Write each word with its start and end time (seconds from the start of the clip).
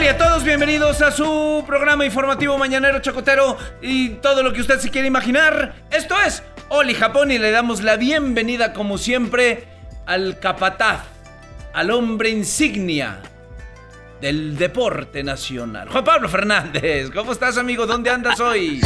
Hola 0.00 0.12
a 0.12 0.16
todos, 0.16 0.44
bienvenidos 0.44 1.02
a 1.02 1.10
su 1.10 1.64
programa 1.66 2.06
informativo 2.06 2.56
mañanero 2.56 3.00
chocotero 3.00 3.58
y 3.82 4.10
todo 4.10 4.44
lo 4.44 4.52
que 4.52 4.60
usted 4.60 4.78
se 4.78 4.90
quiere 4.90 5.08
imaginar. 5.08 5.74
Esto 5.90 6.14
es 6.24 6.44
Oli 6.68 6.94
Japón 6.94 7.32
y 7.32 7.38
le 7.38 7.50
damos 7.50 7.82
la 7.82 7.96
bienvenida 7.96 8.72
como 8.72 8.96
siempre 8.96 9.64
al 10.06 10.38
capataz, 10.38 11.00
al 11.74 11.90
hombre 11.90 12.30
insignia 12.30 13.18
del 14.20 14.56
deporte 14.56 15.24
nacional. 15.24 15.88
Juan 15.88 16.04
Pablo 16.04 16.28
Fernández, 16.28 17.10
¿cómo 17.10 17.32
estás 17.32 17.58
amigo? 17.58 17.84
¿Dónde 17.84 18.10
andas 18.10 18.38
hoy? 18.38 18.80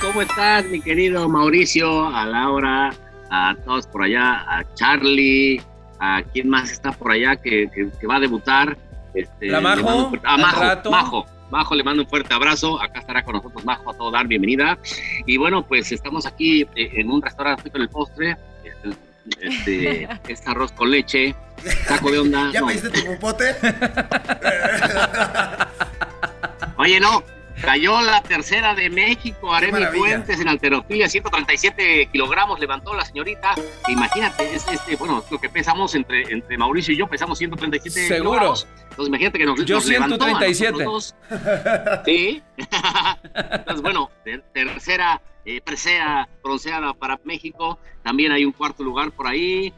¿Cómo 0.00 0.22
estás 0.22 0.64
mi 0.64 0.80
querido 0.80 1.28
Mauricio, 1.28 2.08
a 2.08 2.24
Laura, 2.24 2.94
a 3.30 3.54
todos 3.66 3.86
por 3.86 4.04
allá, 4.04 4.46
a 4.48 4.64
Charlie, 4.76 5.60
a 6.00 6.22
quién 6.32 6.48
más 6.48 6.70
está 6.70 6.90
por 6.90 7.12
allá 7.12 7.36
que, 7.36 7.68
va 8.10 8.16
a 8.16 8.20
debutar? 8.20 8.78
Este, 9.14 9.46
¿La 9.46 9.60
Majo? 9.60 10.12
A 10.24 10.36
Majo, 10.36 10.90
Majo. 10.90 11.26
Majo, 11.50 11.74
le 11.74 11.84
mando 11.84 12.02
un 12.02 12.08
fuerte 12.08 12.32
abrazo. 12.32 12.80
Acá 12.80 13.00
estará 13.00 13.22
con 13.22 13.34
nosotros 13.36 13.64
Majo 13.64 13.90
a 13.90 13.94
todo 13.94 14.10
dar, 14.10 14.26
bienvenida. 14.26 14.78
Y 15.26 15.36
bueno, 15.36 15.66
pues 15.66 15.92
estamos 15.92 16.24
aquí 16.26 16.62
eh, 16.62 16.90
en 16.94 17.10
un 17.10 17.20
restaurante 17.20 17.70
con 17.70 17.82
el 17.82 17.88
postre. 17.90 18.36
Este, 19.40 20.08
este, 20.28 20.42
arroz 20.46 20.72
con 20.72 20.90
leche, 20.90 21.34
saco 21.86 22.10
de 22.10 22.18
onda. 22.18 22.50
¿Ya 22.54 22.64
me 22.64 22.74
tu 22.76 23.04
popote? 23.04 23.54
Oye, 26.78 26.98
no, 26.98 27.22
Cayó 27.62 28.00
la 28.02 28.20
tercera 28.22 28.74
de 28.74 28.90
México, 28.90 29.54
Aremi 29.54 29.84
Fuentes 29.96 30.40
en 30.40 30.48
alterofilia, 30.48 31.08
137 31.08 32.08
kilogramos 32.10 32.58
levantó 32.58 32.92
la 32.92 33.04
señorita. 33.04 33.54
Imagínate, 33.88 34.52
es, 34.52 34.66
este, 34.66 34.96
bueno, 34.96 35.24
lo 35.30 35.40
que 35.40 35.48
pesamos 35.48 35.94
entre, 35.94 36.22
entre 36.32 36.58
Mauricio 36.58 36.92
y 36.92 36.96
yo, 36.96 37.06
pesamos 37.06 37.38
137 37.38 38.08
Seguro. 38.08 38.30
Kilogramos. 38.30 38.66
Entonces 38.90 39.08
imagínate 39.08 39.38
que 39.38 39.46
nos, 39.46 39.64
yo 39.64 39.80
137. 39.80 40.84
sí. 42.04 42.42
Entonces, 43.34 43.82
bueno, 43.82 44.10
tercera 44.52 45.22
eh, 45.44 45.60
presea 45.60 46.28
bronceada 46.42 46.92
para 46.94 47.20
México. 47.22 47.78
También 48.02 48.32
hay 48.32 48.44
un 48.44 48.52
cuarto 48.52 48.82
lugar 48.82 49.12
por 49.12 49.28
ahí. 49.28 49.72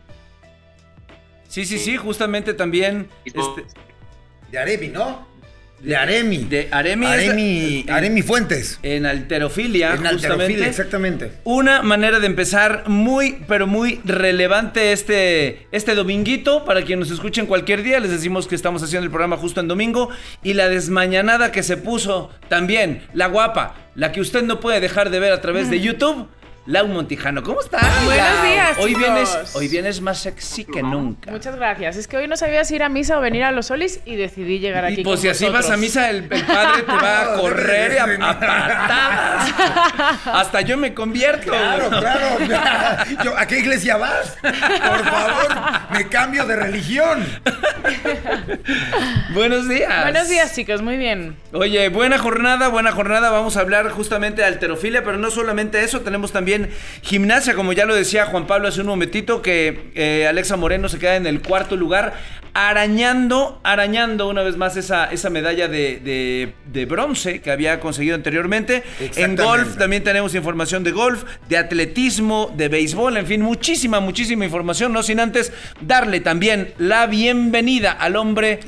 Sí, 1.49 1.67
sí, 1.67 1.79
sí, 1.79 1.99
justamente 1.99 2.55
también. 2.55 3.11
Este... 3.27 3.67
De 4.51 4.59
Aremi, 4.59 4.89
¿no? 4.89 5.34
De 5.85 5.97
Aremi. 5.97 6.39
De 6.45 6.69
Aremi. 6.71 7.85
Aremi, 7.89 8.23
Fuentes. 8.23 8.79
En 8.83 9.05
alterofilia, 9.05 9.95
en 9.95 10.07
Alterofilia, 10.07 10.67
exactamente. 10.67 11.33
Una 11.45 11.83
manera 11.83 12.21
de 12.21 12.27
empezar 12.27 12.85
muy, 12.89 13.39
pero 13.47 13.67
muy 13.67 14.01
relevante 14.05 14.93
este, 14.93 15.67
este 15.73 15.95
dominguito. 15.95 16.65
Para 16.65 16.83
quienes 16.83 17.09
nos 17.09 17.19
escuchen 17.19 17.45
cualquier 17.45 17.83
día, 17.83 18.01
les 18.01 18.11
decimos 18.11 18.47
que 18.47 18.55
estamos 18.55 18.83
haciendo 18.83 19.05
el 19.05 19.11
programa 19.11 19.37
justo 19.37 19.61
en 19.61 19.69
domingo. 19.69 20.09
Y 20.43 20.55
la 20.55 20.71
desmañanada 20.71 21.53
que 21.53 21.63
se 21.63 21.77
puso 21.77 22.31
también, 22.49 23.03
la 23.13 23.27
guapa, 23.27 23.75
la 23.95 24.11
que 24.11 24.23
usted 24.23 24.43
no 24.43 24.61
puede 24.61 24.81
dejar 24.81 25.11
de 25.11 25.21
ver 25.21 25.33
a 25.33 25.43
través 25.43 25.69
de 25.69 25.81
YouTube 25.81 26.29
Lau 26.67 26.89
Montijano, 26.89 27.43
¿cómo 27.43 27.61
estás? 27.61 27.83
Buenos 28.07 28.43
días. 28.43 28.79
Hoy 28.79 28.95
vienes, 28.95 29.55
hoy 29.55 29.69
vienes 29.69 30.01
más 30.01 30.21
sexy 30.21 30.65
que 30.65 30.83
nunca. 30.83 31.31
Muchas 31.31 31.57
gracias. 31.57 31.97
Es 31.97 32.09
que 32.09 32.17
hoy 32.17 32.27
no 32.27 32.39
sabía 32.39 32.65
si 32.65 32.77
ir 32.77 32.83
a 32.83 32.89
misa 32.89 33.19
o 33.19 33.21
venir 33.21 33.45
a 33.45 33.53
los 33.53 33.67
solis 33.67 34.01
y 34.07 34.17
decidí 34.17 34.61
llegar 34.61 34.87
aquí. 34.87 35.03
Y 35.03 35.05
pues 35.05 35.21
si 35.21 35.29
así 35.29 35.47
vas 35.47 35.69
a 35.69 35.77
misa, 35.77 36.09
el, 36.09 36.25
padre 36.25 36.83
te 36.83 36.93
va 36.93 37.35
a 37.35 37.37
correr 37.39 37.99
a, 37.99 38.05
a, 38.05 38.41
patadas. 38.41 39.55
Hasta 40.25 40.63
yo 40.63 40.79
me 40.79 40.95
convierto. 40.95 41.51
Claro, 41.51 41.91
claro. 41.91 43.35
¿A 43.37 43.47
qué 43.47 43.59
iglesia 43.59 43.99
vas? 43.99 44.35
Por 44.41 45.05
favor, 45.05 45.91
me 45.91 46.09
cambio 46.09 46.47
de 46.47 46.57
religión. 46.57 47.27
Buenos 49.35 49.69
días. 49.69 50.03
Buenos 50.03 50.31
días, 50.31 50.55
chicos. 50.55 50.81
Muy 50.81 50.97
bien. 50.97 51.37
Oye, 51.53 51.91
buena 51.91 52.17
jornada, 52.19 52.69
buena 52.69 52.93
jornada. 52.93 53.29
Vamos 53.29 53.59
a 53.59 53.61
hablar 53.61 53.91
justamente 53.91 54.41
de 54.41 54.49
alterofilia, 54.49 55.05
pero 55.05 55.19
no 55.19 55.31
solamente 55.31 55.85
eso, 55.85 56.01
tenemos 56.01 56.33
también 56.33 56.54
gimnasia, 57.03 57.55
como 57.55 57.73
ya 57.73 57.85
lo 57.85 57.95
decía 57.95 58.27
Juan 58.27 58.47
Pablo 58.47 58.69
hace 58.69 58.81
un 58.81 58.89
momentito, 58.89 59.43
que 59.43 59.91
eh, 59.95 60.27
Alexa 60.29 60.57
Moreno 60.57 60.89
se 60.89 60.99
queda 60.99 61.17
en 61.17 61.27
el 61.27 61.41
cuarto 61.41 61.77
lugar, 61.77 62.15
arañando, 62.55 63.61
arañando 63.65 64.29
una 64.29 64.43
vez 64.43 64.57
más 64.57 64.77
esa, 64.77 65.07
esa 65.07 65.29
medalla 65.29 65.67
de, 65.67 66.55
bronce 66.89 67.41
que 67.41 67.51
había 67.51 67.81
conseguido 67.81 68.15
anteriormente. 68.15 68.85
En 69.17 69.35
golf 69.35 69.77
también 69.77 70.05
tenemos 70.05 70.35
información 70.37 70.85
de 70.85 70.93
golf, 70.93 71.25
de 71.49 71.59
atletismo, 71.59 72.53
de 72.57 72.69
béisbol, 72.69 73.17
en 73.17 73.27
fin, 73.27 73.43
muchísima, 73.43 73.99
muchísima 73.99 74.45
información, 74.45 74.93
no 74.93 75.03
sin 75.03 75.19
antes 75.19 75.53
darle 75.81 76.21
también 76.21 76.73
la 76.79 77.07
bienvenida 77.07 77.91
al 77.91 78.15
hombre 78.15 78.61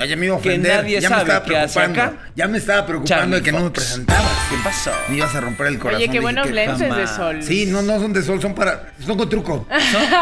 que 0.42 0.58
nadie 0.58 1.00
sabe 1.00 1.42
que 1.46 1.56
hace 1.56 1.80
acá. 1.80 2.14
Ya 2.34 2.48
me 2.48 2.58
estaba 2.58 2.84
preocupando 2.84 3.36
de 3.36 3.42
que 3.42 3.52
no 3.52 3.60
me 3.60 3.70
presentabas. 3.70 4.32
¿Qué 4.50 4.56
pasó? 4.64 4.90
Me 5.08 5.16
ibas 5.16 5.34
a 5.34 5.40
romper 5.40 5.68
el 5.68 5.78
corazón. 5.78 6.02
Oye, 6.02 6.10
qué 6.10 6.20
buenos 6.20 6.50
lentes 6.50 6.94
de 6.94 7.06
sol. 7.06 7.42
Sí, 7.42 7.66
no, 7.66 7.75
no 7.82 8.00
son 8.00 8.12
de 8.12 8.22
sol, 8.22 8.40
son 8.40 8.54
para. 8.54 8.92
Son 9.04 9.16
con 9.16 9.28
truco. 9.28 9.66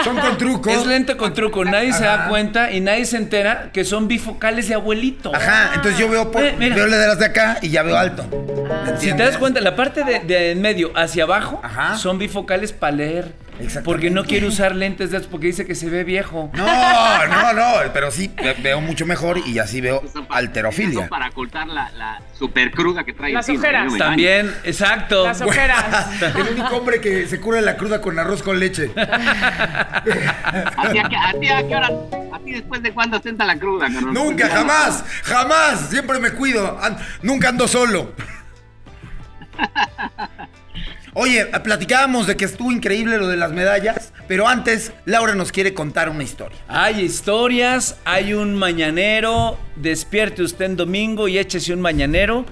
Son, 0.04 0.16
con 0.16 0.38
truco. 0.38 0.70
Es 0.70 0.86
lente 0.86 1.16
con 1.16 1.34
truco. 1.34 1.64
Nadie 1.64 1.92
se 1.92 2.04
da 2.04 2.28
cuenta 2.28 2.70
y 2.70 2.80
nadie 2.80 3.04
se 3.04 3.16
entera 3.16 3.70
que 3.72 3.84
son 3.84 4.08
bifocales 4.08 4.68
de 4.68 4.74
abuelito. 4.74 5.34
Ajá, 5.34 5.72
entonces 5.74 5.98
yo 5.98 6.08
veo, 6.08 6.30
por, 6.30 6.42
eh, 6.42 6.54
veo 6.58 6.86
de 7.16 7.24
acá 7.24 7.58
y 7.62 7.70
ya 7.70 7.82
veo 7.82 7.96
alto. 7.96 8.24
Si 8.98 9.12
te 9.12 9.22
das 9.22 9.36
cuenta, 9.36 9.60
la 9.60 9.76
parte 9.76 10.04
de, 10.04 10.52
en 10.52 10.60
medio 10.60 10.92
hacia 10.94 11.24
abajo 11.24 11.60
son 11.96 12.18
bifocales 12.18 12.72
para 12.72 12.96
leer. 12.96 13.43
Porque 13.84 14.10
no 14.10 14.24
quiere 14.24 14.46
usar 14.46 14.74
lentes 14.74 15.10
de 15.10 15.20
porque 15.20 15.46
dice 15.46 15.64
que 15.66 15.74
se 15.74 15.88
ve 15.88 16.04
viejo. 16.04 16.50
No, 16.54 17.26
no, 17.26 17.52
no, 17.52 17.92
pero 17.92 18.10
sí 18.10 18.30
veo 18.62 18.80
mucho 18.80 19.06
mejor 19.06 19.38
y 19.46 19.58
así 19.58 19.80
veo 19.80 20.02
alterofilia. 20.28 21.08
Para 21.08 21.28
ocultar 21.28 21.66
la, 21.68 21.90
la 21.92 22.20
super 22.36 22.70
cruda 22.72 23.04
que 23.04 23.12
trae. 23.12 23.32
Las 23.32 23.48
ojeras. 23.48 23.96
También, 23.96 24.52
exacto. 24.64 25.24
Las 25.24 25.40
ojeras. 25.40 26.22
El 26.34 26.58
único 26.58 26.76
hombre 26.76 27.00
que 27.00 27.26
se 27.26 27.40
cura 27.40 27.60
la 27.60 27.76
cruda 27.76 28.00
con 28.00 28.18
arroz 28.18 28.42
con 28.42 28.58
leche. 28.58 28.90
¿A 28.96 30.02
ti 30.90 30.98
a, 31.48 31.68
qué 31.68 31.76
hora? 31.76 31.90
¿A 32.32 32.38
ti 32.40 32.52
después 32.52 32.82
de 32.82 32.92
cuándo 32.92 33.18
ostenta 33.18 33.44
la 33.44 33.56
cruda? 33.56 33.88
Nunca, 33.88 34.48
jamás, 34.48 35.04
jamás. 35.22 35.88
Siempre 35.90 36.18
me 36.18 36.30
cuido. 36.32 36.78
nunca 37.22 37.48
ando 37.50 37.68
solo. 37.68 38.12
Oye, 41.16 41.46
platicábamos 41.46 42.26
de 42.26 42.36
que 42.36 42.44
estuvo 42.44 42.72
increíble 42.72 43.18
lo 43.18 43.28
de 43.28 43.36
las 43.36 43.52
medallas, 43.52 44.12
pero 44.26 44.48
antes 44.48 44.92
Laura 45.04 45.36
nos 45.36 45.52
quiere 45.52 45.72
contar 45.72 46.08
una 46.08 46.24
historia. 46.24 46.58
Hay 46.66 47.02
historias, 47.02 47.96
hay 48.04 48.34
un 48.34 48.56
mañanero, 48.56 49.56
despierte 49.76 50.42
usted 50.42 50.64
en 50.64 50.76
domingo 50.76 51.28
y 51.28 51.38
échese 51.38 51.72
un 51.72 51.80
mañanero 51.80 52.44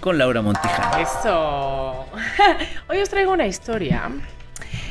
con 0.00 0.18
Laura 0.18 0.42
Montijano. 0.42 0.98
Eso. 0.98 2.06
Hoy 2.88 2.98
os 2.98 3.08
traigo 3.08 3.32
una 3.32 3.46
historia. 3.46 4.10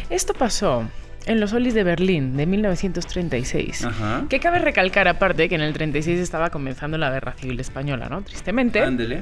Esto 0.09 0.33
pasó 0.33 0.85
en 1.29 1.39
los 1.39 1.53
Olis 1.53 1.75
de 1.75 1.83
Berlín 1.83 2.35
de 2.35 2.47
1936. 2.47 3.87
Que 4.29 4.39
cabe 4.39 4.57
recalcar 4.57 5.07
aparte 5.07 5.47
que 5.47 5.53
en 5.53 5.61
el 5.61 5.73
36 5.73 6.19
estaba 6.19 6.49
comenzando 6.49 6.97
la 6.97 7.11
guerra 7.11 7.33
civil 7.33 7.59
española, 7.59 8.09
¿no? 8.09 8.23
Tristemente. 8.23 8.81
Ándele. 8.81 9.21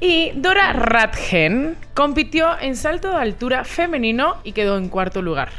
Y 0.00 0.30
Dora 0.36 0.72
Radgen 0.72 1.74
compitió 1.94 2.58
en 2.60 2.76
salto 2.76 3.10
de 3.10 3.16
altura 3.16 3.64
femenino 3.64 4.36
y 4.44 4.52
quedó 4.52 4.78
en 4.78 4.88
cuarto 4.88 5.20
lugar. 5.20 5.50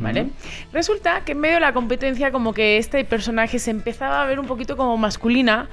¿Vale? 0.00 0.26
Resulta 0.72 1.24
que 1.24 1.32
en 1.32 1.38
medio 1.38 1.54
de 1.54 1.60
la 1.60 1.72
competencia 1.72 2.30
como 2.30 2.52
que 2.52 2.76
este 2.76 3.02
personaje 3.06 3.58
se 3.58 3.70
empezaba 3.70 4.22
a 4.22 4.26
ver 4.26 4.38
un 4.38 4.46
poquito 4.46 4.76
como 4.76 4.98
masculina 4.98 5.68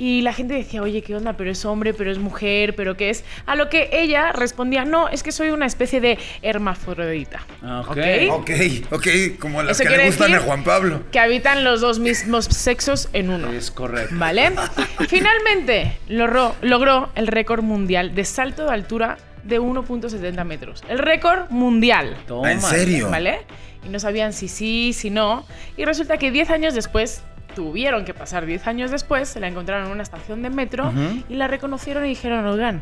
y 0.00 0.22
la 0.22 0.32
gente 0.32 0.54
decía, 0.54 0.80
oye, 0.80 1.02
¿qué 1.02 1.14
onda? 1.14 1.34
Pero 1.34 1.50
es 1.50 1.62
hombre, 1.66 1.92
pero 1.92 2.10
es 2.10 2.18
mujer, 2.18 2.74
pero 2.74 2.96
¿qué 2.96 3.10
es? 3.10 3.22
A 3.44 3.54
lo 3.54 3.68
que 3.68 3.90
ella 3.92 4.32
respondía, 4.32 4.86
no, 4.86 5.10
es 5.10 5.22
que 5.22 5.30
soy 5.30 5.50
una 5.50 5.66
especie 5.66 6.00
de 6.00 6.18
hermafrodita. 6.40 7.42
Ah, 7.62 7.84
ok, 7.86 7.98
ok, 8.30 8.50
ok, 8.92 9.06
como 9.38 9.62
las 9.62 9.78
que 9.78 9.90
le 9.90 10.06
gustan 10.06 10.32
a 10.32 10.40
Juan 10.40 10.64
Pablo. 10.64 11.02
Que 11.12 11.18
habitan 11.18 11.64
los 11.64 11.82
dos 11.82 11.98
mismos 11.98 12.46
sexos 12.46 13.10
en 13.12 13.28
uno. 13.28 13.52
Es 13.52 13.70
correcto. 13.70 14.14
¿Vale? 14.16 14.52
Finalmente 15.08 15.98
logró, 16.08 16.56
logró 16.62 17.10
el 17.14 17.26
récord 17.26 17.62
mundial 17.62 18.14
de 18.14 18.24
salto 18.24 18.64
de 18.64 18.72
altura 18.72 19.18
de 19.44 19.60
1.70 19.60 20.44
metros. 20.46 20.82
El 20.88 20.98
récord 20.98 21.50
mundial. 21.50 22.16
Toma. 22.26 22.52
¿En 22.52 22.62
serio? 22.62 23.10
¿Vale? 23.10 23.40
Y 23.84 23.90
no 23.90 24.00
sabían 24.00 24.32
si 24.32 24.48
sí, 24.48 24.94
si 24.94 25.10
no. 25.10 25.44
Y 25.76 25.84
resulta 25.84 26.16
que 26.16 26.30
10 26.30 26.48
años 26.48 26.72
después 26.72 27.22
tuvieron 27.54 28.04
que 28.04 28.14
pasar 28.14 28.46
10 28.46 28.66
años 28.66 28.90
después, 28.90 29.28
se 29.28 29.40
la 29.40 29.48
encontraron 29.48 29.86
en 29.86 29.92
una 29.92 30.02
estación 30.02 30.42
de 30.42 30.50
metro 30.50 30.92
y 31.28 31.34
la 31.34 31.46
reconocieron 31.48 32.04
y 32.06 32.10
dijeron, 32.10 32.46
oigan, 32.46 32.80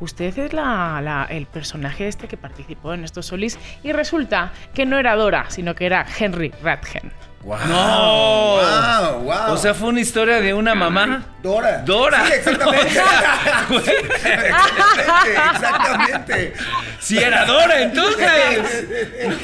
usted 0.00 0.36
es 0.38 0.52
la, 0.52 1.00
la- 1.02 1.26
el 1.28 1.46
personaje 1.46 2.08
este 2.08 2.26
que 2.28 2.36
participó 2.36 2.94
en 2.94 3.04
estos 3.04 3.26
solis 3.26 3.58
y 3.82 3.92
resulta 3.92 4.52
que 4.74 4.86
no 4.86 4.98
era 4.98 5.14
Dora, 5.16 5.46
sino 5.48 5.74
que 5.74 5.86
era 5.86 6.06
Henry 6.18 6.52
Ratgen. 6.62 7.12
Wow. 7.42 7.58
No. 7.66 8.56
Wow, 8.60 9.20
wow. 9.22 9.52
O 9.54 9.56
sea, 9.56 9.72
fue 9.72 9.88
una 9.88 10.00
historia 10.00 10.40
de 10.42 10.52
una 10.52 10.74
mamá. 10.74 11.22
Dora. 11.42 11.78
Dora. 11.78 12.26
Sí, 12.26 12.32
exactamente. 12.34 12.86
exactamente. 14.46 15.32
Exactamente. 15.52 16.52
Si 17.00 17.18
era 17.18 17.44
Dora, 17.46 17.80
entonces. 17.80 18.86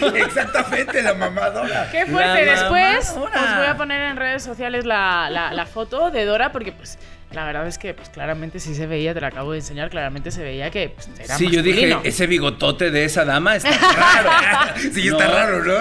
Exactamente, 0.15 1.03
la 1.03 1.15
mamá 1.15 1.49
Dora. 1.51 1.89
Qué 1.91 2.05
fuerte. 2.07 2.45
La 2.45 2.53
Después 2.53 3.15
mamá 3.15 3.27
os 3.27 3.33
Dora. 3.33 3.59
voy 3.59 3.67
a 3.67 3.77
poner 3.77 4.01
en 4.03 4.17
redes 4.17 4.43
sociales 4.43 4.85
la, 4.85 5.29
la- 5.31 5.53
la 5.53 5.67
foto 5.67 6.11
de 6.11 6.25
Dora 6.27 6.53
porque 6.53 6.73
pues 6.73 6.99
la 7.33 7.45
verdad 7.45 7.67
es 7.67 7.77
que 7.79 7.93
pues, 7.93 8.09
claramente 8.09 8.61
sí 8.61 8.75
se 8.75 8.87
veía, 8.87 9.13
te 9.13 9.21
la 9.21 9.27
acabo 9.29 9.53
de 9.53 9.59
enseñar, 9.59 9.91
claramente 9.91 10.31
se 10.31 10.43
veía 10.43 10.71
que 10.71 10.91
pues, 10.91 11.09
era 11.19 11.37
Sí, 11.37 11.51
yo 11.51 11.63
dije, 11.63 11.87
masculino. 11.89 12.01
ese 12.05 12.27
bigotote 12.27 12.91
de 12.91 13.05
esa 13.05 13.25
dama 13.25 13.57
está 13.57 13.71
raro. 13.95 14.31
Sí, 14.95 15.09
está 15.09 15.27
No. 15.27 15.33
raro, 15.35 15.65
¿no? 15.65 15.75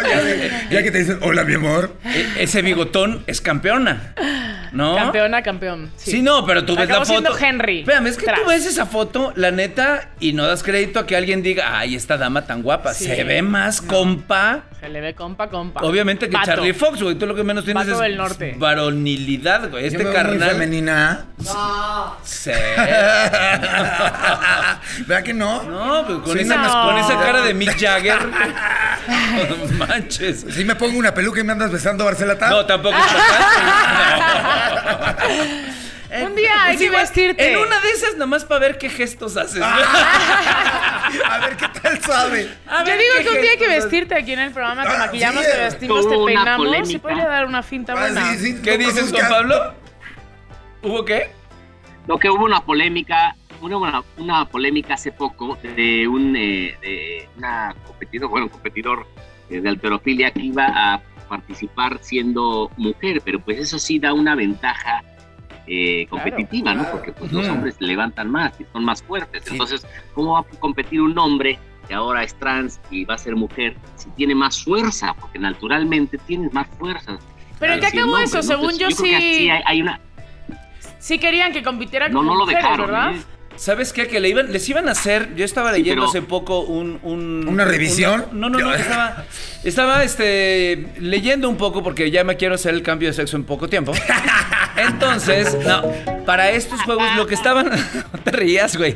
Ya 0.71 0.83
que 0.83 0.92
te 0.92 1.00
dicen, 1.00 1.19
hola, 1.21 1.44
mi 1.44 1.53
amor. 1.53 1.95
E- 2.06 2.44
ese 2.44 2.62
bigotón 2.62 3.24
es 3.27 3.42
campeona. 3.42 4.13
¿No? 4.72 4.96
Campeona, 4.96 5.42
campeón. 5.44 5.92
Sí. 5.98 6.22
no, 6.22 6.46
pero 6.46 6.64
tú 6.66 6.76
ves 6.76 6.86
Acabó 6.86 7.00
la 7.02 7.06
foto. 7.06 7.20
siendo 7.22 7.38
Henry. 7.38 7.80
Espérame, 7.82 8.08
es 8.08 8.18
que 8.18 8.26
Tras. 8.26 8.40
tú 8.42 8.48
ves 8.48 8.66
esa 8.66 8.86
foto, 8.86 9.34
la 9.36 9.52
neta, 9.52 10.10
y 10.20 10.34
no 10.34 10.46
das 10.46 10.64
crédito 10.64 11.00
a 11.00 11.06
que 11.06 11.16
alguien 11.16 11.42
diga, 11.44 11.78
ay, 11.80 11.96
esta 11.96 12.18
dama 12.18 12.46
tan 12.46 12.62
guapa. 12.62 12.94
Sí. 12.94 13.06
Se 13.06 13.24
ve 13.24 13.42
más 13.42 13.82
compa. 13.82 14.64
Se 14.80 14.90
le 14.90 15.02
ve 15.02 15.16
compa, 15.16 15.48
compa. 15.50 15.82
Obviamente 15.82 16.28
que 16.30 16.34
Vato. 16.36 16.46
Charlie 16.48 16.74
Fox, 16.74 17.02
güey. 17.02 17.16
Tú 17.16 17.26
lo 17.26 17.34
que 17.34 17.44
menos 17.44 17.64
tienes 17.66 17.86
Vato 17.88 17.96
es 17.98 18.00
del 18.10 18.18
norte. 18.18 18.56
varonilidad, 18.58 19.70
güey. 19.70 19.84
Yo 19.84 19.88
Este 19.88 19.98
me 20.00 20.04
veo 20.06 20.14
muy 20.14 20.22
carnal. 20.24 20.50
femenina. 20.52 21.26
Sí. 22.24 22.52
¿Verdad 25.08 25.24
que 25.24 25.34
no? 25.34 25.64
No, 25.64 26.04
pues 26.06 26.20
con, 26.20 26.34
Sí, 26.38 26.44
esa, 26.44 26.58
no. 26.58 26.84
con 26.86 26.98
esa 26.98 27.20
cara 27.20 27.42
de 27.42 27.54
Mick 27.54 27.78
Jagger. 27.80 28.20
No 29.06 29.86
manches. 29.86 30.46
Si 30.50 30.66
me 30.66 30.74
pongo 30.76 30.98
una 30.98 31.14
peluca 31.14 31.40
y 31.40 31.44
me 31.44 31.52
andas 31.52 31.72
besando, 31.72 32.06
Barcelata. 32.06 32.50
No, 32.50 32.66
tampoco 32.66 32.96
es 32.98 33.04
Un 36.24 36.36
día 36.36 36.63
hay 36.63 36.78
que 36.78 36.90
vestirte. 36.90 37.52
En 37.52 37.57
una 37.57 37.80
de 37.81 37.90
esas, 37.92 38.16
nomás 38.16 38.46
para 38.46 38.60
ver 38.62 38.78
qué 38.78 38.90
gestos 38.90 39.36
haces. 39.38 39.62
A 39.62 41.40
ver 41.42 41.57
qué 41.57 41.68
tal 41.81 42.02
sabe. 42.02 42.50
A 42.68 42.80
Yo 42.80 42.86
ver 42.86 43.00
digo 43.00 43.13
que 43.24 43.36
un 43.36 43.42
día 43.42 43.52
hay 43.52 43.57
que 43.57 43.68
vestirte 43.68 44.16
aquí 44.16 44.34
en 44.34 44.40
el 44.40 44.52
programa, 44.52 44.84
te 44.84 44.90
Ah, 44.90 44.98
maquillamos, 45.00 45.44
sí, 45.44 45.52
te 45.52 45.57
vestimos, 45.60 46.10
te 46.10 46.16
peinamos. 46.25 46.88
Se 46.90 47.00
puede 47.00 47.24
dar 47.24 47.46
una 47.46 47.63
finta 47.63 47.94
Ah, 47.94 48.00
buena. 48.00 48.34
sí, 48.34 48.38
sí, 48.54 48.62
¿Qué 48.62 48.78
no 48.78 48.86
dices. 48.88 49.12
Juan 49.12 49.30
Pablo? 49.30 49.74
¿Hubo 50.84 51.04
qué? 51.06 51.30
Lo 52.07 52.18
que 52.19 52.30
hubo 52.30 52.46
una 52.46 52.62
polémica, 52.62 53.36
una, 53.62 54.46
polémica 54.46 54.94
hace 54.94 55.12
poco 55.12 55.57
de 55.63 56.07
un 56.07 56.36
eh, 56.36 56.78
de 56.81 57.30
una 57.38 57.75
competidor, 57.86 58.30
bueno, 58.30 58.46
un 58.46 58.52
competidor 58.52 59.07
eh, 59.50 59.60
de 59.62 59.69
alterofilia 59.69 60.31
que 60.31 60.42
iba 60.42 60.66
a 60.68 61.02
participar 61.25 62.00
siendo 62.01 62.72
mujer, 62.77 63.22
pero 63.24 63.39
pues 63.39 63.60
eso 63.60 63.80
sí 63.80 64.00
da 64.00 64.13
una 64.13 64.36
ventaja 64.36 65.04
eh, 65.68 66.06
competitiva, 66.10 66.74
¿no? 66.74 66.89
Porque 66.92 67.12
pues 67.12 67.31
los 67.31 67.48
hombres 67.48 67.75
levantan 67.80 68.30
más 68.30 68.54
y 68.60 68.66
son 68.72 68.86
más 68.86 69.01
fuertes. 69.01 69.44
Sí. 69.45 69.51
Entonces, 69.54 69.86
¿cómo 70.13 70.33
va 70.33 70.39
a 70.39 70.44
competir 70.60 71.01
un 71.01 71.18
hombre 71.18 71.57
que 71.88 71.94
ahora 71.94 72.24
es 72.24 72.36
trans 72.36 72.80
y 72.92 73.06
va 73.06 73.16
a 73.16 73.18
ser 73.18 73.36
mujer 73.36 73.75
si 73.95 74.10
tiene 74.12 74.36
más 74.36 74.63
fuerza? 74.63 75.13
Porque 75.19 75.39
naturalmente 75.39 76.18
tienes 76.19 76.54
más 76.54 76.68
fuerza. 76.77 77.18
Pero 77.60 77.74
¿en 77.74 77.80
qué 77.80 77.88
acabó 77.88 78.18
eso? 78.18 78.38
¿no? 78.38 78.44
Según 78.44 78.71
Entonces, 78.71 78.80
yo, 78.80 78.88
que 79.10 79.19
sí, 79.19 79.36
sí 79.36 79.50
hay, 79.50 79.62
hay 79.66 79.81
una... 79.81 80.00
sí 81.00 81.18
querían 81.18 81.51
que 81.51 81.63
compitiera 81.63 82.10
No, 82.10 82.19
como 82.19 82.31
no 82.31 82.38
lo 82.39 82.45
mujeres, 82.45 82.63
dejaron, 82.63 82.86
¿verdad? 82.86 83.16
¿eh? 83.16 83.35
¿Sabes 83.57 83.94
qué? 83.94 84.07
Que 84.07 84.19
le 84.19 84.30
iban, 84.30 84.52
les 84.52 84.68
iban 84.69 84.88
a 84.88 84.92
hacer. 84.92 85.34
Yo 85.36 85.46
estaba 85.46 85.72
Sí, 85.74 85.80
leyendo 85.80 86.02
pero- 86.04 86.10
hace 86.10 86.22
poco 86.22 86.62
un. 86.62 87.00
un- 87.04 87.46
¿Una 87.48 87.66
revisión? 87.66 88.25
un- 88.31 88.40
no, 88.40 88.50
no, 88.50 88.60
no. 88.60 88.74
Estaba, 88.74 89.25
estaba 89.63 90.04
este, 90.04 90.88
leyendo 91.00 91.50
un 91.50 91.57
poco 91.57 91.84
porque 91.84 92.12
ya 92.12 92.24
me 92.24 92.36
quiero 92.38 92.56
hacer 92.56 92.74
el 92.74 92.81
cambio 92.84 93.07
de 93.10 93.13
sexo 93.13 93.38
en 93.38 93.44
poco 93.44 93.68
tiempo. 93.69 93.94
Entonces, 94.78 95.57
no. 95.66 95.84
Para 96.25 96.50
estos 96.52 96.81
juegos, 96.81 97.06
lo 97.16 97.28
que 97.28 97.36
estaban. 97.36 97.69
no 98.13 98.19
te 98.24 98.31
rías, 98.31 98.75
güey. 98.78 98.96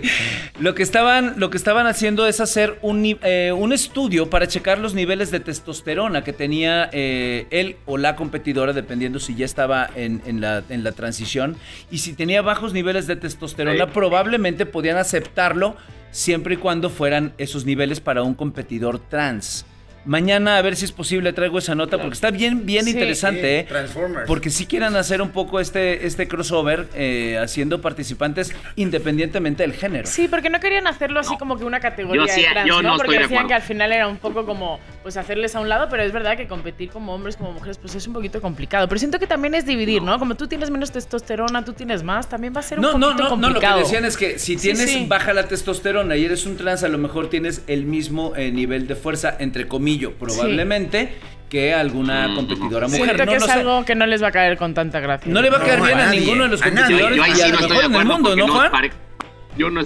Lo 0.60 0.74
que 0.76 0.84
estaban, 0.84 1.36
lo 1.38 1.50
que 1.52 1.58
estaban 1.58 1.86
haciendo 1.88 2.28
es 2.28 2.40
hacer 2.42 2.78
un, 2.82 3.06
eh, 3.24 3.54
un 3.56 3.72
estudio 3.72 4.30
para 4.30 4.48
checar 4.48 4.80
los 4.80 4.94
niveles 4.94 5.30
de 5.32 5.40
testosterona 5.40 6.24
que 6.24 6.34
tenía 6.34 6.90
eh, 6.92 7.46
él 7.52 7.78
o 7.86 7.98
la 7.98 8.16
competidora, 8.16 8.74
dependiendo 8.74 9.20
si 9.20 9.36
ya 9.36 9.46
estaba 9.46 9.90
en, 9.96 10.22
en 10.26 10.42
la, 10.42 10.64
en 10.70 10.84
la 10.84 10.92
transición. 10.92 11.56
Y 11.92 12.00
si 12.00 12.14
tenía 12.14 12.42
bajos 12.42 12.74
niveles 12.74 13.06
de 13.08 13.16
testosterona, 13.16 13.86
Sí. 13.86 13.92
probablemente 13.94 14.49
podían 14.66 14.98
aceptarlo 14.98 15.76
siempre 16.12 16.56
y 16.56 16.58
cuando 16.58 16.90
fueran 16.90 17.34
esos 17.38 17.66
niveles 17.66 18.00
para 18.00 18.24
un 18.24 18.34
competidor 18.34 19.00
trans. 19.00 19.66
Mañana 20.06 20.58
a 20.58 20.62
ver 20.62 20.76
si 20.76 20.86
es 20.86 20.92
posible 20.92 21.34
traigo 21.34 21.60
esa 21.60 21.76
nota 21.76 21.98
porque 21.98 22.14
está 22.14 22.32
bien, 22.32 22.66
bien 22.66 22.86
Sí. 22.86 22.92
interesante, 22.92 23.60
¿eh? 23.60 23.64
Transformers. 23.64 24.26
Porque 24.28 24.50
si 24.50 24.66
quieren 24.66 24.96
hacer 24.96 25.22
un 25.22 25.30
poco 25.32 25.60
este, 25.60 26.08
este 26.08 26.28
crossover 26.28 26.88
eh, 26.96 27.38
haciendo 27.38 27.82
participantes 27.82 28.54
independientemente 28.76 29.64
del 29.64 29.74
género. 29.74 30.08
Sí, 30.08 30.28
porque 30.28 30.50
no 30.50 30.60
querían 30.60 30.88
hacerlo 30.88 31.20
así 31.20 31.34
No. 31.34 31.38
como 31.38 31.58
que 31.58 31.66
una 31.66 31.80
categoría 31.80 32.26
Yo 32.26 32.34
sí- 32.34 32.42
de 32.42 32.48
trans, 32.48 32.68
yo 32.68 32.82
¿no? 32.82 32.92
no 32.92 32.98
Porque 32.98 33.14
de 33.14 33.20
decían 33.20 33.48
que 33.48 33.54
al 33.54 33.62
final 33.62 33.92
era 33.92 34.08
un 34.08 34.18
poco 34.18 34.46
como 34.46 34.80
pues 35.04 35.18
hacerles 35.18 35.56
a 35.56 35.60
un 35.60 35.70
lado, 35.70 35.88
pero 35.90 36.02
es 36.04 36.12
verdad 36.12 36.38
que 36.38 36.48
competir 36.48 36.90
como 36.90 37.14
hombres, 37.14 37.36
como 37.36 37.52
mujeres, 37.52 37.78
pues 37.78 37.94
es 37.96 38.08
un 38.08 38.14
poquito 38.14 38.42
complicado. 38.42 38.88
Pero 38.88 39.00
siento 39.00 39.20
que 39.20 39.28
también 39.28 39.54
es 39.54 39.66
dividir, 39.66 40.02
¿no? 40.02 40.18
Como 40.18 40.36
tú 40.36 40.48
tienes 40.48 40.70
menos 40.72 40.92
testosterona, 40.92 41.64
tú 41.66 41.74
tienes 41.74 42.04
más, 42.04 42.28
también 42.30 42.54
va 42.56 42.60
a 42.62 42.64
ser 42.64 42.80
un 42.80 42.84
No, 42.84 42.98
no, 42.98 43.08
poquito 43.08 43.24
no, 43.24 43.30
no, 43.30 43.36
lo 43.36 43.38
que 43.38 43.42
complicado. 43.66 43.80
decían 43.80 44.06
es 44.06 44.18
que 44.18 44.40
si 44.40 44.56
Sí, 44.56 44.62
tienes 44.62 44.90
sí. 44.90 45.06
baja 45.08 45.34
la 45.34 45.48
testosterona 45.48 46.16
y 46.16 46.26
eres 46.26 46.46
un 46.46 46.58
trans, 46.58 46.84
a 46.84 46.88
lo 46.88 46.98
mejor 46.98 47.30
tienes 47.30 47.64
el 47.68 47.86
mismo 47.86 48.34
eh, 48.36 48.52
nivel 48.52 48.88
de 48.88 48.96
fuerza, 48.96 49.36
entre 49.40 49.68
comillas, 49.68 49.99
probablemente, 50.08 51.14
que 51.50 51.74
alguna 51.74 52.28
Mm. 52.28 52.36
competidora 52.36 52.88
mujer. 52.88 53.04
Siento 53.06 53.26
no 53.26 53.32
que 53.32 53.40
lo 53.40 53.46
es 53.46 53.52
sé. 53.52 53.60
algo 53.60 53.86
que 53.86 53.96
no 53.96 54.06
les 54.06 54.22
va 54.24 54.28
a 54.28 54.32
caer 54.32 54.58
con 54.58 54.74
tanta 54.74 55.00
gracia. 55.00 55.32
No 55.32 55.42
le 55.42 55.50
va 55.50 55.58
a 55.58 55.62
caer 55.62 55.80
No, 55.80 55.86
bien 55.86 56.00
a 56.00 56.10
a, 56.10 56.12
ninguno 56.12 56.44
de 56.44 56.50
los 56.50 56.62
competidores 56.62 57.18
yo 57.18 57.24
ahí 57.24 57.32
y 57.32 57.36
sí 57.36 57.42
a 57.42 57.48
no 57.48 57.54
lo 57.54 57.60
estoy 57.60 57.70
mejor 57.70 57.82
de 57.82 57.86
en 57.86 57.92
el 57.94 58.00
acuerdo 58.02 58.14
mundo, 58.14 58.36
¿no, 58.36 58.48
no 58.48 58.54
Juan? 58.54 58.72
Yo 59.58 59.70
no, 59.70 59.82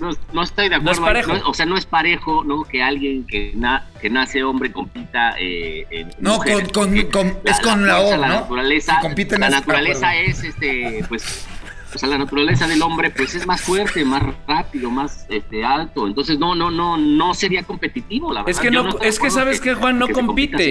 no, 0.00 0.10
no 0.32 0.42
estoy 0.42 0.68
de 0.68 0.78
No 0.78 0.90
es 0.90 0.98
acuerdo. 0.98 1.04
parejo. 1.04 1.32
no- 1.44 1.50
o 1.50 1.54
sea, 1.54 1.66
no 1.66 1.76
es 1.76 1.86
parejo, 1.86 2.42
¿no? 2.44 2.64
Que 2.64 2.82
alguien 2.82 3.26
que, 3.26 3.52
na- 3.54 3.86
que 4.00 4.10
nace 4.10 4.42
hombre 4.44 4.72
compita 4.72 5.34
eh, 5.38 5.86
en 5.90 6.10
No, 6.20 6.34
mujeres, 6.34 6.68
con- 6.72 6.90
con- 6.94 7.10
con- 7.10 7.38
es 7.44 7.60
con 7.60 7.86
la 7.86 7.96
fuerza, 7.96 8.14
O, 8.16 8.20
la 8.20 8.28
¿no? 8.28 8.34
naturaleza, 8.40 8.94
Si 8.96 9.00
compiten 9.02 9.40
la 9.40 9.46
es- 9.48 9.52
naturaleza 9.52 10.16
es, 10.16 10.42
este, 10.44 11.04
pues, 11.08 11.46
o 11.94 11.98
sea, 11.98 12.08
la 12.08 12.18
naturaleza 12.18 12.66
del 12.66 12.82
hombre, 12.82 13.10
pues, 13.10 13.34
es 13.34 13.46
más 13.46 13.60
fuerte, 13.60 14.04
más 14.04 14.22
rápido, 14.46 14.90
más, 14.90 15.26
este, 15.28 15.64
alto. 15.64 16.06
Entonces, 16.06 16.38
no, 16.38 16.54
no, 16.54 16.70
no, 16.70 16.96
no 16.96 17.34
sería 17.34 17.62
competitivo, 17.62 18.32
la 18.32 18.42
verdad. 18.42 18.50
Es 18.50 18.60
que 18.60 18.70
no, 18.70 18.98
es 19.00 19.18
que 19.18 19.30
sabes 19.30 19.60
que 19.60 19.74
Juan 19.74 19.98
no 19.98 20.06
que 20.06 20.12
compite. 20.12 20.70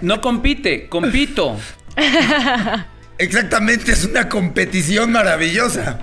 No 0.00 0.20
compite, 0.20 0.88
compito. 0.88 1.56
Exactamente, 3.18 3.92
es 3.92 4.04
una 4.04 4.28
competición 4.28 5.12
maravillosa. 5.12 6.00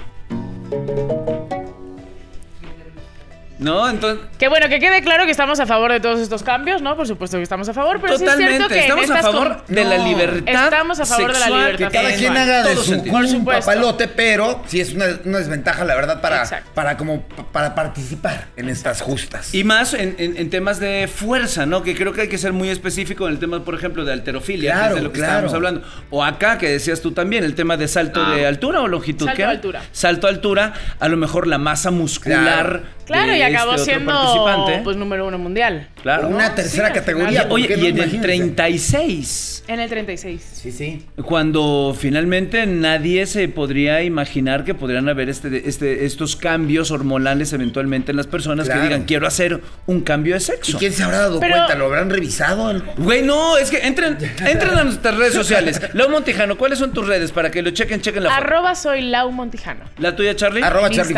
¿No? 3.62 3.88
Entonces. 3.89 4.25
Que 4.39 4.48
bueno, 4.50 4.68
que 4.70 4.80
quede 4.80 5.01
claro 5.03 5.25
que 5.25 5.32
estamos 5.32 5.60
a 5.60 5.65
favor 5.68 5.91
de 5.91 6.00
todos 6.00 6.20
estos 6.20 6.41
cambios, 6.41 6.82
¿no? 6.82 6.96
Por 6.98 7.08
supuesto 7.08 7.38
que 7.38 7.44
estamos 7.44 7.70
a 7.70 7.74
favor, 7.74 8.01
pero 8.01 8.18
sí 8.18 8.24
es 8.25 8.30
Totalmente. 8.32 8.58
cierto 8.58 8.74
que 8.74 8.80
en 8.80 9.00
Estamos 9.00 9.12
a 9.12 9.22
favor 9.32 9.65
de 9.68 9.84
la 9.86 9.98
No. 10.00 10.08
libertad. 10.08 10.63
Estamos 10.65 11.00
a 11.00 11.06
favor 11.06 11.32
de 11.34 11.39
la 11.39 11.50
libertad 11.50 11.88
que 11.91 11.98
Cada 11.98 12.10
quien 12.15 12.32
en 12.32 12.38
haga 12.38 12.63
de 12.63 12.75
su 12.75 12.94
un 13.38 13.46
papalote, 13.46 14.08
pero 14.08 14.63
sí 14.65 14.82
es 14.82 14.94
una, 14.94 15.06
una 15.25 15.38
desventaja, 15.38 15.86
la 15.86 15.94
verdad, 15.96 16.22
para, 16.22 16.39
Exacto. 16.41 16.72
para 16.74 16.98
como 16.98 17.22
para 17.51 17.75
participar 17.75 18.48
en 18.58 18.68
estas 18.68 19.01
justas. 19.01 19.53
Y 19.53 19.63
más 19.63 19.94
en, 19.94 20.15
en- 20.18 20.38
en 20.38 20.50
temas 20.50 20.80
de 20.80 21.08
fuerza, 21.13 21.65
¿no? 21.68 21.84
Que 21.84 21.96
creo 21.96 22.13
que 22.13 22.22
hay 22.22 22.30
que 22.30 22.39
ser 22.39 22.53
muy 22.53 22.70
específico 22.70 23.27
en 23.27 23.34
el 23.34 23.39
tema, 23.39 23.63
por 23.63 23.75
ejemplo, 23.75 24.03
de 24.06 24.13
alterofilia, 24.13 24.72
que 24.74 24.77
Claro, 24.80 24.89
es 24.89 24.96
de 24.96 25.01
lo 25.03 25.12
que 25.12 25.20
claro. 25.20 25.32
estábamos 25.34 25.53
hablando. 25.53 25.84
O 26.10 26.24
acá, 26.24 26.58
que 26.58 26.68
decías 26.68 27.00
tú 27.01 27.12
también, 27.12 27.44
el 27.44 27.53
tema 27.53 27.77
de 27.77 27.88
salto 27.88 28.24
Ah. 28.25 28.34
de 28.34 28.48
altura 28.48 28.82
o 28.82 28.88
longitud. 28.88 29.25
Salto 29.25 29.36
¿qué 29.38 29.44
de 29.44 29.50
era? 29.50 29.51
altura. 29.51 29.82
Salto 29.91 30.25
de 30.25 30.34
altura, 30.34 30.74
a 31.00 31.08
lo 31.08 31.18
mejor 31.18 31.46
la 31.46 31.60
masa 31.60 31.91
muscular. 31.91 32.82
Claro, 33.06 33.32
de 33.32 33.39
y 33.39 33.41
acabó 33.55 33.74
este 33.75 33.86
siendo 33.86 34.12
participante. 34.12 34.81
pues 34.84 34.98
número 34.98 35.27
uno 35.27 35.38
mundial. 35.38 35.88
Claro. 36.01 36.27
Una 36.29 36.50
¿no? 36.50 36.55
tercera 36.55 36.88
Sí, 36.89 36.93
categoría. 36.93 37.29
final. 37.29 37.48
¿por 37.48 37.55
Oye, 37.60 37.67
no? 37.70 37.74
y 37.74 37.75
en 37.75 37.81
el 37.86 37.96
Imagínense. 37.98 38.27
36. 38.27 39.63
En 39.67 39.79
el 39.79 39.89
36. 39.89 40.41
Sí, 40.62 40.72
sí. 40.72 41.05
Cuando 41.24 41.96
finalmente 41.98 42.65
nadie 42.65 43.25
se 43.25 43.48
podría 43.48 44.01
imaginar 44.03 44.63
que 44.63 44.74
podrían 44.74 45.08
haber 45.10 45.29
este, 45.29 45.67
este, 45.70 46.05
estos 46.05 46.36
cambios 46.36 46.91
hormonales 46.91 47.53
eventualmente 47.53 48.12
en 48.12 48.17
las 48.17 48.27
personas 48.27 48.65
Claro. 48.65 48.81
que 48.81 48.88
digan 48.88 49.03
quiero 49.05 49.27
hacer 49.27 49.62
un 49.86 50.01
cambio 50.01 50.34
de 50.36 50.39
¿Y 50.39 50.43
sexo. 50.43 50.77
quién 50.77 50.93
se 50.93 51.03
habrá 51.03 51.20
dado 51.20 51.39
Pero- 51.39 51.55
cuenta? 51.55 51.75
¿Lo 51.75 51.86
habrán 51.86 52.10
revisado? 52.10 52.74
Güey, 52.98 53.22
no, 53.22 53.58
es 53.58 53.70
que 53.72 53.79
entren, 53.86 54.17
entren 54.46 54.77
a 54.77 54.84
nuestras 54.84 55.15
redes 55.17 55.34
sociales. 55.34 55.81
Lau 55.93 56.10
Montijano, 56.10 56.58
¿cuáles 56.58 56.79
son 56.79 56.91
tus 56.93 57.08
redes 57.08 57.31
para 57.31 57.51
que 57.51 57.62
lo 57.62 57.72
chequen, 57.72 58.01
chequen 58.01 58.24
la 58.24 58.29
foto? 58.29 58.41
Arroba 58.43 58.75
soy 58.75 59.01
Lau 59.01 59.31
Montijano. 59.31 59.86
La 59.98 60.15
tuya, 60.15 60.36
Charlie. 60.36 60.63
Arroba 60.63 60.89
Charlie. 60.89 61.15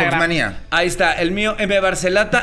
Ahí 0.70 0.88
está, 0.88 1.14
el 1.14 1.32
mío, 1.32 1.56
M. 1.60 1.80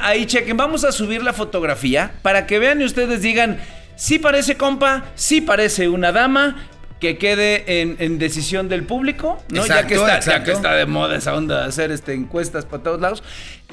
Ahí 0.03 0.27
chequen. 0.27 0.57
Vamos 0.57 0.85
a 0.85 0.93
subir 0.93 1.23
la 1.23 1.33
fotografía 1.33 2.13
para 2.23 2.47
que 2.47 2.59
vean 2.59 2.81
y 2.81 2.85
ustedes 2.85 3.23
digan 3.23 3.59
si 3.97 4.19
parece 4.19 4.57
compa, 4.57 5.05
si 5.15 5.41
parece 5.41 5.89
una 5.89 6.13
dama. 6.13 6.67
que 7.01 7.17
quede 7.17 7.81
en, 7.81 7.97
en 7.99 8.19
decisión 8.19 8.69
del 8.69 8.85
público, 8.85 9.43
¿no? 9.49 9.65
ya, 9.65 9.87
que 9.87 9.95
está, 9.95 10.07
ya 10.09 10.17
exacto. 10.17 10.45
que 10.45 10.53
está 10.53 10.75
de 10.75 10.85
moda 10.85 11.17
esa 11.17 11.35
onda 11.35 11.63
de 11.63 11.69
hacer 11.69 11.91
este, 11.93 12.13
encuestas 12.13 12.67
para 12.67 12.83
todos 12.83 13.01
lados. 13.01 13.23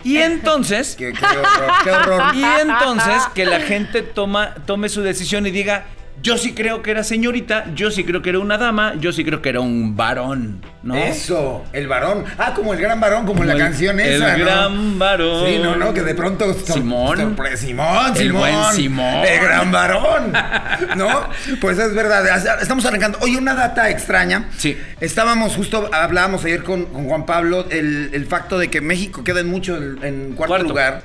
Y 0.03 0.17
entonces, 0.31 0.95
Qué, 0.97 1.11
qué 1.11 1.25
horror, 1.25 1.71
qué 1.83 1.91
horror. 1.91 2.23
y 2.35 2.43
entonces 2.43 3.23
que 3.35 3.45
la 3.45 3.59
gente 3.59 4.01
toma, 4.01 4.55
tome 4.65 4.87
su 4.87 5.01
decisión 5.01 5.45
y 5.45 5.51
diga, 5.51 5.87
yo 6.21 6.37
sí 6.37 6.53
creo 6.53 6.81
que 6.81 6.91
era 6.91 7.03
señorita, 7.03 7.65
yo 7.75 7.91
sí 7.91 8.03
creo 8.03 8.21
que 8.21 8.29
era 8.31 8.39
una 8.39 8.57
dama, 8.57 8.95
yo 8.99 9.11
sí 9.13 9.23
creo 9.23 9.41
que 9.41 9.49
era 9.49 9.59
un 9.61 9.95
varón, 9.95 10.61
¿no? 10.83 10.95
Eso, 10.95 11.63
el 11.73 11.87
varón. 11.87 12.25
Ah, 12.37 12.53
como 12.55 12.73
el 12.73 12.79
gran 12.81 12.99
varón, 12.99 13.25
como 13.25 13.43
en 13.43 13.47
la 13.47 13.53
el- 13.53 13.59
canción 13.59 13.99
el 13.99 14.13
esa, 14.21 14.35
¿no? 14.37 14.43
gran 14.45 14.99
varón. 14.99 15.45
Sí, 15.47 15.59
no, 15.61 15.75
no, 15.75 15.93
que 15.93 16.01
de 16.03 16.15
pronto. 16.15 16.53
Simón. 16.53 17.17
sorpre- 17.35 17.55
Simón, 17.55 18.11
El 18.15 18.17
Simón. 18.17 18.39
buen 18.41 18.73
Simón. 18.73 19.25
El 19.25 19.39
gran 19.41 19.71
varón. 19.71 20.33
¿No? 20.97 21.29
Pues 21.61 21.77
es 21.79 21.93
verdad. 21.93 22.25
Estamos 22.61 22.85
arrancando. 22.85 23.17
Oye, 23.21 23.37
una 23.37 23.53
data 23.53 23.89
extraña. 23.89 24.49
Sí. 24.57 24.77
Estábamos 24.99 25.55
justo, 25.55 25.89
hablábamos 25.93 26.43
ayer 26.45 26.63
con, 26.63 26.85
con 26.85 27.05
Juan 27.05 27.25
Pablo, 27.25 27.67
el, 27.69 28.09
el 28.13 28.25
facto 28.25 28.57
de 28.57 28.69
que 28.69 28.81
México 28.81 29.23
queda 29.23 29.39
en 29.41 29.47
mucho 29.47 29.77
en, 29.77 30.03
en 30.03 30.31
cuarto, 30.33 30.47
Cuarto. 30.55 30.67
lugar. 30.69 31.03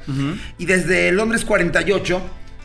Y 0.59 0.67
desde 0.67 1.13
Londres 1.13 1.45
48 1.45 2.23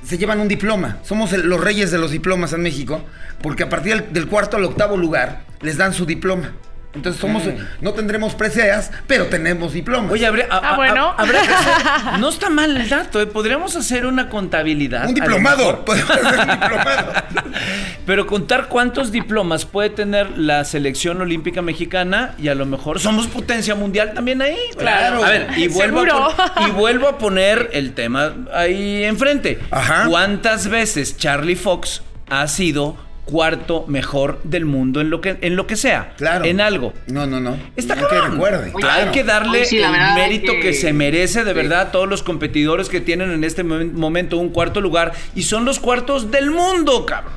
se 0.08 0.18
llevan 0.18 0.40
un 0.40 0.48
diploma. 0.48 0.98
Somos 1.04 1.34
el- 1.34 1.48
los 1.48 1.60
reyes 1.62 1.92
de 1.92 1.98
los 1.98 2.12
diplomas 2.12 2.54
en 2.54 2.62
México, 2.62 3.02
porque 3.42 3.64
a 3.64 3.70
partir 3.70 3.96
del, 3.96 4.14
del 4.14 4.28
cuarto 4.28 4.56
al 4.58 4.64
octavo 4.64 4.96
lugar 4.98 5.42
les 5.62 5.78
dan 5.78 5.94
su 5.94 6.06
diploma. 6.06 6.54
Entonces 6.94 7.22
somos, 7.22 7.44
no 7.82 7.94
tendremos 7.94 8.34
preseas, 8.34 8.92
pero 9.06 9.28
tenemos 9.28 9.74
diplomas. 9.74 10.12
Oye, 10.12 10.26
habría, 10.26 10.46
a- 10.50 10.58
Ah, 10.58 10.74
a- 10.74 10.76
bueno. 10.78 11.14
habrá 11.16 11.42
que 11.44 11.54
hacer- 11.54 12.20
no 12.20 12.30
está 12.30 12.50
mal 12.50 12.76
el 12.76 12.90
dato, 12.90 13.22
¿eh? 13.22 13.28
podríamos 13.28 13.76
hacer 13.76 14.06
una 14.08 14.30
contabilidad. 14.30 15.08
un 15.08 15.14
diplomado. 15.14 15.86
Podemos 15.86 16.10
hacer 16.10 16.40
un 16.40 16.60
diplomado. 16.60 17.14
Pero 18.06 18.26
contar 18.26 18.68
cuántos 18.70 19.12
diplomas 19.12 19.66
puede 19.66 19.90
tener 19.92 20.38
la 20.38 20.64
selección 20.66 21.22
olímpica 21.22 21.62
mexicana 21.62 22.34
y 22.40 22.48
a 22.48 22.56
lo 22.56 22.66
mejor 22.66 23.00
somos 23.00 23.28
potencia 23.28 23.76
mundial 23.76 24.14
también 24.14 24.42
ahí. 24.42 24.58
Claro. 24.78 25.24
A 25.24 25.30
ver, 25.30 25.48
y 25.58 25.68
vuelvo, 25.68 26.00
Seguro. 26.02 26.26
a 26.32 26.54
pon- 26.56 26.64
y 26.70 26.72
vuelvo 26.72 27.08
a 27.10 27.18
poner 27.18 27.70
el 27.74 27.94
tema 27.94 28.34
ahí 28.54 29.04
enfrente. 29.04 29.60
Ajá. 29.72 30.06
¿Cuántas 30.08 30.68
veces 30.68 31.18
Charlie 31.18 31.56
Fox 31.58 32.02
ha 32.30 32.48
sido 32.48 32.98
cuarto 33.28 33.86
mejor 33.88 34.40
del 34.44 34.66
mundo 34.66 35.02
en 35.02 35.10
lo 35.12 35.22
que, 35.22 35.38
en 35.42 35.56
lo 35.56 35.68
que 35.68 35.76
sea? 35.76 36.14
Claro. 36.18 36.46
En 36.46 36.60
algo. 36.62 36.94
No, 37.08 37.28
no, 37.28 37.40
no. 37.40 37.56
Está 37.76 37.96
No 37.96 38.08
que 38.08 38.16
cabrón. 38.16 38.32
recuerde. 38.34 38.72
Oye, 38.74 38.82
claro. 38.82 39.04
Hay 39.06 39.12
que 39.12 39.24
darle 39.24 39.66
sí, 39.66 39.78
el 39.78 39.92
mérito 40.16 40.54
que... 40.54 40.60
que- 40.62 40.74
se 40.74 40.94
merece 40.94 41.44
de 41.44 41.52
Sí. 41.52 41.56
verdad 41.58 41.82
a 41.82 41.92
todos 41.92 42.08
los 42.08 42.24
competidores 42.24 42.90
que 42.90 43.02
tienen 43.02 43.32
en 43.32 43.44
este 43.44 43.64
momen- 43.64 43.92
momento 43.94 44.38
un 44.38 44.50
cuarto 44.50 44.82
lugar 44.82 45.14
y 45.36 45.44
son 45.44 45.66
los 45.66 45.80
cuartos 45.80 46.32
del 46.32 46.50
mundo, 46.52 47.06
cabrón. 47.06 47.34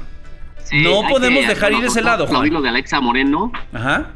Sí, 0.64 0.82
No 0.82 1.02
podemos 1.09 1.40
que- 1.42 1.49
dejar 1.49 1.73
ir 1.73 1.85
ese 1.85 2.00
lado, 2.00 2.25
Juan. 2.26 2.37
Aplaudir 2.37 2.52
lo 2.52 2.62
de 2.62 2.68
Alexa 2.68 3.00
Moreno. 3.00 3.52
Ajá. 3.73 4.12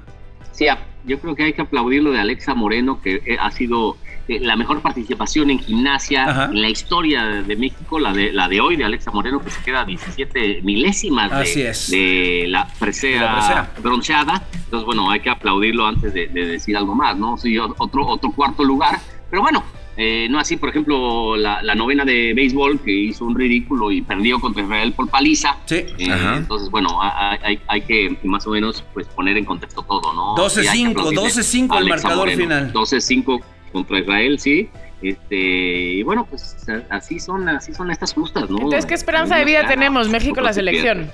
Sí, 0.53 0.67
yo 1.05 1.19
creo 1.19 1.35
que 1.35 1.43
hay 1.45 1.53
que 1.53 1.63
aplaudir 1.63 2.03
lo 2.03 2.13
de 2.13 2.21
Alexa 2.21 2.55
Moreno, 2.55 3.01
que 3.03 3.17
eh, 3.27 3.37
ha 3.41 3.51
sido 3.51 3.97
la 4.29 4.57
mejor 4.57 4.81
participación 4.81 5.51
en 5.51 5.59
gimnasia 5.59 6.25
Ajá. 6.29 6.45
en 6.47 6.63
la 6.63 6.69
historia 6.71 7.25
de, 7.25 7.43
de 7.43 7.57
México, 7.57 7.99
la 7.99 8.13
de, 8.13 8.33
la 8.33 8.49
de 8.49 8.61
hoy 8.61 8.77
de 8.77 8.85
Alexa 8.85 9.11
Moreno, 9.11 9.41
que 9.43 9.51
se 9.51 9.63
queda 9.63 9.83
a 9.83 9.85
17 9.85 10.61
milésimas 10.63 11.31
de, 11.91 12.47
la 12.49 12.67
presea, 12.79 13.71
bronceada. 13.83 14.43
Entonces, 14.65 14.87
bueno, 14.87 15.11
hay 15.11 15.21
que 15.21 15.31
aplaudirlo 15.31 15.87
antes 15.87 16.13
de, 16.15 16.29
de 16.29 16.47
decir 16.47 16.77
algo 16.77 16.95
más, 16.95 17.17
¿no? 17.17 17.37
Sí, 17.37 17.59
otro, 17.59 18.07
otro 18.07 18.31
cuarto 18.33 18.65
lugar. 18.65 18.99
Pero 19.31 19.43
bueno, 19.43 19.65
eh, 19.97 20.27
no 20.31 20.39
así, 20.39 20.57
por 20.57 20.69
ejemplo, 20.71 21.37
la, 21.37 21.63
la 21.63 21.75
novena 21.75 22.05
de 22.05 22.33
béisbol, 22.35 22.81
que 22.81 22.93
hizo 22.93 23.25
un 23.25 23.35
ridículo 23.37 23.91
y 23.93 24.03
perdió 24.03 24.41
contra 24.41 24.63
Israel 24.63 24.93
por 24.93 25.09
paliza. 25.09 25.57
Sí. 25.67 25.77
Eh, 25.99 26.33
entonces, 26.37 26.71
bueno, 26.71 26.99
hay, 27.03 27.39
hay- 27.43 27.61
hay 27.69 27.81
que 27.83 28.17
más 28.25 28.47
o 28.47 28.51
menos 28.51 28.85
pues 28.93 29.07
poner 29.09 29.37
en 29.37 29.45
contexto 29.45 29.83
todo, 29.83 30.13
¿no? 30.13 30.35
12-5, 30.37 30.49
Sí, 30.63 30.67
hay 30.69 30.85
que 30.85 30.91
aplaudirle 30.91 31.23
12-5 31.23 31.75
a 31.75 31.79
el 31.79 31.89
marcador 31.89 32.17
Moreno. 32.19 32.43
final. 32.43 32.73
12-5 32.73 33.41
contra 33.75 33.99
Israel, 33.99 34.39
sí. 34.39 34.71
Este, 35.03 35.37
y 35.37 36.03
bueno, 36.03 36.27
pues 36.31 36.57
así 36.89 37.19
son, 37.21 37.47
así 37.51 37.75
son 37.75 37.91
estas 37.91 38.15
justas, 38.15 38.49
¿no? 38.49 38.57
Entonces, 38.57 38.87
¿qué 38.87 38.95
esperanza 38.95 39.37
de 39.37 39.45
vida 39.45 39.67
tenemos? 39.69 40.09
México, 40.09 40.41
la 40.41 40.55
selección. 40.55 41.11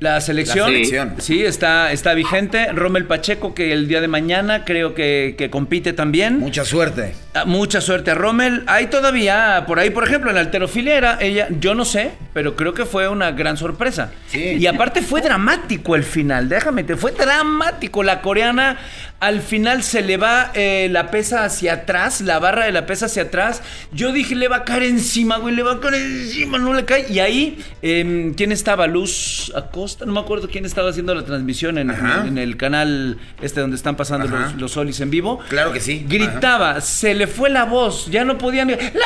La 0.00 0.20
selección, 0.20 0.66
La 0.66 0.72
selección. 0.72 1.14
sí, 1.18 1.44
está, 1.44 1.92
está 1.92 2.12
vigente. 2.14 2.72
Rommel 2.72 3.04
Pacheco, 3.04 3.54
que 3.54 3.72
el 3.72 3.86
día 3.86 4.00
de 4.00 4.08
mañana 4.08 4.64
creo 4.64 4.94
que, 4.94 5.36
que 5.38 5.48
compite 5.48 5.92
también. 5.92 6.40
Mucha 6.40 6.64
suerte. 6.64 7.14
Ah, 7.34 7.44
Mucha 7.44 7.80
suerte 7.80 8.10
a 8.10 8.14
Rommel. 8.16 8.64
Hay 8.66 8.86
todavía, 8.88 9.62
por 9.64 9.78
ahí, 9.78 9.90
por 9.90 10.02
ejemplo, 10.04 10.30
en 10.30 10.34
la 10.34 10.40
alterofilia 10.40 10.96
era 10.96 11.18
ella, 11.20 11.46
yo 11.60 11.76
no 11.76 11.84
sé, 11.84 12.10
pero 12.34 12.56
creo 12.56 12.74
que 12.74 12.84
fue 12.84 13.06
una 13.06 13.30
gran 13.30 13.56
sorpresa. 13.56 14.10
Sí. 14.26 14.56
Y 14.58 14.66
aparte 14.66 15.02
fue 15.02 15.20
dramático 15.20 15.94
el 15.94 16.02
final, 16.02 16.48
déjame, 16.48 16.82
te 16.82 16.96
fue 16.96 17.12
dramático. 17.12 18.02
La 18.02 18.22
coreana 18.22 18.78
al 19.22 19.40
final 19.40 19.84
se 19.84 20.02
le 20.02 20.16
va 20.16 20.50
eh, 20.52 20.88
la 20.90 21.12
pesa 21.12 21.44
hacia 21.44 21.74
atrás, 21.74 22.22
la 22.22 22.40
barra 22.40 22.64
de 22.64 22.72
la 22.72 22.86
pesa 22.86 23.06
hacia 23.06 23.22
atrás. 23.22 23.62
Yo 23.92 24.10
dije, 24.10 24.34
le 24.34 24.48
va 24.48 24.56
a 24.56 24.64
caer 24.64 24.82
encima, 24.82 25.36
güey, 25.36 25.54
le 25.54 25.62
va 25.62 25.74
a 25.74 25.80
caer 25.80 25.94
encima, 25.94 26.58
no 26.58 26.74
le 26.74 26.84
cae. 26.84 27.06
Y 27.08 27.20
ahí, 27.20 27.64
eh, 27.82 28.32
¿quién 28.36 28.50
estaba? 28.50 28.88
Luz 28.88 29.52
Acosta, 29.54 30.06
no 30.06 30.12
me 30.12 30.18
acuerdo 30.18 30.48
quién 30.48 30.64
estaba 30.64 30.90
haciendo 30.90 31.14
la 31.14 31.24
transmisión 31.24 31.78
en, 31.78 32.36
el 32.36 32.56
canal 32.56 33.16
este 33.40 33.60
donde 33.60 33.76
están 33.76 33.94
pasando 33.94 34.26
los, 34.26 34.56
los 34.56 34.72
solis 34.72 35.00
en 35.00 35.10
vivo. 35.10 35.38
Claro 35.48 35.72
que 35.72 35.78
sí. 35.78 36.04
Gritaba, 36.08 36.80
se 36.80 37.14
le 37.14 37.28
fue 37.28 37.48
la 37.48 37.64
voz, 37.64 38.10
ya 38.10 38.24
no 38.24 38.36
podía 38.38 38.64
ni. 38.64 38.72
¡Lo 38.72 38.78
tienes! 38.80 38.98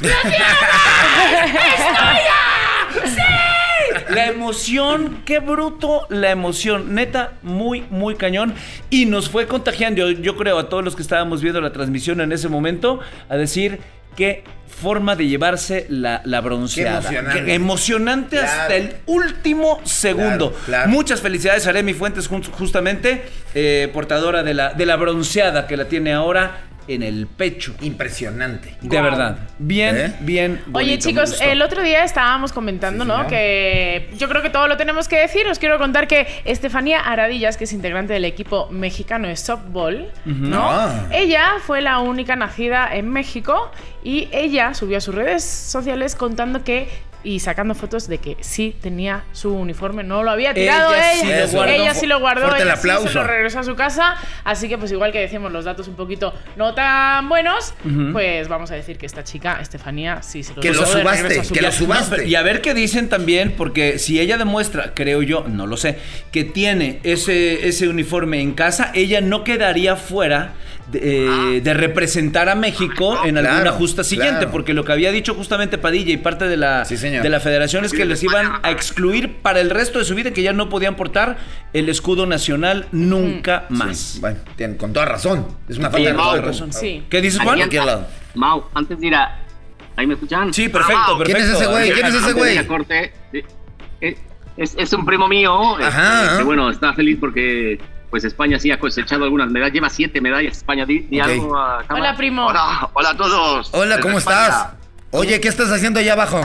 ¡Lo 0.00 0.08
tienes! 0.22 0.40
¡Es 1.54 1.86
tuya! 1.98 3.14
¡Sí! 3.14 3.35
La 4.10 4.26
emoción, 4.26 5.22
qué 5.24 5.40
bruto 5.40 6.06
la 6.10 6.30
emoción, 6.30 6.94
neta, 6.94 7.32
muy, 7.42 7.82
muy 7.90 8.14
cañón. 8.14 8.54
Y 8.90 9.06
nos 9.06 9.28
fue 9.28 9.46
contagiando, 9.46 10.10
yo, 10.10 10.20
yo 10.20 10.36
creo, 10.36 10.58
a 10.58 10.68
todos 10.68 10.84
los 10.84 10.94
que 10.96 11.02
estábamos 11.02 11.42
viendo 11.42 11.60
la 11.60 11.72
transmisión 11.72 12.20
en 12.20 12.32
ese 12.32 12.48
momento, 12.48 13.00
a 13.28 13.36
decir 13.36 13.80
qué 14.16 14.44
forma 14.66 15.16
de 15.16 15.26
llevarse 15.26 15.86
la, 15.88 16.20
la 16.24 16.40
bronceada. 16.42 17.00
Qué 17.00 17.16
emocionante. 17.16 17.44
Qué 17.44 17.54
emocionante 17.54 18.36
Claro. 18.38 18.60
hasta 18.60 18.76
el 18.76 18.94
último 19.06 19.80
segundo. 19.84 20.50
Claro, 20.50 20.64
claro. 20.66 20.88
Muchas 20.90 21.20
felicidades 21.22 21.66
a 21.66 21.70
Aremi 21.70 21.94
Fuentes, 21.94 22.28
justamente, 22.28 23.22
eh, 23.54 23.88
portadora 23.92 24.42
de 24.42 24.52
la, 24.54 24.74
de 24.74 24.84
la 24.86 24.96
bronceada 24.96 25.66
que 25.66 25.76
la 25.78 25.86
tiene 25.86 26.12
ahora 26.12 26.65
en 26.88 27.02
el 27.02 27.26
pecho. 27.26 27.74
Impresionante. 27.80 28.76
De 28.80 29.00
verdad. 29.00 29.38
Bien, 29.58 29.96
¿Eh? 29.96 30.16
bien. 30.20 30.60
Oye, 30.72 30.86
bonito, 30.86 31.08
chicos, 31.08 31.40
el 31.40 31.62
otro 31.62 31.82
día 31.82 32.04
estábamos 32.04 32.52
comentando, 32.52 33.04
Sí, 33.04 33.08
¿no? 33.08 33.14
señor. 33.16 33.30
Que 33.30 34.10
yo 34.16 34.28
creo 34.28 34.42
que 34.42 34.50
todo 34.50 34.68
lo 34.68 34.76
tenemos 34.76 35.08
que 35.08 35.18
decir. 35.18 35.46
Os 35.48 35.58
quiero 35.58 35.78
contar 35.78 36.06
que 36.08 36.26
Estefanía 36.44 37.00
Aradillas, 37.00 37.56
que 37.56 37.64
es 37.64 37.72
integrante 37.72 38.12
del 38.12 38.24
equipo 38.24 38.68
mexicano 38.70 39.28
de 39.28 39.36
softball, 39.36 40.10
¿no? 40.24 40.70
Ah. 40.70 41.06
Ella 41.12 41.54
fue 41.64 41.80
la 41.80 41.98
única 41.98 42.36
nacida 42.36 42.88
en 42.94 43.08
México 43.10 43.70
y 44.02 44.28
ella 44.32 44.74
subió 44.74 44.98
a 44.98 45.00
sus 45.00 45.14
redes 45.14 45.44
sociales 45.44 46.14
contando 46.14 46.62
que 46.64 46.88
y 47.26 47.40
sacando 47.40 47.74
fotos 47.74 48.06
de 48.06 48.18
que 48.18 48.36
sí 48.40 48.74
tenía 48.80 49.24
su 49.32 49.52
uniforme, 49.52 50.04
no 50.04 50.22
lo 50.22 50.30
había 50.30 50.54
tirado 50.54 50.94
Ella 50.94 51.12
ella. 51.12 51.20
sí 51.20 51.26
lo 51.26 51.48
guardó. 51.58 51.72
ella 51.74 51.94
sí 51.94 52.06
lo 52.06 52.20
guardó, 52.20 52.46
el 52.54 52.60
sí 52.62 52.62
se 52.62 52.70
aplauso. 52.70 53.12
lo 53.14 53.24
regresó 53.24 53.58
a 53.58 53.64
su 53.64 53.74
casa. 53.74 54.14
Así 54.44 54.68
que, 54.68 54.78
pues, 54.78 54.92
igual 54.92 55.10
que 55.10 55.18
decimos 55.20 55.50
los 55.50 55.64
datos 55.64 55.88
un 55.88 55.96
poquito 55.96 56.32
no 56.56 56.72
tan 56.74 57.28
buenos, 57.28 57.74
pues 58.12 58.46
vamos 58.48 58.70
a 58.70 58.74
decir 58.76 58.96
que 58.96 59.06
esta 59.06 59.24
chica, 59.24 59.58
Estefanía, 59.60 60.22
sí 60.22 60.44
se 60.44 60.54
lo 60.54 60.62
Que 60.62 60.72
lo 60.72 60.86
subaste, 60.86 61.42
su 61.44 61.52
que 61.52 61.60
lo 61.62 61.66
casa. 61.68 61.78
subaste. 61.78 62.16
No, 62.18 62.22
y 62.22 62.34
a 62.36 62.42
ver 62.42 62.60
qué 62.60 62.74
dicen 62.74 63.08
también, 63.08 63.54
porque 63.56 63.98
si 63.98 64.20
ella 64.20 64.38
demuestra, 64.38 64.94
creo 64.94 65.22
yo, 65.22 65.44
no 65.48 65.66
lo 65.66 65.76
sé, 65.76 65.98
que 66.30 66.44
tiene 66.44 67.00
ese, 67.02 67.66
ese 67.66 67.88
uniforme 67.88 68.40
en 68.40 68.54
casa, 68.54 68.92
ella 68.94 69.20
no 69.20 69.42
quedaría 69.42 69.96
fuera 69.96 70.52
de, 70.90 71.56
eh, 71.56 71.60
de 71.60 71.74
representar 71.74 72.48
a 72.48 72.54
México 72.54 73.18
en 73.24 73.36
alguna 73.38 73.60
Claro, 73.62 73.76
justa 73.76 74.04
siguiente, 74.04 74.36
claro. 74.38 74.50
porque 74.52 74.72
lo 74.74 74.84
que 74.84 74.92
había 74.92 75.10
dicho 75.10 75.34
justamente 75.34 75.78
Padilla 75.78 76.12
y 76.12 76.16
parte 76.16 76.46
de 76.46 76.56
la, 76.56 76.84
Sí, 76.84 76.96
de 76.96 77.28
la 77.28 77.40
federación 77.40 77.84
es 77.84 77.92
que 77.92 78.04
les 78.04 78.22
iban 78.22 78.60
a 78.62 78.70
excluir 78.70 79.36
para 79.42 79.60
el 79.60 79.70
resto 79.70 79.98
de 79.98 80.04
su 80.04 80.14
vida, 80.14 80.30
que 80.32 80.42
ya 80.42 80.52
no 80.52 80.68
podían 80.68 80.94
portar 80.96 81.38
el 81.72 81.88
escudo 81.88 82.26
nacional 82.26 82.86
nunca 82.92 83.66
más. 83.68 83.96
Sí, 83.98 84.20
Bueno, 84.20 84.38
tienen, 84.56 84.76
con 84.76 84.92
toda 84.92 85.06
razón. 85.06 85.46
Es 85.68 85.76
una 85.78 85.90
falta 85.90 86.08
de 86.08 86.14
Mau, 86.14 86.36
razón. 86.40 86.72
Sí. 86.72 87.04
¿Qué 87.10 87.20
dices, 87.20 87.40
Juan? 87.40 87.58
Lado. 87.58 88.06
Mau, 88.34 88.64
antes 88.74 88.98
de 89.00 89.06
ir 89.08 89.14
a... 89.14 89.40
¿Ahí 89.96 90.06
me 90.06 90.14
escuchan? 90.14 90.52
Sí, 90.52 90.68
perfecto, 90.68 91.00
Ah, 91.14 91.18
perfecto. 91.18 91.40
¿Quién 91.42 91.50
es 91.50 91.56
ese 91.56 91.66
güey? 91.70 91.90
¿Quién 91.92 92.06
es 92.06 92.14
ese 92.14 92.18
antes 92.28 92.34
güey? 92.36 92.66
corte, 92.66 93.12
eh, 94.00 94.16
es, 94.56 94.74
es 94.78 94.92
un 94.92 95.04
primo 95.06 95.26
mío. 95.26 95.76
Ajá. 95.82 96.32
este, 96.32 96.44
bueno, 96.44 96.70
está 96.70 96.92
feliz 96.94 97.16
porque 97.18 97.78
pues 98.10 98.24
España 98.24 98.58
sí 98.58 98.70
ha 98.70 98.78
cosechado 98.78 99.24
algunas 99.24 99.50
medallas. 99.50 99.74
Lleva 99.74 99.90
siete 99.90 100.20
medallas 100.20 100.56
España. 100.56 100.86
Di, 100.86 101.20
algo 101.20 101.56
a. 101.56 101.84
Hola, 101.90 102.16
primo. 102.16 102.46
Hola, 102.46 102.90
hola 102.92 103.10
a 103.10 103.16
todos. 103.16 103.70
Hola, 103.72 104.00
¿cómo 104.00 104.18
España. 104.18 104.46
estás? 104.46 104.68
Oye, 105.10 105.40
¿qué 105.40 105.48
estás 105.48 105.70
haciendo 105.70 106.00
allá 106.00 106.12
abajo? 106.12 106.40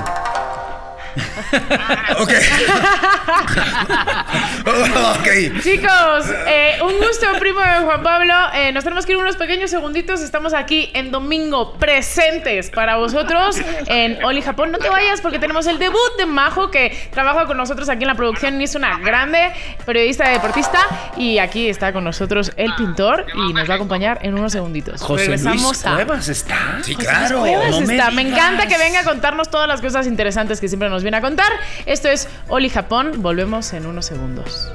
ok. 2.20 2.32
ok. 5.20 5.62
Chicos, 5.62 6.26
eh, 6.48 6.80
un 6.84 6.98
gusto, 6.98 7.28
primo 7.40 7.60
de 7.60 7.86
Juan 7.86 8.04
Pablo. 8.04 8.34
Eh, 8.54 8.72
nos 8.72 8.84
tenemos 8.84 9.06
que 9.06 9.14
ir 9.14 9.18
unos 9.18 9.36
pequeños 9.36 9.70
segunditos. 9.70 10.22
Estamos 10.22 10.54
aquí 10.54 10.90
en 10.94 11.12
domingo 11.12 11.74
presentes 11.74 12.70
para 12.70 12.98
vosotros 12.98 13.58
en 13.88 14.24
Oli 14.24 14.42
Japón. 14.42 14.72
No 14.72 14.78
te 14.78 14.90
vayas 14.90 15.22
porque 15.22 15.40
tenemos 15.40 15.68
el 15.68 15.80
debut 15.80 16.18
de 16.18 16.26
Majo 16.26 16.72
que 16.72 17.10
trabaja 17.12 17.46
con 17.46 17.58
nosotros 17.58 17.90
aquí 17.90 18.04
en 18.04 18.08
la 18.08 18.16
producción 18.16 18.60
y 18.62 18.66
es 18.66 18.76
una 18.76 19.00
grande 19.00 19.52
periodista 19.86 20.30
deportista. 20.30 20.80
Y 21.18 21.40
aquí 21.40 21.70
está 21.70 21.94
con 21.94 22.04
nosotros 22.04 22.52
el 22.56 22.74
pintor 22.76 23.26
y 23.34 23.54
nos 23.54 23.70
va 23.70 23.74
a 23.74 23.76
acompañar 23.76 24.20
en 24.22 24.36
unos 24.36 24.52
segunditos. 24.52 25.02
José 25.02 25.28
Luis 25.28 25.44
Regresamos 25.44 25.86
a. 25.86 25.96
Cuevas 25.96 26.30
está. 26.30 26.80
Sí, 26.82 26.94
José 26.94 27.08
claro. 27.08 27.40
Luis 27.40 27.56
Cuevas 27.56 27.72
no 27.72 27.88
me 27.88 27.96
está. 27.96 28.12
Me, 28.12 28.24
digas. 28.24 28.40
encanta 28.40 28.68
que 28.68 28.78
venga 28.78 29.00
a 29.02 29.04
contarnos 29.04 29.50
todas 29.50 29.68
las 29.68 29.82
cosas 29.82 30.08
interesantes 30.08 30.60
que 30.60 30.68
siempre 30.68 30.90
nos 30.90 31.01
viene 31.04 31.18
a 31.18 31.22
contar. 31.22 31.52
Esto 31.86 32.10
es 32.10 32.28
Oli 32.48 32.70
Japón. 32.70 33.22
Volvemos 33.22 33.74
en 33.74 33.86
unos 33.86 34.06
segundos. 34.06 34.72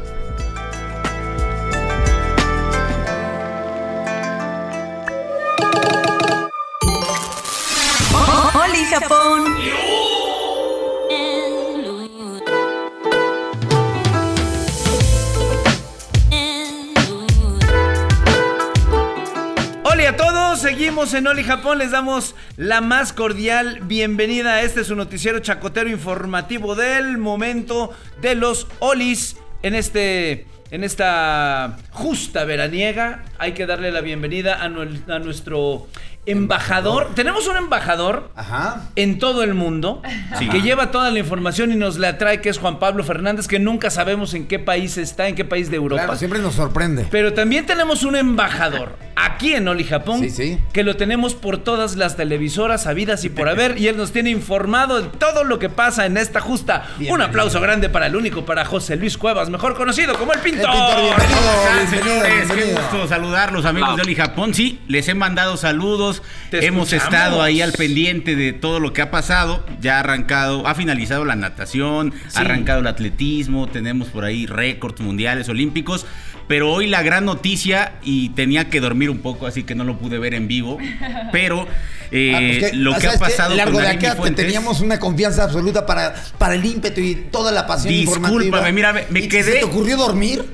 Oli 8.55 8.85
Japón. 8.85 9.96
Seguimos 20.57 21.13
en 21.13 21.27
Oli 21.27 21.45
Japón, 21.45 21.79
les 21.79 21.91
damos 21.91 22.35
la 22.57 22.81
más 22.81 23.13
cordial 23.13 23.81
bienvenida 23.83 24.63
este 24.63 24.85
su 24.85 24.97
noticiero 24.97 25.39
chacotero 25.41 25.91
informativo 25.91 26.75
del 26.75 27.19
momento 27.19 27.91
de 28.23 28.37
los 28.37 28.67
Olis 28.79 29.37
en 29.63 29.75
este 29.75 30.47
en 30.71 30.83
esta 30.83 31.77
justa 31.91 32.45
veraniega. 32.45 33.23
Hay 33.39 33.53
que 33.53 33.67
darle 33.67 33.93
la 33.93 34.01
bienvenida 34.01 34.63
a 34.63 34.69
nuestro 34.71 35.89
embajador. 36.27 37.11
Tenemos 37.15 37.47
un 37.47 37.57
embajador 37.57 38.31
Ajá. 38.37 38.83
en 38.97 39.19
todo 39.19 39.43
el 39.43 39.55
mundo 39.55 40.03
que 40.51 40.61
lleva 40.61 40.91
toda 40.91 41.11
la 41.11 41.19
información 41.19 41.73
y 41.73 41.77
nos 41.77 41.99
la 41.99 42.19
trae, 42.19 42.41
que 42.41 42.49
es 42.49 42.59
Juan 42.59 42.79
Pablo 42.79 43.05
Fernández, 43.05 43.47
que 43.49 43.59
nunca 43.59 43.91
sabemos 43.91 44.35
en 44.35 44.47
qué 44.47 44.59
país 44.59 44.99
está, 44.99 45.29
en 45.29 45.35
qué 45.35 45.45
país 45.45 45.71
de 45.71 45.77
Europa. 45.77 46.03
Claro, 46.05 46.19
siempre 46.19 46.41
nos 46.41 46.55
sorprende. 46.55 47.07
Pero 47.11 47.33
también 47.33 47.65
tenemos 47.67 48.03
un 48.03 48.17
embajador 48.17 48.97
aquí 49.19 49.55
en 49.55 49.67
Oli 49.67 49.85
Japón 49.85 50.21
Sí, 50.21 50.31
sí. 50.31 50.59
que 50.75 50.83
lo 50.83 50.97
tenemos 50.97 51.35
por 51.35 51.59
todas 51.59 51.97
las 51.97 52.17
televisoras 52.17 52.87
habidas 52.87 53.25
y 53.25 53.31
por 53.31 53.49
haber 53.49 53.79
y 53.79 53.89
él 53.89 53.97
nos 53.97 54.13
tiene 54.13 54.29
informado 54.31 55.01
de 55.01 55.09
todo 55.09 55.43
lo 55.45 55.59
que 55.59 55.71
pasa 55.71 56.05
en 56.07 56.17
esta 56.17 56.41
justa. 56.41 56.87
Un 57.09 57.23
aplauso 57.23 57.61
grande 57.61 57.89
para 57.89 58.07
el 58.07 58.17
único, 58.17 58.45
para 58.45 58.65
José 58.65 58.97
Luis 58.97 59.17
Cuevas, 59.17 59.49
mejor 59.49 59.75
conocido 59.75 60.19
como 60.19 60.33
el 60.33 60.41
pintor. 60.41 60.67
El 60.71 60.77
pintor, 60.77 61.03
bienvenido. 61.03 61.41
¿Cómo 61.41 61.53
están, 61.53 61.77
bienvenido, 61.77 62.05
señores? 62.05 62.47
Qué 62.49 62.55
bienvenido. 62.55 62.81
gusto 62.91 63.09
saludarlos, 63.09 63.65
amigos 63.65 63.97
de 63.97 64.03
Oli 64.03 64.15
Japón. 64.15 64.55
Sí, 64.55 64.81
les 64.89 65.09
he 65.09 65.15
mandado 65.15 65.57
saludos. 65.57 66.16
Te 66.51 66.65
Hemos 66.67 66.93
escuchamos. 66.93 67.15
estado 67.15 67.43
ahí 67.43 67.61
al 67.61 67.73
pendiente 67.73 68.37
de 68.37 68.53
todo 68.53 68.81
lo 68.81 68.93
que 68.93 69.03
ha 69.03 69.11
pasado. 69.11 69.65
Ya 69.81 69.97
ha 69.97 70.01
arrancado, 70.01 70.67
ha 70.67 70.75
finalizado 70.75 71.25
la 71.25 71.37
natación, 71.37 72.13
Sí. 72.29 72.37
ha 72.37 72.41
arrancado 72.41 72.81
el 72.81 72.87
atletismo. 72.87 73.67
Tenemos 73.69 74.09
por 74.09 74.25
ahí 74.25 74.47
récords 74.47 75.01
mundiales, 75.01 75.49
olímpicos. 75.49 76.07
Pero 76.49 76.71
hoy 76.73 76.87
la 76.87 77.03
gran 77.03 77.25
noticia, 77.25 77.95
y 78.05 78.29
tenía 78.29 78.71
que 78.71 78.79
dormir 78.81 79.11
un 79.11 79.19
poco, 79.19 79.49
así 79.49 79.65
que 79.65 79.75
no 79.75 79.83
lo 79.83 79.99
pude 79.99 80.19
ver 80.21 80.33
en 80.35 80.47
vivo. 80.47 80.79
Pero 81.33 81.67
eh, 82.13 82.33
Ah, 82.35 82.39
pues 82.61 82.71
que, 82.71 82.77
lo 82.77 82.95
que 82.95 83.01
¿sabes 83.01 83.17
ha 83.17 83.19
pasado 83.19 83.55
Largo 83.57 83.73
con 83.75 83.83
de 83.83 83.89
acá 83.89 84.13
te- 84.13 84.17
Fuentes- 84.17 84.45
teníamos 84.47 84.81
una 84.81 85.01
confianza 85.01 85.43
absoluta 85.43 85.85
para, 85.87 86.15
para 86.39 86.55
el 86.55 86.65
ímpetu 86.65 87.01
y 87.01 87.17
toda 87.33 87.51
la 87.51 87.67
pasión 87.67 87.93
Discúlpame, 87.93 88.45
informativa. 88.45 88.71
mira, 88.73 88.93
me- 88.93 89.07
me 89.11 89.21
¿Y 89.25 89.29
quedé- 89.29 89.55
¿Se 89.55 89.59
te 89.59 89.65
ocurrió 89.65 89.97
dormir? 89.97 90.45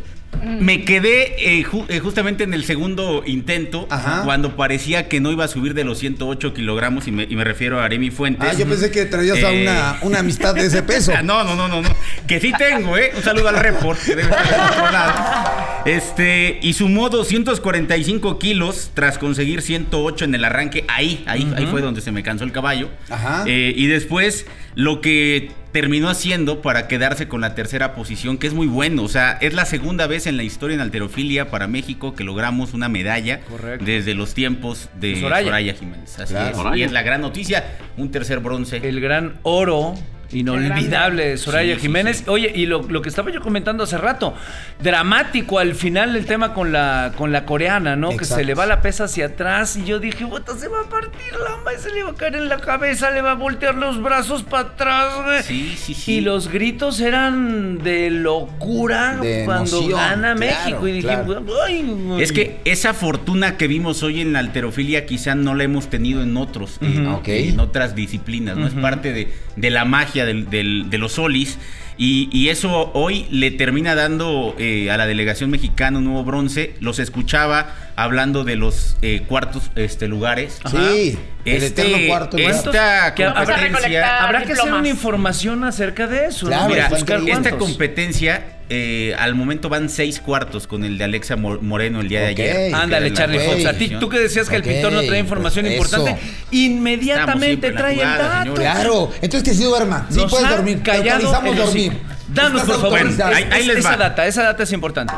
Me 0.42 0.84
quedé 0.84 1.58
eh, 1.58 1.64
ju- 1.64 1.84
eh, 1.88 2.00
justamente 2.00 2.42
en 2.44 2.52
el 2.54 2.64
segundo 2.64 3.22
intento 3.26 3.86
Ajá. 3.90 4.22
cuando 4.24 4.56
parecía 4.56 5.08
que 5.08 5.20
no 5.20 5.30
iba 5.30 5.44
a 5.44 5.48
subir 5.48 5.74
de 5.74 5.84
los 5.84 5.98
108 5.98 6.52
kilogramos 6.54 7.06
y 7.06 7.12
me, 7.12 7.24
y 7.24 7.36
me 7.36 7.44
refiero 7.44 7.80
a 7.80 7.84
Aremi 7.84 8.10
Fuentes. 8.10 8.48
Ah, 8.50 8.54
yo 8.58 8.66
pensé 8.66 8.90
que 8.90 9.04
traías 9.04 9.42
a 9.44 9.52
Eh, 9.52 9.62
una, 9.62 9.98
una 10.02 10.18
amistad 10.20 10.54
de 10.54 10.66
ese 10.66 10.82
peso. 10.82 11.12
No, 11.22 11.44
no, 11.44 11.54
no, 11.54 11.68
no, 11.68 11.82
no. 11.82 11.88
Que 12.26 12.40
sí 12.40 12.52
tengo, 12.58 12.96
¿eh? 12.96 13.12
Un 13.16 13.22
saludo 13.22 13.48
al 13.48 13.58
report, 13.60 13.98
que 14.00 14.16
debe 14.16 14.30
estar. 14.30 15.82
Este, 15.84 16.58
y 16.62 16.72
sumó 16.72 17.08
245 17.08 18.38
kilos 18.38 18.90
tras 18.94 19.18
conseguir 19.18 19.62
108 19.62 20.24
en 20.24 20.34
el 20.34 20.44
arranque. 20.44 20.84
Ahí, 20.88 21.22
ahí, 21.26 21.52
ahí 21.56 21.66
fue 21.66 21.80
donde 21.82 22.00
se 22.00 22.12
me 22.12 22.22
cansó 22.22 22.44
el 22.44 22.52
caballo. 22.52 22.88
Ajá. 23.10 23.44
Eh, 23.46 23.72
y 23.76 23.86
después, 23.86 24.46
lo 24.74 25.00
que 25.00 25.50
terminó 25.72 26.08
haciendo 26.10 26.60
para 26.62 26.86
quedarse 26.88 27.28
con 27.28 27.40
la 27.40 27.54
tercera 27.54 27.94
posición, 27.94 28.36
que 28.38 28.46
es 28.46 28.52
muy 28.54 28.66
bueno. 28.66 29.02
O 29.02 29.08
sea, 29.08 29.38
es 29.40 29.54
la 29.54 29.64
segunda 29.64 30.06
vez 30.06 30.26
en 30.26 30.36
la 30.36 30.42
historia 30.42 30.74
en 30.74 30.80
alterofilia 30.80 31.50
para 31.50 31.66
México 31.66 32.14
que 32.14 32.24
logramos 32.24 32.74
una 32.74 32.88
medalla 32.88 33.40
Correcto. 33.40 33.84
desde 33.84 34.14
los 34.14 34.34
tiempos 34.34 34.90
de 35.00 35.20
Soraya. 35.20 35.46
Soraya, 35.46 35.74
Jiménez. 35.74 36.18
Así 36.18 36.32
Claro. 36.34 36.50
es. 36.50 36.56
Soraya. 36.56 36.76
Y 36.76 36.82
es 36.82 36.92
la 36.92 37.02
gran 37.02 37.20
noticia, 37.22 37.64
un 37.96 38.10
tercer 38.10 38.40
bronce. 38.40 38.78
El 38.86 39.00
gran 39.00 39.34
oro 39.42 39.94
inolvidable 40.32 41.28
de 41.30 41.36
Soraya 41.36 41.74
Sí, 41.76 41.82
Jiménez. 41.82 42.18
sí. 42.18 42.24
Oye, 42.28 42.52
y 42.54 42.66
lo, 42.66 42.82
lo 42.82 43.02
que 43.02 43.08
estaba 43.08 43.30
yo 43.30 43.40
comentando 43.40 43.84
hace 43.84 43.98
rato, 43.98 44.34
dramático 44.82 45.58
al 45.58 45.74
final 45.74 46.16
el 46.16 46.26
tema 46.26 46.54
con 46.54 46.72
la, 46.72 47.12
con 47.16 47.32
la 47.32 47.44
coreana, 47.44 47.96
¿no? 47.96 48.16
Que 48.16 48.24
se 48.24 48.44
le 48.44 48.54
va 48.54 48.66
la 48.66 48.80
pesa 48.82 49.04
hacia 49.04 49.26
atrás 49.26 49.76
y 49.76 49.84
yo 49.84 49.98
dije, 49.98 50.26
puta, 50.26 50.56
se 50.56 50.68
va 50.68 50.80
a 50.80 50.88
partir 50.88 51.32
la 51.32 51.56
ma- 51.64 51.78
se 51.78 51.90
le 51.92 52.02
va 52.02 52.10
a 52.10 52.14
caer 52.14 52.36
en 52.36 52.48
la 52.48 52.58
cabeza, 52.58 53.10
le 53.10 53.22
va 53.22 53.32
a 53.32 53.34
voltear 53.34 53.74
los 53.74 54.02
brazos 54.02 54.42
para 54.42 54.68
atrás, 54.70 55.14
güey. 55.24 55.42
Sí, 55.42 55.74
sí, 55.76 55.94
sí. 55.94 56.12
Y 56.14 56.20
los 56.20 56.48
gritos 56.48 57.00
eran 57.00 57.78
de 57.78 58.10
locura 58.10 59.16
De 59.16 59.42
cuando 59.44 59.78
emoción, 59.78 59.98
gana 59.98 60.34
claro, 60.34 60.38
México. 60.38 60.88
Y 60.88 60.92
dije, 60.92 61.08
claro. 61.08 61.44
"Ay, 61.66 61.82
güey". 61.82 62.22
Es 62.22 62.32
que 62.32 62.60
esa 62.64 62.94
fortuna 62.94 63.56
que 63.56 63.66
vimos 63.68 64.02
hoy 64.02 64.20
en 64.20 64.32
la 64.32 64.38
alterofilia 64.40 65.06
quizá 65.06 65.34
no 65.34 65.54
la 65.54 65.64
hemos 65.64 65.88
tenido 65.90 66.22
en 66.22 66.36
otros, 66.36 66.78
en 66.80 67.60
otras 67.60 67.94
disciplinas, 67.94 68.56
¿no? 68.56 68.66
Es 68.66 68.74
parte 68.74 69.12
de, 69.12 69.32
de 69.56 69.70
la 69.70 69.84
magia 69.84 70.21
del- 70.24 70.90
de 70.90 70.98
los 70.98 71.12
solis. 71.12 71.58
Y, 71.98 72.30
y 72.32 72.48
eso 72.48 72.90
hoy 72.94 73.26
le 73.30 73.50
termina 73.50 73.94
dando 73.94 74.56
eh, 74.58 74.90
a 74.90 74.96
la 74.96 75.06
delegación 75.06 75.50
mexicana 75.50 75.98
un 75.98 76.04
nuevo 76.04 76.24
bronce. 76.24 76.74
Los 76.80 76.98
escuchaba 76.98 77.74
hablando 77.96 78.44
de 78.44 78.56
los 78.56 78.96
eh, 79.02 79.22
cuartos 79.28 79.70
este, 79.76 80.08
lugares. 80.08 80.58
Sí, 80.70 81.18
el 81.44 81.62
Este- 81.62 81.82
eterno 81.82 81.98
cuarto 82.08 82.36
esta 82.38 83.14
Que 83.14 83.24
competencia... 83.24 84.22
Habrá 84.24 84.44
que 84.44 84.52
hacer 84.52 84.72
una 84.72 84.88
información 84.88 85.64
acerca 85.64 86.06
de 86.06 86.26
eso. 86.26 86.46
Claro, 86.46 86.64
¿no? 86.64 86.68
Mira, 86.70 86.88
buscar 86.88 87.20
esta 87.28 87.58
competencia, 87.58 88.58
eh, 88.68 89.14
al 89.18 89.34
momento 89.34 89.68
van 89.68 89.88
seis 89.88 90.20
cuartos 90.20 90.66
con 90.68 90.84
el 90.84 90.98
de 90.98 91.04
Alexa 91.04 91.34
Mo- 91.36 91.58
Moreno 91.60 92.00
el 92.00 92.08
día 92.08 92.20
de 92.20 92.26
ayer. 92.28 92.74
Ándale, 92.74 93.12
Charlie 93.12 93.40
Fox. 93.40 93.66
A 93.66 93.72
ti, 93.74 93.88
tú 93.98 94.08
que 94.08 94.18
decías 94.20 94.48
que 94.48 94.56
el 94.56 94.62
pintor 94.62 94.92
no 94.92 95.02
trae 95.02 95.18
información 95.18 95.64
pues 95.64 95.74
importante, 95.74 96.10
eso. 96.12 96.20
inmediatamente 96.52 97.72
trae 97.72 97.94
el 97.94 97.98
dato. 98.00 98.42
señores. 98.44 98.60
Claro, 98.72 99.10
entonces 99.20 99.42
que 99.42 99.54
sí 99.56 99.64
duerma. 99.64 100.06
Sí 100.10 100.18
Nos 100.18 100.30
puedes 100.30 100.48
dormir. 100.48 100.80
Callado 100.82 101.32
dormir. 101.32 101.92
Danos, 102.28 102.62
Estás 102.62 102.76
por 102.76 102.82
favor. 102.82 102.98
autorizado. 103.00 103.34
Ahí- 103.34 103.48
ahí 103.50 103.66
les 103.66 103.78
esa 103.78 103.90
va. 103.90 103.96
data, 103.96 104.26
esa 104.26 104.42
data 104.44 104.62
es 104.62 104.72
importante. 104.72 105.12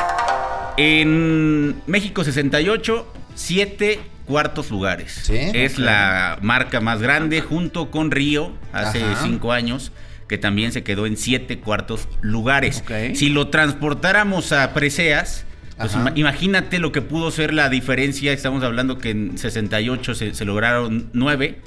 En 0.77 1.83
México 1.87 2.25
68, 2.25 3.07
siete 3.35 4.01
cuartos 4.27 4.71
lugares. 4.71 5.13
Sí, 5.25 5.37
es 5.55 5.79
la 5.79 6.39
marca 6.43 6.81
más 6.81 7.01
grande 7.01 7.41
junto 7.41 7.91
con 7.91 8.11
Río 8.11 8.53
hace 8.73 9.03
Ajá. 9.03 9.23
cinco 9.23 9.53
años 9.53 9.93
que 10.29 10.39
también 10.39 10.73
se 10.73 10.83
quedó 10.83 11.05
en 11.07 11.17
siete 11.17 11.59
cuartos 11.59 12.09
lugares. 12.23 12.83
Si 13.15 13.29
lo 13.29 13.49
transportáramos 13.49 14.53
a 14.53 14.73
preseas, 14.73 15.45
pues 15.77 15.95
ima- 15.95 16.13
imagínate 16.15 16.79
lo 16.79 16.93
que 16.93 17.03
pudo 17.03 17.31
ser 17.31 17.53
la 17.53 17.69
diferencia. 17.69 18.33
Estamos 18.33 18.63
hablando 18.65 18.97
que 18.99 19.11
en 19.11 19.37
68 19.37 20.15
se, 20.15 20.35
se 20.35 20.45
lograron 20.47 21.11
nueve. 21.13 21.61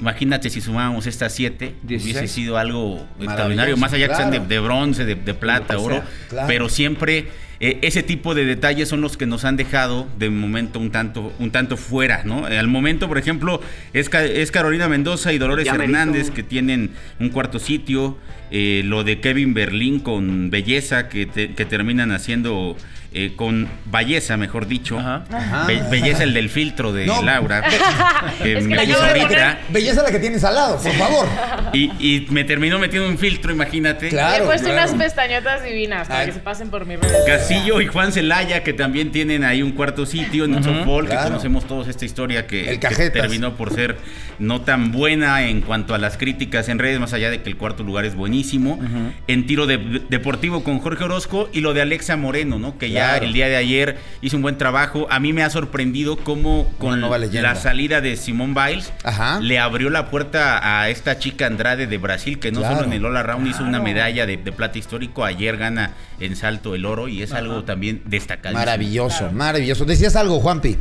Imagínate 0.00 0.48
si 0.50 0.60
sumábamos 0.60 1.06
estas 1.06 1.34
siete, 1.34 1.74
hubiese 1.84 2.04
16. 2.06 2.30
sido 2.30 2.56
algo 2.58 3.06
extraordinario, 3.20 3.76
más 3.76 3.92
allá 3.92 4.08
que 4.08 4.14
sean 4.14 4.30
de, 4.48 4.58
bronce, 4.60 5.04
de, 5.04 5.14
de 5.14 5.34
plata, 5.34 5.78
oro, 5.78 5.96
sea, 5.96 6.04
claro. 6.28 6.48
pero 6.48 6.68
siempre 6.68 7.26
eh, 7.60 7.78
ese 7.82 8.02
tipo 8.02 8.34
de 8.34 8.46
detalles 8.46 8.88
son 8.88 9.02
los 9.02 9.18
que 9.18 9.26
nos 9.26 9.44
han 9.44 9.56
dejado 9.56 10.08
de 10.18 10.30
momento 10.30 10.78
un 10.78 10.90
tanto, 10.90 11.32
un 11.38 11.50
tanto 11.50 11.76
fuera, 11.76 12.22
¿no? 12.24 12.48
Eh, 12.48 12.58
al 12.58 12.68
momento, 12.68 13.06
por 13.08 13.18
ejemplo, 13.18 13.60
es, 13.92 14.08
Ca- 14.08 14.24
es 14.24 14.50
Carolina 14.50 14.88
Mendoza 14.88 15.34
y 15.34 15.38
Dolores 15.38 15.66
Ya 15.66 15.74
Hernández 15.74 16.30
que 16.30 16.42
tienen 16.42 16.92
un 17.18 17.28
cuarto 17.28 17.58
sitio, 17.58 18.16
eh, 18.50 18.80
lo 18.86 19.04
de 19.04 19.20
Kevin 19.20 19.52
Berlín 19.52 20.00
con 20.00 20.48
Belleza 20.48 21.10
que, 21.10 21.26
te- 21.26 21.52
que 21.52 21.64
terminan 21.66 22.12
haciendo 22.12 22.76
eh, 23.12 23.32
con 23.34 23.68
Belleza, 23.86 24.36
mejor 24.36 24.66
dicho. 24.68 24.98
Ajá. 24.98 25.64
Be- 25.66 25.82
belleza 25.90 26.22
el 26.22 26.32
del 26.32 26.48
filtro 26.48 26.92
de 26.92 27.06
No. 27.06 27.22
Laura. 27.22 27.62
que 28.42 28.52
Es 28.52 28.58
que 28.58 28.68
me 28.68 28.76
la 28.76 28.84
puso 28.84 29.02
ahorita. 29.04 29.58
Belleza 29.70 30.02
la 30.02 30.10
que 30.10 30.18
tienes 30.20 30.44
al 30.44 30.54
lado, 30.54 30.78
por 30.80 30.92
favor. 30.92 31.26
Y, 31.72 31.90
y 31.98 32.26
me 32.30 32.44
terminó 32.44 32.78
metiendo 32.78 33.08
un 33.08 33.18
filtro, 33.18 33.52
imagínate. 33.52 34.08
Claro. 34.10 34.36
Le 34.38 34.42
he 34.44 34.46
puesto 34.46 34.68
claro. 34.68 34.90
unas 34.92 35.02
pestañotas 35.02 35.64
divinas 35.64 36.06
para 36.08 36.20
Ay. 36.20 36.26
que 36.26 36.32
se 36.32 36.40
pasen 36.40 36.70
por 36.70 36.86
mis 36.86 37.00
redes. 37.00 37.16
Casillo 37.26 37.80
y 37.80 37.86
Juan 37.86 38.12
Celaya, 38.12 38.62
que 38.62 38.72
también 38.72 39.10
tienen 39.10 39.42
ahí 39.44 39.62
un 39.62 39.72
cuarto 39.72 40.06
sitio 40.06 40.44
en 40.44 40.54
el 40.54 40.62
softball, 40.64 41.06
claro. 41.06 41.22
que 41.22 41.28
conocemos 41.30 41.66
todos 41.66 41.88
esta 41.88 42.04
historia 42.04 42.46
que, 42.46 42.60
El 42.70 42.74
que 42.78 42.88
Cajetas. 42.88 43.12
terminó 43.22 43.54
por 43.56 43.74
ser 43.74 43.96
no 44.38 44.60
tan 44.62 44.92
buena 44.92 45.42
en 45.48 45.60
cuanto 45.62 45.94
a 45.94 45.98
las 45.98 46.16
críticas 46.16 46.68
en 46.68 46.78
redes, 46.78 47.00
más 47.00 47.12
allá 47.12 47.30
de 47.30 47.42
que 47.42 47.48
el 47.50 47.56
cuarto 47.56 47.82
lugar 47.82 48.04
es 48.04 48.14
buenísimo. 48.14 48.78
En 49.26 49.46
tiro 49.46 49.66
de- 49.66 50.00
deportivo 50.08 50.62
con 50.62 50.78
Jorge 50.78 51.04
Orozco 51.04 51.50
y 51.52 51.60
lo 51.60 51.74
de 51.74 51.82
Alexa 51.82 52.16
Moreno, 52.16 52.58
¿no? 52.58 52.78
Que 52.78 52.90
ya 52.90 52.99
Claro. 53.08 53.24
el 53.26 53.32
día 53.32 53.48
de 53.48 53.56
ayer 53.56 53.98
hizo 54.22 54.36
un 54.36 54.42
buen 54.42 54.56
trabajo. 54.58 55.06
A 55.10 55.18
mí 55.20 55.32
me 55.32 55.42
ha 55.42 55.50
sorprendido 55.50 56.16
cómo 56.16 56.72
con 56.78 57.00
la 57.00 57.54
salida 57.56 58.00
de 58.00 58.16
Simón 58.16 58.54
Biles 58.54 58.92
Ajá. 59.04 59.40
le 59.40 59.58
abrió 59.58 59.90
la 59.90 60.10
puerta 60.10 60.80
a 60.80 60.88
esta 60.88 61.18
chica 61.18 61.46
Andrade 61.46 61.86
de 61.86 61.98
Brasil, 61.98 62.38
que 62.38 62.52
no 62.52 62.60
Claro. 62.60 62.76
solo 62.76 62.86
en 62.88 62.92
el 62.94 63.04
All 63.04 63.16
Around 63.16 63.46
hizo 63.46 63.64
una 63.64 63.80
medalla 63.80 64.26
de, 64.26 64.36
de 64.36 64.52
plata 64.52 64.78
histórico, 64.78 65.24
ayer 65.24 65.56
gana 65.56 65.92
en 66.20 66.36
salto 66.36 66.74
el 66.74 66.84
oro 66.86 67.08
y 67.08 67.22
es 67.22 67.32
algo 67.32 67.64
también 67.64 68.02
destacado. 68.06 68.54
Maravilloso, 68.54 69.30
maravilloso. 69.32 69.84
Decías 69.84 70.16
algo, 70.16 70.40
Juanpi. 70.40 70.76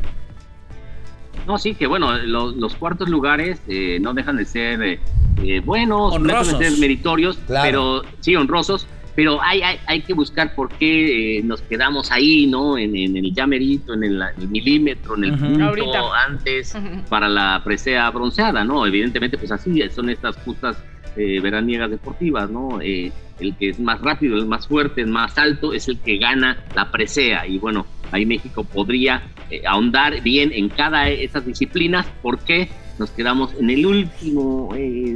No, 1.48 1.58
sí, 1.58 1.74
que 1.74 1.88
bueno, 1.88 2.14
lo- 2.18 2.52
los 2.52 2.76
cuartos 2.76 3.10
lugares 3.10 3.60
eh, 3.68 3.98
no 4.02 4.14
dejan 4.14 4.36
de 4.38 4.46
ser 4.46 4.84
eh, 4.84 5.00
eh, 5.44 5.62
buenos, 5.62 6.14
no 6.14 6.20
dejan 6.20 6.40
Honrosos. 6.42 6.60
de 6.60 6.70
ser 6.70 6.80
meritorios, 6.80 7.40
Claro. 7.48 7.64
pero 7.66 8.02
sí, 8.20 8.36
honrosos, 8.36 8.88
pero 9.20 9.42
hay, 9.44 9.62
hay, 9.62 9.78
hay 9.86 10.02
que 10.02 10.14
buscar 10.14 10.56
por 10.56 10.70
qué 10.76 11.40
eh, 11.40 11.44
nos 11.44 11.62
quedamos 11.64 12.10
ahí, 12.10 12.48
¿no? 12.48 12.78
En, 12.78 12.96
en 12.96 13.18
el 13.18 13.34
llamerito, 13.34 13.94
en 13.94 14.06
el, 14.06 14.22
el 14.38 14.48
milímetro, 14.48 15.18
en 15.18 15.26
el 15.26 15.38
punto 15.38 15.66
Ahorita. 15.66 16.02
antes 16.26 16.74
para 17.10 17.28
la 17.28 17.62
presea 17.62 18.10
bronceada, 18.12 18.64
¿no? 18.64 18.88
Evidentemente, 18.88 19.38
pues 19.38 19.52
así 19.52 19.82
son 19.90 20.10
estas 20.10 20.38
justas 20.38 20.82
eh, 21.18 21.42
veraniegas 21.42 21.90
deportivas, 21.92 22.50
¿no? 22.50 22.80
Eh, 22.82 23.12
el 23.42 23.58
que 23.58 23.72
es 23.72 23.80
más 23.82 24.00
rápido, 24.00 24.38
el 24.38 24.46
más 24.46 24.70
fuerte, 24.70 25.02
el 25.02 25.08
más 25.08 25.38
alto, 25.38 25.74
es 25.74 25.90
el 25.90 26.00
que 26.00 26.18
gana 26.18 26.64
la 26.74 26.90
presea. 26.90 27.46
Y 27.46 27.58
bueno, 27.58 27.86
ahí 28.14 28.26
México 28.26 28.64
podría 28.64 29.22
eh, 29.52 29.64
ahondar 29.68 30.22
bien 30.22 30.54
en 30.54 30.70
cada 30.70 31.04
de 31.04 31.26
esas 31.26 31.46
disciplinas. 31.46 32.06
¿Por 32.22 32.40
qué? 32.40 32.70
Nos 33.00 33.12
quedamos 33.12 33.52
en 33.58 33.70
el 33.70 33.86
último 33.86 34.74
eh, 34.76 35.16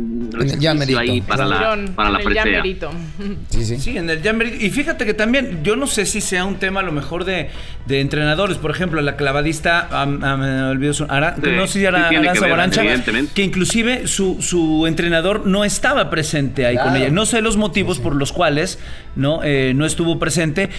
llamerito. 0.57 0.99
ahí 0.99 1.19
para 1.19 1.45
la, 1.45 1.77
para 1.95 2.09
la 2.11 2.19
el 2.19 2.23
presea. 2.23 2.63
Sí, 3.49 3.65
sí. 3.65 3.77
Sí, 3.77 3.97
en 3.97 4.09
el. 4.09 4.21
Y 4.63 4.69
fíjate 4.69 5.05
que 5.05 5.13
también, 5.13 5.59
yo 5.63 5.75
no 5.75 5.85
sé 5.85 6.05
si 6.05 6.21
sea 6.21 6.45
un 6.45 6.55
tema 6.55 6.79
a 6.79 6.83
lo 6.83 6.93
mejor 6.93 7.25
de, 7.25 7.49
de 7.85 7.99
entrenadores. 7.99 8.57
Por 8.57 8.71
ejemplo, 8.71 9.01
la 9.01 9.17
clavadista, 9.17 9.89
me 10.07 10.63
olvidó 10.63 10.93
su. 10.93 11.03
Ara- 11.05 11.35
Sí, 11.35 11.49
no 11.55 11.67
sé 11.67 11.79
si 11.79 11.85
era 11.85 12.07
que 12.09 12.17
Aranza 12.17 12.41
ver, 12.41 12.51
Barancha, 12.51 12.81
evidentemente. 12.81 13.33
que 13.33 13.43
inclusive 13.43 14.07
su, 14.07 14.41
su 14.41 14.87
entrenador 14.87 15.45
no 15.45 15.65
estaba 15.65 16.09
presente 16.09 16.65
ahí 16.65 16.77
con 16.77 16.95
ella. 16.95 17.09
No 17.09 17.25
sé 17.25 17.41
los 17.41 17.57
motivos 17.57 17.99
por 17.99 18.15
los 18.15 18.31
cuales 18.31 18.79
no, 19.17 19.41
Eh, 19.43 19.73
no 19.75 19.85
estuvo 19.85 20.17
presente. 20.19 20.69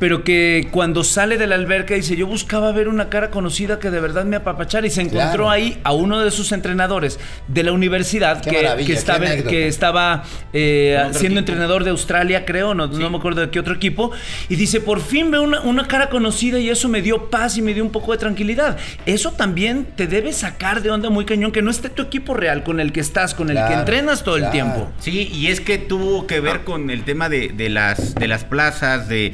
Pero 0.00 0.24
que 0.24 0.66
cuando 0.72 1.04
sale 1.04 1.38
de 1.38 1.46
la 1.46 1.54
alberca 1.54 1.94
dice, 1.94 2.16
yo 2.16 2.26
buscaba 2.26 2.72
ver 2.72 2.88
una 2.88 3.08
cara 3.10 3.30
conocida 3.30 3.78
que 3.78 3.90
de 3.90 4.00
verdad 4.00 4.24
me 4.24 4.34
apapachara 4.36 4.86
y 4.86 4.90
se 4.90 5.02
encontró 5.02 5.20
Claro. 5.20 5.50
ahí 5.50 5.78
a 5.84 5.92
uno 5.92 6.18
de 6.20 6.30
sus 6.32 6.50
entrenadores 6.52 7.20
de 7.46 7.62
la 7.62 7.70
universidad 7.72 8.40
Qué 8.40 8.50
que, 8.86 8.92
estaba, 8.94 9.26
que 9.36 9.68
estaba 9.68 10.24
eh, 10.52 10.96
siendo 11.12 11.18
equipo. 11.18 11.38
entrenador 11.40 11.84
de 11.84 11.90
Australia, 11.90 12.44
creo, 12.46 12.74
no, 12.74 12.86
no 12.88 13.10
me 13.10 13.18
acuerdo 13.18 13.42
de 13.42 13.50
qué 13.50 13.60
otro 13.60 13.74
equipo, 13.74 14.10
y 14.48 14.56
dice, 14.56 14.80
por 14.80 15.00
fin 15.00 15.30
veo 15.30 15.42
una, 15.42 15.60
una 15.60 15.86
cara 15.86 16.08
conocida 16.08 16.58
y 16.58 16.70
eso 16.70 16.88
me 16.88 17.02
dio 17.02 17.28
paz 17.30 17.58
y 17.58 17.62
me 17.62 17.74
dio 17.74 17.84
un 17.84 17.90
poco 17.92 18.12
de 18.12 18.18
tranquilidad. 18.18 18.78
Eso 19.06 19.32
también 19.32 19.86
te 19.96 20.06
debe 20.06 20.32
sacar 20.32 20.80
de 20.82 20.90
onda 20.90 21.10
muy 21.10 21.26
cañón, 21.26 21.52
que 21.52 21.60
no 21.62 21.70
esté 21.70 21.90
tu 21.90 22.00
equipo 22.02 22.32
real 22.34 22.62
con 22.62 22.80
el 22.80 22.92
que 22.92 23.00
estás, 23.00 23.34
con 23.34 23.50
el 23.50 23.56
que 23.66 23.74
entrenas 23.74 24.24
todo 24.24 24.36
el 24.38 24.50
tiempo. 24.50 24.88
Sí, 24.98 25.28
y 25.32 25.48
es 25.48 25.60
que 25.60 25.76
tuvo 25.76 26.26
que 26.26 26.40
ver 26.40 26.60
con 26.64 26.88
el 26.88 27.04
tema 27.04 27.28
de, 27.28 27.48
de 27.48 27.68
las, 27.68 28.14
de 28.14 28.28
las 28.28 28.44
plazas, 28.44 29.06
de, 29.08 29.32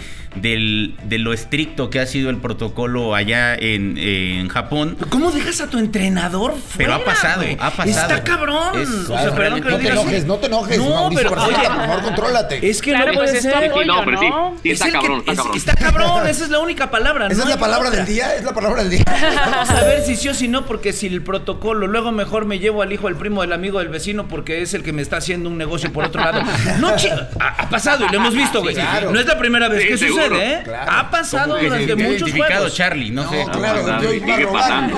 del- 0.56 0.94
de 1.04 1.18
lo 1.18 1.32
estricto 1.32 1.90
que 1.90 2.00
ha 2.00 2.06
sido 2.06 2.30
el 2.30 2.38
protocolo 2.38 3.14
allá 3.14 3.54
en, 3.54 3.96
en 3.98 4.48
Japón. 4.48 4.96
¿Cómo 5.10 5.30
dejas 5.30 5.60
a 5.60 5.68
tu 5.68 5.78
entrenador 5.78 6.54
Pero 6.76 6.94
ha 6.94 7.04
pasado, 7.04 7.44
ha 7.58 7.70
pasado. 7.70 7.90
Está 8.14 8.24
cabrón. 8.24 8.80
Es- 8.80 8.88
o 8.88 9.06
sea, 9.06 9.16
Claro, 9.16 9.34
perdón 9.34 9.60
que 9.62 9.68
lo 9.70 9.76
no 9.76 9.78
te 9.82 9.88
enojes, 9.88 10.24
no 10.24 10.34
te 10.36 10.46
enojes, 10.46 10.78
No, 10.78 10.88
Mauricio 10.90 11.16
pero 11.22 11.30
Barcelata, 11.36 11.60
oye, 11.60 11.68
por 11.78 11.86
favor, 11.86 12.02
contrólate. 12.04 12.68
Es 12.70 12.80
que 12.82 12.90
Claro, 12.90 13.06
no 13.06 13.12
puede 13.14 13.26
pues 13.32 13.34
es 13.36 13.42
ser. 13.52 13.70
no, 13.86 14.04
pero 14.04 14.18
sí, 14.20 14.26
está 14.70 14.70
Es 14.70 14.80
el 14.80 14.86
que- 14.86 14.92
cabrón, 14.92 15.18
está 15.20 15.32
es- 15.32 15.38
cabrón. 15.38 15.56
está 15.56 15.74
cabrón, 15.76 16.26
esa 16.26 16.44
es 16.44 16.50
la 16.50 16.58
única 16.58 16.90
palabra. 16.90 17.26
¿Esa 17.26 17.36
no 17.38 17.42
es 17.44 17.50
la 17.50 17.58
palabra 17.60 17.88
otra. 17.88 18.04
del 18.04 18.14
día? 18.14 18.34
¿Es 18.36 18.44
la 18.44 18.54
palabra 18.54 18.82
del 18.82 18.90
día? 18.90 19.04
Vamos 19.50 19.70
a 19.70 19.84
ver 19.84 20.02
si 20.04 20.16
sí 20.16 20.28
o 20.28 20.34
si 20.34 20.48
no, 20.48 20.64
porque 20.66 20.92
si 20.92 21.06
el 21.06 21.22
protocolo, 21.22 21.86
luego 21.86 22.12
mejor 22.12 22.44
me 22.46 22.58
llevo 22.58 22.82
al 22.82 22.92
hijo, 22.92 23.08
al 23.08 23.16
primo, 23.16 23.42
del 23.42 23.52
amigo, 23.52 23.78
del 23.78 23.88
vecino, 23.88 24.26
porque 24.28 24.62
es 24.62 24.74
el 24.74 24.82
que 24.82 24.92
me 24.92 25.02
está 25.02 25.18
haciendo 25.18 25.48
un 25.50 25.58
negocio 25.58 25.92
por 25.92 26.04
otro 26.04 26.22
lado. 26.22 26.42
No, 26.78 26.88
ha, 26.88 27.48
ha 27.62 27.68
pasado 27.68 28.06
y 28.06 28.08
lo 28.12 28.18
hemos 28.18 28.34
visto, 28.34 28.62
güey. 28.62 28.74
claro. 28.74 29.10
No 29.12 29.20
es 29.20 29.26
la 29.26 29.38
primera 29.38 29.68
vez 29.68 29.82
Sí, 29.82 29.88
que 29.88 29.98
seguro. 29.98 30.24
sucede, 30.24 30.45
¿eh? 30.52 30.60
Claro. 30.64 30.90
Ha 30.92 31.10
pasado 31.10 31.58
durante 31.58 31.94
muchos 31.96 32.28
identificado 32.28 32.54
juegos. 32.60 32.74
Charlie, 32.74 33.10
no, 33.10 33.28
sé. 33.30 33.44
No, 33.44 33.52
claro, 33.52 33.86
no, 33.86 34.02
yo 34.02 34.12
iba 34.12 34.36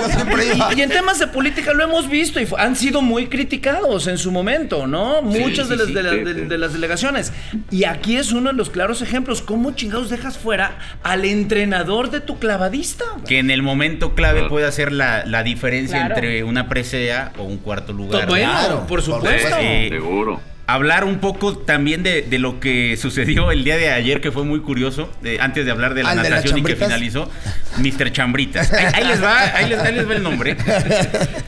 siempre 0.09 0.55
iba. 0.55 0.73
Y 0.75 0.81
en 0.81 0.89
temas 0.89 1.19
de 1.19 1.27
política 1.27 1.73
lo 1.73 1.83
hemos 1.83 2.09
visto 2.09 2.39
y 2.39 2.47
han 2.57 2.75
sido 2.75 3.01
muy 3.01 3.27
criticados 3.27 4.07
en 4.07 4.17
su 4.17 4.31
momento, 4.31 4.87
¿no? 4.87 5.21
Muchas 5.21 5.67
sí, 5.67 5.71
de, 5.71 5.77
las, 5.77 5.87
sí, 5.87 5.93
de, 5.93 6.03
de- 6.33 6.33
sí. 6.43 6.47
de 6.47 6.57
las 6.57 6.73
delegaciones. 6.73 7.33
Y 7.71 7.83
aquí 7.85 8.17
es 8.17 8.31
uno 8.31 8.49
de 8.51 8.55
los 8.55 8.69
claros 8.69 9.01
ejemplos. 9.01 9.41
¿Cómo 9.41 9.71
chingados 9.71 10.09
dejas 10.09 10.37
fuera 10.37 10.77
al 11.03 11.25
entrenador 11.25 12.09
de 12.11 12.19
tu 12.21 12.39
clavadista? 12.39 13.05
Que 13.27 13.39
en 13.39 13.51
el 13.51 13.61
momento 13.63 14.15
clave 14.15 14.39
Claro. 14.39 14.49
puede 14.49 14.67
hacer 14.67 14.91
la, 14.91 15.25
la 15.25 15.43
diferencia 15.43 15.97
Claro. 15.99 16.15
entre 16.15 16.43
una 16.43 16.69
presea 16.69 17.31
o 17.37 17.43
un 17.43 17.57
cuarto 17.57 17.93
lugar. 17.93 18.27
Bueno, 18.27 18.51
Claro, 18.51 18.87
por 18.87 19.01
supuesto. 19.01 19.47
supuesto. 19.49 19.57
Sí. 19.59 19.89
Seguro. 19.89 20.41
Hablar 20.73 21.03
un 21.03 21.19
poco 21.19 21.57
también 21.57 22.03
de, 22.03 22.21
de 22.21 22.39
lo 22.39 22.59
que 22.59 22.95
sucedió 23.01 23.51
el 23.51 23.63
día 23.63 23.77
de 23.77 23.89
ayer, 23.91 24.21
que 24.21 24.31
fue 24.31 24.43
muy 24.43 24.59
curioso, 24.61 25.09
eh, 25.23 25.37
antes 25.39 25.65
de 25.65 25.71
hablar 25.71 25.93
de 25.93 26.03
la 26.03 26.09
Ah, 26.09 26.13
¿el 26.13 26.17
de 26.23 26.29
las 26.29 26.39
natación 26.43 26.59
y 26.59 26.63
que 26.63 26.75
finalizó, 26.75 27.29
Mr. 27.77 28.11
Chambritas. 28.11 28.71
Ahí, 28.73 28.85
ahí 28.93 29.05
les 29.07 29.23
va, 29.23 29.39
ahí 29.55 29.69
les, 29.69 29.79
ahí 29.79 29.95
les 29.95 30.07
va 30.09 30.13
el 30.15 30.23
nombre. 30.23 30.55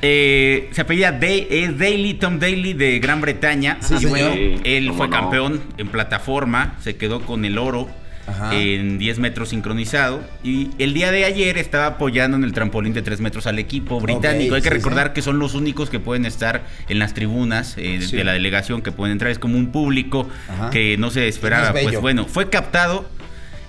Eh, 0.03 0.69
se 0.71 0.81
apellida 0.81 1.11
Day- 1.11 1.47
es 1.49 1.77
Daly, 1.77 2.15
Tom 2.15 2.39
Daly 2.39 2.73
de 2.73 2.99
Gran 2.99 3.21
Bretaña. 3.21 3.77
Sí, 3.81 3.95
y 3.99 4.05
bueno, 4.07 4.33
Sí, 4.33 4.55
él 4.63 4.91
fue 4.97 5.07
no. 5.07 5.13
campeón 5.13 5.61
en 5.77 5.87
plataforma, 5.89 6.75
se 6.81 6.95
quedó 6.97 7.21
con 7.21 7.45
el 7.45 7.57
oro. 7.57 7.87
Ajá. 8.31 8.55
En 8.55 8.97
10 8.97 9.19
metros 9.19 9.49
sincronizado. 9.49 10.21
Y 10.43 10.69
el 10.79 10.93
día 10.93 11.11
de 11.11 11.25
ayer 11.25 11.57
estaba 11.57 11.85
apoyando 11.85 12.37
en 12.37 12.43
el 12.43 12.53
trampolín 12.53 12.93
de 12.93 13.01
3 13.01 13.21
metros 13.21 13.47
al 13.47 13.59
equipo 13.59 13.99
británico. 13.99 14.55
Hay 14.55 14.61
que 14.61 14.69
sí, 14.69 14.73
recordar 14.75 15.07
sí. 15.07 15.13
que 15.15 15.21
son 15.21 15.39
los 15.39 15.53
únicos 15.53 15.89
que 15.89 15.99
pueden 15.99 16.25
estar 16.25 16.63
en 16.89 16.99
las 16.99 17.13
tribunas 17.13 17.75
eh, 17.77 17.97
de- 17.99 18.07
Sí. 18.07 18.15
de 18.17 18.23
la 18.23 18.33
delegación, 18.33 18.81
que 18.81 18.91
pueden 18.91 19.13
entrar. 19.13 19.31
Es 19.31 19.39
como 19.39 19.57
un 19.57 19.71
público 19.71 20.27
Ajá. 20.49 20.69
que 20.69 20.97
no 20.97 21.11
se 21.11 21.27
esperaba. 21.27 21.71
Pues 21.73 21.99
bueno, 22.01 22.25
fue 22.25 22.49
captado 22.49 23.07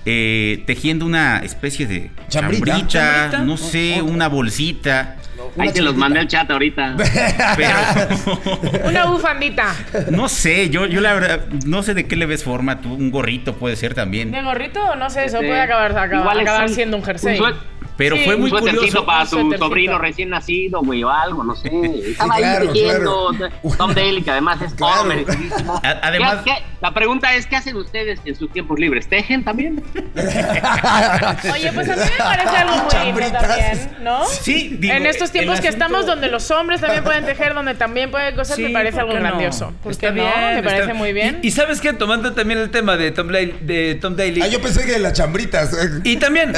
eh, 0.05 0.64
tejiendo 0.66 1.07
una 1.07 1.38
especie 1.38 1.87
de 1.87 2.11
Chambrita. 2.29 2.66
chambrita, 2.66 2.88
Chambrita. 2.88 3.44
no 3.44 3.57
sé, 3.57 4.03
una 4.03 4.29
bolsita. 4.29 5.16
Ahí 5.59 5.71
te 5.73 5.83
los 5.83 5.95
mandé 5.97 6.21
al 6.21 6.29
chat 6.29 6.51
ahorita. 6.51 6.97
Pero 7.57 8.88
Una 8.88 9.05
bufandita. 9.07 9.75
no 10.11 10.29
sé, 10.29 10.71
yo, 10.71 10.87
yo 10.87 11.01
la 11.01 11.15
verdad, 11.15 11.41
no 11.67 11.83
sé 11.83 11.95
de 11.95 12.07
qué 12.07 12.17
le 12.17 12.27
ves 12.27 12.45
forma. 12.45 12.81
Tú, 12.81 12.95
un 12.95 13.11
gorrito 13.11 13.55
puede 13.57 13.77
ser 13.77 13.95
también. 13.95 14.31
¿De 14.31 14.43
gorrito? 14.43 14.97
No 14.97 15.11
sé, 15.11 15.25
eso 15.27 15.41
Sí. 15.41 15.47
puede 15.47 15.61
acabar, 15.61 15.91
acabar, 15.93 16.15
Igual 16.21 16.37
es 16.41 16.43
acabar 16.43 16.69
un- 16.69 16.75
siendo 16.75 16.97
un 16.97 17.05
jersey. 17.05 17.38
un 17.38 17.55
Pero 17.96 18.16
Sí, 18.16 18.22
fue 18.24 18.37
muy 18.37 18.50
curioso. 18.50 19.05
para 19.05 19.26
suétercito. 19.26 19.59
sobrino 19.66 19.98
recién 19.98 20.31
nacido, 20.31 20.81
güey, 20.83 21.05
o 21.05 21.11
algo, 21.11 21.44
no 21.44 21.55
sé. 21.55 21.70
Estaba 22.11 22.37
claro, 22.37 22.62
ahí 22.62 22.68
tejiendo. 22.72 23.28
claro. 23.37 23.55
Tom 23.76 23.94
Daly, 23.94 24.22
que 24.22 24.31
además 24.31 24.61
es 24.62 24.74
Claro. 24.74 24.94
todo 24.94 25.05
merecidísimo. 25.07 25.81
Además- 25.83 26.38
¿Qué- 26.44 26.50
qué? 26.50 26.62
La 26.81 26.92
pregunta 26.92 27.33
es, 27.37 27.46
¿qué 27.46 27.55
hacen 27.57 27.76
ustedes 27.76 28.18
en 28.24 28.35
sus 28.35 28.50
tiempos 28.52 28.76
libres? 28.78 29.09
¿Tejen 29.09 29.44
también? 29.44 29.83
Oye, 31.52 31.72
pues 31.72 31.88
a 31.88 31.96
mí 31.96 32.02
me 32.02 32.18
parece 32.18 32.57
algo 32.57 32.74
muy 33.12 33.22
lindo 33.22 33.38
también, 33.38 33.90
¿no? 34.02 34.24
Sí, 34.26 34.76
digo, 34.81 34.94
en 34.94 35.07
estos 35.07 35.31
tiempos 35.31 35.61
que 35.61 35.68
asunto- 35.68 35.85
estamos 35.85 36.07
donde 36.07 36.28
los 36.28 36.50
hombres 36.50 36.81
también 36.81 37.05
pueden 37.05 37.24
tejer, 37.24 37.55
donde 37.55 37.74
también 37.74 38.11
pueden 38.11 38.35
cosas, 38.35 38.57
Sí, 38.57 38.62
me 38.64 38.70
parece 38.70 38.92
¿por 38.98 39.00
algo 39.11 39.14
no? 39.14 39.20
grandioso. 39.20 39.72
¿Por 39.83 39.92
Está 39.92 40.09
no? 40.09 40.14
bien, 40.14 40.26
Me 40.35 40.57
está- 40.59 40.70
parece 40.70 40.94
muy 40.94 41.12
bien. 41.12 41.38
Y, 41.42 41.48
y 41.48 41.50
sabes 41.50 41.81
qué, 41.81 41.92
tomando 41.92 42.33
también 42.33 42.59
el 42.59 42.70
tema 42.70 42.96
de 42.96 43.11
Tom 43.12 43.28
Daly, 43.28 43.55
de 43.61 43.94
Tom 44.00 44.16
Daly 44.16 44.42
Ah, 44.42 44.48
yo 44.48 44.61
pensé 44.61 44.85
que 44.85 44.92
de 44.92 44.98
las 44.98 45.12
chambritas. 45.12 45.70
Y 46.05 46.16
también, 46.16 46.52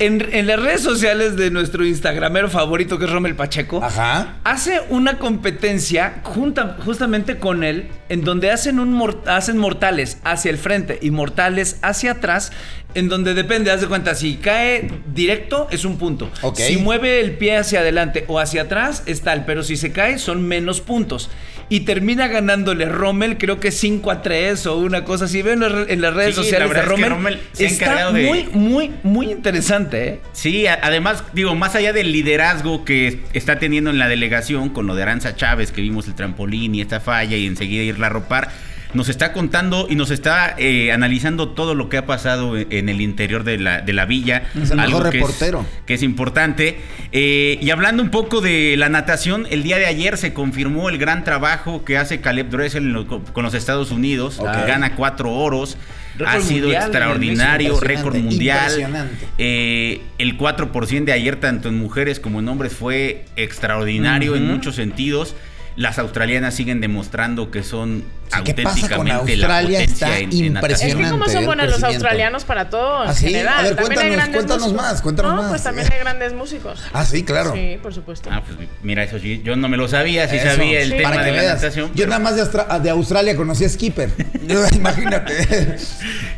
en, 0.00 0.26
en 0.32 0.46
la 0.46 0.53
las 0.56 0.64
redes 0.64 0.82
sociales 0.82 1.36
de 1.36 1.50
nuestro 1.50 1.84
Instagramero 1.84 2.48
favorito, 2.48 2.98
que 2.98 3.04
es 3.06 3.10
Rommel 3.10 3.34
Pacheco, 3.34 3.82
Ajá. 3.82 4.34
hace 4.44 4.80
una 4.90 5.18
competencia 5.18 6.20
junta- 6.22 6.76
justamente 6.84 7.38
con 7.38 7.64
él, 7.64 7.88
en 8.08 8.22
donde 8.24 8.50
hacen, 8.50 8.78
un 8.78 8.94
hacen 9.26 9.58
mortales 9.58 10.18
hacia 10.24 10.50
el 10.50 10.58
frente 10.58 10.98
y 11.02 11.10
mortales 11.10 11.78
hacia 11.82 12.12
atrás, 12.12 12.52
en 12.94 13.08
donde 13.08 13.34
depende, 13.34 13.70
haz 13.70 13.80
de 13.80 13.86
cuenta, 13.88 14.14
si 14.14 14.36
cae 14.36 14.88
directo 15.14 15.68
es 15.70 15.84
un 15.84 15.98
punto. 15.98 16.30
Ok. 16.42 16.58
Si 16.58 16.76
mueve 16.76 17.20
el 17.20 17.32
pie 17.32 17.56
hacia 17.56 17.80
adelante 17.80 18.24
o 18.28 18.38
hacia 18.38 18.62
atrás 18.62 19.02
es 19.06 19.22
tal, 19.22 19.44
pero 19.44 19.62
si 19.62 19.76
se 19.76 19.92
cae 19.92 20.18
son 20.18 20.46
menos 20.46 20.80
puntos. 20.80 21.30
Y 21.70 21.80
termina 21.80 22.28
ganándole 22.28 22.84
Rommel, 22.90 23.38
creo 23.38 23.58
que 23.58 23.72
5 23.72 24.10
a 24.10 24.20
3 24.20 24.66
o 24.66 24.76
una 24.76 25.04
cosa 25.04 25.24
así. 25.24 25.40
Ven 25.40 25.62
en 25.62 26.02
las 26.02 26.12
redes 26.12 26.34
Sí, 26.34 26.40
la 26.40 26.44
sociales 26.44 26.68
de 26.68 26.74
verdad 26.74 26.92
es 26.94 27.00
que 27.02 27.08
Rommel. 27.08 27.40
Se 27.52 27.64
Está 27.64 28.12
de- 28.12 28.22
muy, 28.26 28.44
muy, 28.52 28.90
muy 29.02 29.30
interesante, 29.32 30.08
¿eh? 30.08 30.20
Sí, 30.34 30.66
además, 30.66 31.24
digo, 31.32 31.54
más 31.54 31.74
allá 31.74 31.94
del 31.94 32.12
liderazgo 32.12 32.84
que 32.84 33.20
está 33.32 33.58
teniendo 33.58 33.88
en 33.88 33.98
la 33.98 34.08
delegación 34.08 34.68
con 34.68 34.86
lo 34.86 34.94
de 34.94 35.04
Aranza 35.04 35.36
Chávez, 35.36 35.72
que 35.72 35.80
vimos 35.80 36.06
el 36.06 36.14
trampolín 36.14 36.74
y 36.74 36.82
esta 36.82 37.00
falla 37.00 37.34
y 37.36 37.46
enseguida 37.46 37.82
irla 37.82 38.08
a 38.08 38.10
ropar, 38.10 38.50
nos 38.94 39.08
está 39.08 39.32
contando 39.32 39.86
y 39.90 39.96
nos 39.96 40.10
está 40.10 40.54
eh, 40.58 40.92
analizando 40.92 41.50
todo 41.50 41.74
lo 41.74 41.88
que 41.88 41.96
ha 41.98 42.06
pasado 42.06 42.56
en, 42.56 42.88
el 42.88 43.00
interior 43.00 43.44
de 43.44 43.58
la, 43.58 43.80
de 43.80 43.92
la 43.92 44.06
villa. 44.06 44.44
Es 44.60 44.70
el 44.70 44.76
mejor 44.78 45.04
que 45.10 45.18
reportero. 45.18 45.66
que 45.86 45.94
es 45.94 46.02
importante. 46.02 46.78
Eh, 47.12 47.58
y 47.60 47.70
hablando 47.70 48.02
un 48.02 48.10
poco 48.10 48.40
de 48.40 48.76
la 48.78 48.88
natación, 48.88 49.46
el 49.50 49.62
día 49.62 49.78
de 49.78 49.86
ayer 49.86 50.16
se 50.16 50.32
confirmó 50.32 50.88
el 50.88 50.98
gran 50.98 51.24
trabajo 51.24 51.84
que 51.84 51.98
hace 51.98 52.20
Caleb 52.20 52.50
Dressel 52.50 52.84
en 52.84 52.92
lo- 52.92 53.06
con 53.06 53.42
los 53.44 53.54
Estados 53.54 53.90
Unidos, 53.90 54.38
que 54.38 54.66
gana 54.66 54.94
cuatro 54.96 55.32
oros. 55.32 55.76
Ha 56.24 56.40
sido 56.40 56.66
mundial 56.68 56.82
extraordinario, 56.82 57.80
récord 57.80 58.14
mundial. 58.16 58.58
impresionante. 58.68 59.26
Eh, 59.36 60.00
el 60.18 60.38
4% 60.38 61.04
de 61.06 61.12
ayer, 61.12 61.36
tanto 61.40 61.68
en 61.68 61.76
mujeres 61.76 62.20
como 62.20 62.38
en 62.38 62.48
hombres, 62.48 62.72
fue 62.72 63.24
extraordinario 63.34 64.36
en 64.36 64.46
muchos 64.46 64.76
sentidos. 64.76 65.34
Las 65.76 65.98
australianas 65.98 66.54
siguen 66.54 66.80
demostrando 66.80 67.50
que 67.50 67.64
son 67.64 68.04
Sí, 68.32 68.42
¿qué 68.44 68.54
pasa 68.62 68.88
con 68.96 69.10
auténticamente 69.10 69.36
la 69.36 69.46
Australia? 69.58 69.78
potencia 69.80 70.06
Está 70.06 70.18
en- 70.20 70.32
en 70.44 70.52
natación. 70.54 70.74
Es 70.74 70.80
que 70.80 70.92
como 70.94 71.04
Impresionante, 71.16 71.32
son 71.34 71.44
buenos 71.46 71.66
los 71.70 71.82
australianos 71.82 72.44
para 72.44 72.70
todo 72.70 73.04
en 73.04 73.10
¿Ah, 73.10 73.14
sí? 73.14 73.26
general. 73.26 73.54
A 73.58 73.62
ver, 73.62 73.76
cuéntanos, 73.76 74.12
grandes 74.12 74.34
cuéntanos 74.36 74.62
músicos. 74.62 74.82
más, 74.82 75.02
cuéntanos 75.02 75.34
no, 75.34 75.42
más. 75.42 75.50
pues 75.50 75.62
también 75.64 75.92
hay 75.92 75.98
grandes 75.98 76.32
músicos. 76.32 76.80
Ah, 76.92 77.04
sí, 77.04 77.24
claro. 77.24 77.52
Sí, 77.54 77.78
por 77.82 77.92
supuesto. 77.92 78.30
Ah, 78.32 78.42
pues 78.46 78.68
mira, 78.82 79.02
eso 79.02 79.18
sí, 79.18 79.42
yo 79.44 79.56
no 79.56 79.68
me 79.68 79.76
lo 79.76 79.88
sabía, 79.88 80.28
sí 80.28 80.36
Eso. 80.36 80.46
sabía 80.56 80.80
el 80.80 80.90
Sí. 80.90 80.96
tema 80.96 81.10
Para 81.10 81.24
que 81.24 81.30
de 81.30 81.36
la 81.36 81.42
veas. 81.42 81.54
natación. 81.56 81.86
Yo 81.88 81.92
pero- 81.96 82.08
nada 82.10 82.20
más 82.20 82.36
de, 82.36 82.42
Austra- 82.42 82.78
de 82.78 82.90
Australia 82.90 83.36
conocí 83.36 83.64
a 83.64 83.68
Skipper. 83.68 84.10
Imagínate. 84.74 85.76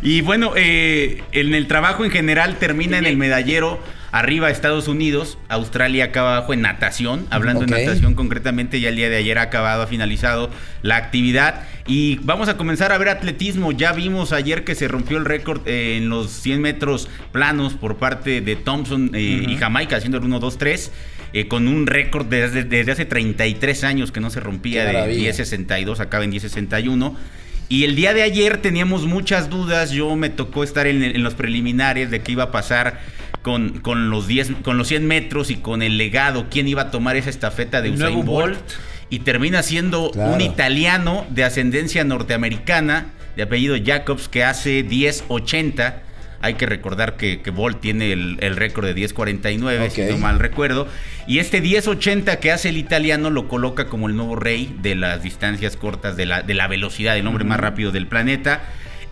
Y 0.02 0.22
bueno, 0.22 0.52
eh, 0.56 1.22
en 1.32 1.54
el 1.54 1.66
trabajo 1.68 2.04
en 2.04 2.10
general 2.10 2.56
termina 2.58 2.98
en 2.98 3.06
el 3.06 3.16
medallero 3.16 3.80
arriba 4.12 4.50
Estados 4.50 4.88
Unidos, 4.88 5.38
Australia 5.48 6.06
acá 6.06 6.20
abajo 6.20 6.54
en 6.54 6.62
natación, 6.62 7.26
hablando 7.30 7.60
Ok. 7.62 7.70
de 7.70 7.84
natación 7.84 8.14
concretamente, 8.14 8.80
ya 8.80 8.88
el 8.88 8.96
día 8.96 9.08
de 9.10 9.16
ayer 9.16 9.38
ha 9.38 9.42
acabado, 9.42 9.82
ha 9.82 9.86
finalizado 9.86 10.50
la 10.82 10.96
actividad 10.96 11.62
y 11.86 12.18
vamos 12.22 12.48
a 12.48 12.56
comenzar 12.56 12.92
a 12.92 12.98
ver 12.98 13.08
atletismo, 13.08 13.72
ya 13.72 13.92
vimos 13.92 14.32
ayer 14.32 14.64
que 14.64 14.74
se 14.74 14.88
rompió 14.88 15.18
el 15.18 15.24
récord 15.24 15.66
eh, 15.66 15.96
en 15.96 16.08
los 16.08 16.30
100 16.30 16.60
metros 16.60 17.08
planos 17.32 17.74
por 17.74 17.96
parte 17.96 18.40
de 18.40 18.56
Thompson 18.56 19.10
eh, 19.14 19.44
y 19.48 19.56
Jamaica 19.56 19.96
haciendo 19.96 20.18
el 20.18 20.24
1-2-3. 20.24 20.90
eh, 21.32 21.48
con 21.48 21.68
un 21.68 21.86
récord 21.86 22.24
desde, 22.26 22.64
desde 22.64 22.92
hace 22.92 23.04
33 23.04 23.84
años 23.84 24.10
que 24.12 24.20
no 24.20 24.30
se 24.30 24.40
rompía 24.40 24.84
de 24.86 24.92
maravilla. 24.94 25.30
10.62, 25.32 26.00
acaba 26.00 26.24
en 26.24 26.32
10.61. 26.32 27.14
Y 27.68 27.82
el 27.84 27.96
día 27.96 28.14
de 28.14 28.22
ayer 28.22 28.58
teníamos 28.58 29.06
muchas 29.06 29.50
dudas. 29.50 29.90
Yo 29.90 30.14
me 30.16 30.30
tocó 30.30 30.62
estar 30.62 30.86
en, 30.86 31.02
en 31.02 31.22
los 31.24 31.34
preliminares 31.34 32.10
de 32.12 32.20
qué 32.22 32.32
iba 32.32 32.44
a 32.44 32.50
pasar 32.52 33.00
con, 33.46 33.78
con 33.78 34.10
los 34.10 34.26
10, 34.26 34.50
con 34.64 34.76
los 34.76 34.88
100 34.88 35.06
metros 35.06 35.52
y 35.52 35.56
con 35.58 35.80
el 35.80 35.96
legado. 35.98 36.46
¿Quién 36.50 36.66
iba 36.66 36.82
a 36.82 36.90
tomar 36.90 37.14
esa 37.14 37.30
estafeta 37.30 37.80
de 37.80 37.90
Usain 37.92 38.24
Bolt? 38.24 38.56
Bolt. 38.56 38.70
Y 39.08 39.20
termina 39.20 39.62
siendo 39.62 40.10
Claro. 40.10 40.34
un 40.34 40.40
italiano 40.40 41.24
de 41.30 41.44
ascendencia 41.44 42.02
norteamericana, 42.02 43.06
de 43.36 43.44
apellido 43.44 43.76
Jacobs, 43.80 44.26
que 44.28 44.42
hace 44.42 44.84
10.80. 44.84 45.94
Hay 46.40 46.54
que 46.54 46.66
recordar 46.66 47.16
que, 47.16 47.40
que 47.40 47.52
Bolt 47.52 47.80
tiene 47.80 48.10
el, 48.12 48.36
el 48.40 48.56
récord 48.56 48.84
de 48.84 48.96
10.49, 48.96 49.90
si 49.90 50.02
Ok. 50.02 50.10
no 50.10 50.18
mal 50.18 50.40
recuerdo. 50.40 50.88
Y 51.28 51.38
este 51.38 51.62
10.80 51.62 52.40
que 52.40 52.50
hace 52.50 52.70
el 52.70 52.76
italiano 52.78 53.30
lo 53.30 53.46
coloca 53.46 53.86
como 53.86 54.08
el 54.08 54.16
nuevo 54.16 54.34
rey 54.34 54.74
de 54.82 54.96
las 54.96 55.22
distancias 55.22 55.76
cortas, 55.76 56.16
de 56.16 56.26
la, 56.26 56.42
de 56.42 56.54
la 56.54 56.66
velocidad, 56.66 57.16
el 57.16 57.28
hombre 57.28 57.44
más 57.44 57.60
rápido 57.60 57.92
del 57.92 58.08
planeta. 58.08 58.60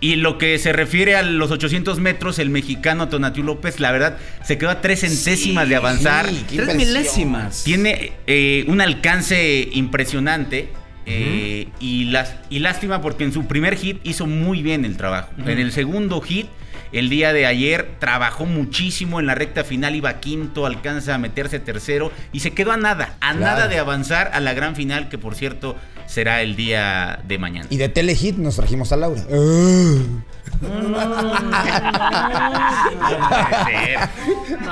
Y 0.05 0.17
lo 0.17 0.37
que 0.37 0.59
se 0.59 0.73
refiere 0.75 1.17
a 1.17 1.23
los 1.23 1.51
800 1.51 1.99
metros, 1.99 2.39
el 2.39 2.51
mexicano 2.51 3.09
Tonatiuh 3.09 3.43
López, 3.43 3.81
la 3.81 3.91
verdad, 3.91 4.19
se 4.45 4.59
quedó 4.59 4.69
a 4.71 4.81
tres 4.83 5.01
centésimas 5.01 5.67
de 5.69 5.77
avanzar. 5.77 6.27
sí, 6.29 6.45
Tres 6.47 6.51
impresión. 6.61 6.77
milésimas. 6.77 7.65
Tiene 7.65 8.13
eh, 8.27 8.65
un 8.69 8.81
alcance 8.83 9.67
impresionante. 9.73 10.69
eh, 11.07 11.69
y, 11.81 12.05
las, 12.07 12.35
y 12.51 12.59
lástima 12.61 13.01
porque 13.03 13.25
en 13.25 13.33
su 13.33 13.47
primer 13.47 13.77
hit 13.77 13.99
hizo 14.05 14.27
muy 14.27 14.63
bien 14.63 14.85
el 14.85 14.97
trabajo. 14.97 15.31
En 15.47 15.59
el 15.59 15.71
segundo 15.73 16.21
hit, 16.21 16.47
el 16.93 17.09
día 17.11 17.33
de 17.33 17.47
ayer, 17.47 17.91
trabajó 17.99 18.47
muchísimo 18.47 19.21
en 19.21 19.27
la 19.27 19.35
recta 19.35 19.65
final, 19.65 19.95
iba 19.95 20.21
quinto, 20.21 20.65
alcanza 20.67 21.15
a 21.15 21.19
meterse 21.19 21.61
tercero 21.61 22.11
y 22.33 22.41
se 22.41 22.53
quedó 22.53 22.73
a 22.73 22.77
nada, 22.77 23.17
a 23.21 23.33
Claro. 23.33 23.41
nada 23.41 23.69
de 23.69 23.79
avanzar 23.79 24.31
a 24.33 24.41
la 24.41 24.55
gran 24.55 24.77
final 24.77 25.09
que 25.09 25.19
por 25.19 25.35
cierto 25.35 25.77
será 26.07 26.43
el 26.43 26.57
día 26.57 27.21
de 27.25 27.39
mañana. 27.39 27.67
Y 27.71 27.77
de 27.77 27.89
Telehit 27.89 28.37
nos 28.37 28.57
trajimos 28.57 28.93
a 28.93 28.97
Laura. 28.97 29.23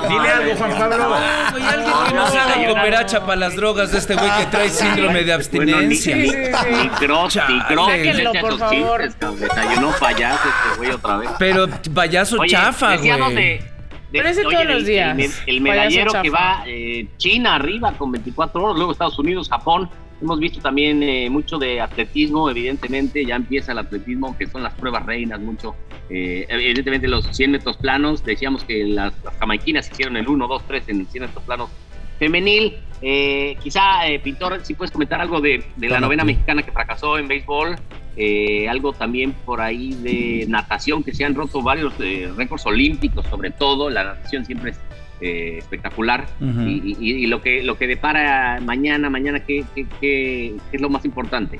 Dile 0.09 0.29
algo, 0.31 0.55
Juan 0.57 0.71
Pablo. 0.79 1.09
Güey, 1.53 1.65
alguien 1.65 1.95
que 2.09 2.15
nos 2.15 2.35
haga 2.35 2.67
cooperacha 2.67 3.21
para 3.21 3.37
las 3.37 3.57
drogas 3.57 3.93
de 3.93 3.99
este 3.99 4.15
güey 4.15 4.31
que 4.39 4.47
trae 4.47 4.69
síndrome 4.69 5.25
de 5.25 5.33
abstinencia. 5.33 5.75
Bueno, 5.77 5.89
ni, 5.89 5.97
Sí, 5.97 6.13
sí, 6.13 6.29
sí. 6.31 6.77
ni 6.83 6.89
cross, 6.91 7.37
ni 7.37 7.41
Chale. 7.41 7.65
cross. 7.69 7.91
Sáquenlo, 7.91 8.33
por 8.41 8.59
favor. 8.59 9.03
Desayunó 9.39 9.91
payaso 9.99 10.49
este 10.49 10.77
güey 10.79 10.91
otra 10.91 11.17
vez. 11.19 11.31
Pero 11.39 11.67
payaso 11.95 12.39
chafa, 12.47 12.97
güey. 12.97 13.35
de, 13.35 13.65
Pero 14.13 14.29
ese 14.29 14.45
oye, 14.47 14.55
todos 14.57 14.67
los 14.67 14.77
el- 14.79 14.85
días, 14.87 15.19
El, 15.19 15.33
el 15.47 15.61
medallero 15.61 16.13
que 16.23 16.31
va 16.31 16.63
eh, 16.67 17.07
China 17.17 17.55
arriba 17.57 17.93
con 17.97 18.13
24 18.13 18.63
horas, 18.63 18.77
luego 18.77 18.93
Estados 18.93 19.19
Unidos, 19.19 19.49
Japón. 19.49 19.89
Hemos 20.23 20.39
visto 20.39 20.61
también 20.61 21.03
eh, 21.03 21.29
mucho 21.29 21.59
de 21.59 21.81
atletismo, 21.81 22.49
evidentemente, 22.49 23.25
ya 23.27 23.37
empieza 23.37 23.73
el 23.73 23.79
atletismo, 23.79 24.37
que 24.39 24.47
son 24.47 24.63
las 24.63 24.73
pruebas 24.75 25.05
reinas, 25.05 25.41
mucho. 25.41 25.75
eh, 26.09 26.47
evidentemente 26.49 27.09
los 27.09 27.27
100 27.27 27.51
metros 27.51 27.77
planos, 27.77 28.25
decíamos 28.25 28.65
que 28.65 28.85
las, 28.85 29.13
las 29.25 29.37
jamaiquinas 29.39 29.91
hicieron 29.91 30.17
el 30.17 30.29
1, 30.29 30.47
2, 30.47 30.63
3 30.69 30.89
en 30.89 31.07
100 31.07 31.25
metros 31.25 31.45
planos 31.45 31.71
femenil. 32.19 32.77
Eh, 33.01 33.57
quizá, 33.61 34.07
eh, 34.07 34.21
Pintor, 34.21 34.61
si 34.63 34.75
puedes 34.75 34.93
comentar 34.93 35.21
algo 35.21 35.41
de, 35.41 35.65
de 35.77 35.89
la 35.89 35.99
novena 35.99 36.23
mexicana 36.23 36.63
que 36.63 36.71
fracasó 36.71 37.19
en 37.19 37.27
béisbol, 37.27 37.75
eh, 38.17 38.69
algo 38.69 38.93
también 38.93 39.33
por 39.45 39.61
ahí 39.61 39.95
de 39.95 40.45
natación, 40.49 41.03
que 41.03 41.13
se 41.13 41.25
han 41.25 41.35
roto 41.35 41.63
varios 41.63 41.95
eh, 41.99 42.31
récords 42.37 42.65
olímpicos, 42.65 43.27
sobre 43.27 43.51
todo, 43.51 43.91
la 43.91 44.05
natación 44.05 44.45
siempre 44.45 44.71
es 44.71 44.79
eh, 45.23 45.57
espectacular. 45.59 46.27
Y, 46.41 46.97
y- 47.01 47.13
y 47.23 47.27
lo 47.27 47.41
que 47.41 47.63
lo 47.63 47.79
que 47.79 47.87
depara 47.87 48.61
mañana, 48.61 49.09
mañana, 49.09 49.41
¿qué, 49.41 49.65
qué, 49.75 49.87
qué- 50.01 50.55
qué 50.71 50.77
es 50.77 50.81
lo 50.81 50.91
más 50.91 51.05
importante? 51.05 51.59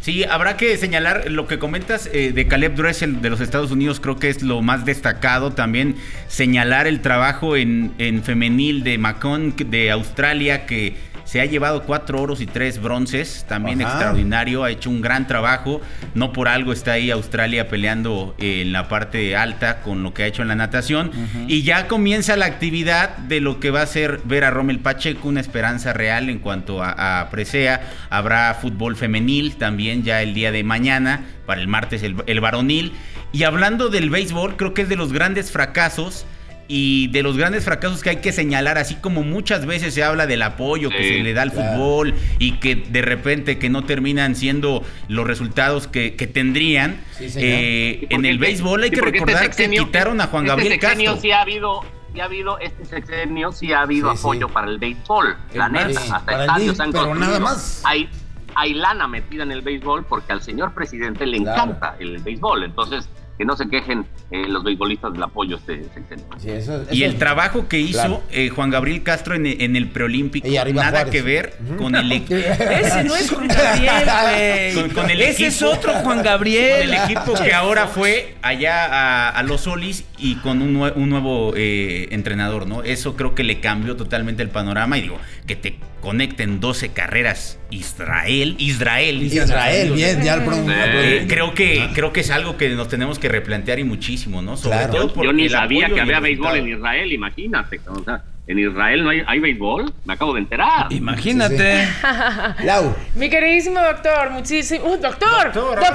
Sí, 0.00 0.24
habrá 0.24 0.56
que 0.56 0.76
señalar 0.76 1.30
lo 1.30 1.46
que 1.46 1.60
comentas 1.60 2.10
eh, 2.12 2.32
de 2.32 2.48
Caleb 2.48 2.74
Dressel 2.74 3.22
de 3.22 3.30
los 3.30 3.40
Estados 3.40 3.70
Unidos, 3.70 4.00
creo 4.00 4.16
que 4.18 4.30
es 4.30 4.42
lo 4.42 4.60
más 4.60 4.84
destacado. 4.84 5.52
También 5.52 5.94
señalar 6.26 6.88
el 6.88 7.00
trabajo 7.02 7.56
en, 7.56 7.92
en 7.98 8.24
femenil 8.24 8.82
de 8.82 8.98
Macon 8.98 9.54
de 9.56 9.92
Australia, 9.92 10.66
que 10.66 10.94
se 11.24 11.40
ha 11.40 11.44
llevado 11.44 11.82
cuatro 11.84 12.20
oros 12.20 12.40
y 12.40 12.46
tres 12.46 12.80
bronces, 12.80 13.44
también 13.48 13.80
Ajá. 13.82 13.90
extraordinario, 13.90 14.64
ha 14.64 14.70
hecho 14.70 14.90
un 14.90 15.00
gran 15.00 15.26
trabajo. 15.26 15.80
No 16.14 16.32
por 16.32 16.48
algo 16.48 16.72
está 16.72 16.92
ahí 16.92 17.10
Australia 17.10 17.68
peleando 17.68 18.34
eh, 18.38 18.62
en 18.62 18.72
la 18.72 18.88
parte 18.88 19.36
alta 19.36 19.80
con 19.80 20.02
lo 20.02 20.14
que 20.14 20.24
ha 20.24 20.26
hecho 20.26 20.42
en 20.42 20.48
la 20.48 20.54
natación. 20.54 21.10
Y 21.48 21.62
ya 21.62 21.88
comienza 21.88 22.36
la 22.36 22.46
actividad 22.46 23.16
de 23.16 23.40
lo 23.40 23.60
que 23.60 23.70
va 23.70 23.82
a 23.82 23.86
ser 23.86 24.20
ver 24.24 24.44
a 24.44 24.50
Rommel 24.50 24.80
Pacheco, 24.80 25.28
una 25.28 25.40
esperanza 25.40 25.92
real 25.92 26.28
en 26.28 26.38
cuanto 26.38 26.82
a, 26.82 27.20
a 27.20 27.30
presea. 27.30 27.80
Habrá 28.10 28.54
fútbol 28.54 28.96
femenil 28.96 29.56
también 29.56 30.02
ya 30.02 30.22
el 30.22 30.34
día 30.34 30.52
de 30.52 30.64
mañana, 30.64 31.24
para 31.46 31.60
el 31.60 31.68
martes 31.68 32.02
el, 32.02 32.16
el 32.26 32.40
varonil. 32.40 32.92
Y 33.32 33.44
hablando 33.44 33.88
del 33.88 34.10
béisbol, 34.10 34.56
creo 34.56 34.74
que 34.74 34.82
es 34.82 34.88
de 34.88 34.96
los 34.96 35.12
grandes 35.12 35.50
fracasos. 35.50 36.26
Y 36.68 37.08
de 37.08 37.22
los 37.22 37.36
grandes 37.36 37.64
fracasos 37.64 38.02
que 38.02 38.10
hay 38.10 38.16
que 38.16 38.32
señalar, 38.32 38.78
así 38.78 38.94
como 38.94 39.22
muchas 39.22 39.66
veces 39.66 39.92
se 39.94 40.02
habla 40.04 40.26
del 40.26 40.42
apoyo 40.42 40.88
que 40.90 41.02
se 41.08 41.22
le 41.22 41.34
da 41.34 41.42
al 41.42 41.52
claro. 41.52 41.72
fútbol 41.72 42.14
y 42.38 42.52
que 42.52 42.76
de 42.76 43.02
repente 43.02 43.58
que 43.58 43.68
no 43.68 43.84
terminan 43.84 44.36
siendo 44.36 44.82
los 45.08 45.26
resultados 45.26 45.86
que, 45.88 46.14
que 46.14 46.26
tendrían, 46.26 47.00
Sí, 47.18 47.26
eh, 47.36 48.06
en 48.10 48.24
el 48.24 48.34
este- 48.36 48.46
béisbol 48.46 48.82
hay 48.84 48.90
que 48.90 48.96
este 48.96 49.10
recordar 49.10 49.50
que 49.54 49.68
quitaron 49.70 50.20
a 50.20 50.26
Juan 50.28 50.44
este 50.44 50.56
Gabriel 50.56 50.80
Castro. 50.80 51.16
sí 51.20 51.30
ha 51.32 51.42
habido, 51.42 51.80
sí 52.14 52.20
ha 52.20 52.24
habido, 52.24 52.58
este 52.58 52.84
sexenio 52.86 53.52
sí 53.52 53.72
ha 53.72 53.82
habido 53.82 54.12
Sí, 54.12 54.18
apoyo 54.20 54.46
sí. 54.48 54.52
para 54.54 54.68
el 54.68 54.78
béisbol, 54.78 55.36
la 55.54 55.68
neta, 55.68 56.00
sí, 56.00 56.10
hasta 56.12 56.40
estadios 56.40 56.80
han 56.80 56.92
pero 56.92 57.14
nada 57.14 57.38
más. 57.40 57.82
Hay, 57.84 58.08
hay 58.54 58.74
lana 58.74 59.08
metida 59.08 59.42
en 59.42 59.52
el 59.52 59.62
béisbol 59.62 60.04
porque 60.04 60.32
al 60.32 60.42
señor 60.42 60.72
presidente 60.74 61.26
le 61.26 61.38
Claro. 61.38 61.64
encanta 61.64 61.96
el 61.98 62.18
béisbol, 62.18 62.64
entonces 62.64 63.08
que 63.42 63.46
no 63.46 63.56
se 63.56 63.68
quejen 63.68 64.06
eh, 64.30 64.46
los 64.48 64.62
beisbolistas 64.62 65.12
del 65.12 65.20
apoyo 65.24 65.56
este 65.56 65.82
sexenio. 65.92 66.24
Sí, 66.38 66.48
eso- 66.50 66.84
Y 66.92 67.02
el 67.02 67.16
trabajo 67.16 67.66
que 67.66 67.80
hizo 67.80 67.98
Claro. 67.98 68.22
eh, 68.30 68.50
Juan 68.50 68.70
Gabriel 68.70 69.02
Castro 69.02 69.34
en, 69.34 69.46
en 69.46 69.74
el 69.74 69.88
preolímpico, 69.88 70.46
nada 70.46 70.90
Juárez. 70.90 71.10
que 71.10 71.22
ver 71.22 71.54
con 71.76 71.96
el 71.96 72.12
equipo. 72.12 72.34
Ese 72.70 73.02
no 73.02 73.16
es 73.16 73.28
Juan 73.32 73.48
Gabriel, 73.48 74.74
güey. 74.74 74.74
Con- 74.74 74.90
con 74.94 75.10
el 75.10 75.22
Ese 75.22 75.46
es 75.48 75.60
otro 75.62 75.92
Juan 75.94 76.18
Con 76.18 76.22
Gabriel. 76.24 76.82
el 76.82 76.94
equipo 76.94 77.34
que 77.34 77.52
ahora 77.52 77.88
fue 77.88 78.36
allá 78.42 78.84
a, 78.86 79.30
a 79.30 79.42
los 79.42 79.62
Solis 79.62 80.04
y 80.18 80.36
con 80.36 80.62
un, 80.62 80.74
nue- 80.78 80.92
un 80.94 81.10
nuevo 81.10 81.52
eh, 81.56 82.06
entrenador, 82.12 82.68
¿no? 82.68 82.84
Eso 82.84 83.16
creo 83.16 83.34
que 83.34 83.42
le 83.42 83.58
cambió 83.58 83.96
totalmente 83.96 84.44
el 84.44 84.50
panorama 84.50 84.98
y 84.98 85.02
digo, 85.02 85.18
que 85.48 85.56
te 85.56 85.78
conecten 86.02 86.60
12 86.60 86.88
carreras 86.90 87.58
Israel, 87.70 88.56
Israel. 88.58 89.22
Israel, 89.22 89.92
bien, 89.92 90.22
ya 90.22 90.34
el 90.34 90.42
Eh, 90.68 91.26
creo 91.28 91.54
que 91.54 91.88
creo 91.94 92.12
que 92.12 92.20
es 92.20 92.30
algo 92.30 92.58
que 92.58 92.68
nos 92.70 92.88
tenemos 92.88 93.18
que 93.18 93.28
replantear 93.30 93.78
y 93.78 93.84
muchísimo, 93.84 94.42
¿no? 94.42 94.56
Sobre 94.58 94.76
Claro. 94.78 94.92
todo 94.92 95.06
Yo, 95.08 95.14
porque 95.14 95.26
yo 95.28 95.32
ni 95.32 95.48
sabía 95.48 95.88
que 95.88 96.00
había 96.00 96.20
béisbol 96.20 96.56
en. 96.58 96.68
Israel, 96.68 97.12
imagínate. 97.12 97.80
O 97.86 98.02
sea, 98.04 98.22
en 98.48 98.58
Israel 98.58 99.04
no 99.04 99.10
hay, 99.10 99.22
hay 99.26 99.38
béisbol, 99.38 99.94
me 100.04 100.14
acabo 100.14 100.34
de 100.34 100.40
enterar. 100.40 100.92
Imagínate. 100.92 101.86
Lau. 102.64 102.94
Mi 103.14 103.30
queridísimo 103.30 103.80
doctor, 103.80 104.30
muchísimo. 104.32 104.84
¡Uh, 104.86 104.96
doctor! 104.96 105.52
¡Doctor! 105.52 105.78
¡Doctor! 105.80 105.94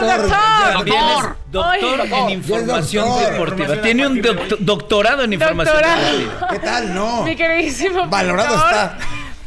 doctor, 0.00 0.28
¡Doctor! 0.74 0.84
Doctor. 0.84 1.36
doctor 1.52 2.00
Oye. 2.00 2.22
en 2.24 2.30
información 2.30 3.06
doctor. 3.06 3.30
deportiva. 3.32 3.82
Tiene 3.82 4.06
un 4.08 4.20
doct- 4.20 4.58
doctorado 4.58 5.22
en 5.22 5.32
información 5.32 5.76
deportiva. 5.76 6.48
¿Qué 6.50 6.58
tal? 6.58 6.92
No. 6.94 7.22
Mi 7.22 7.36
queridísimo 7.36 8.08
Valorado 8.08 8.54
doctor, 8.56 8.70
está. 8.72 8.98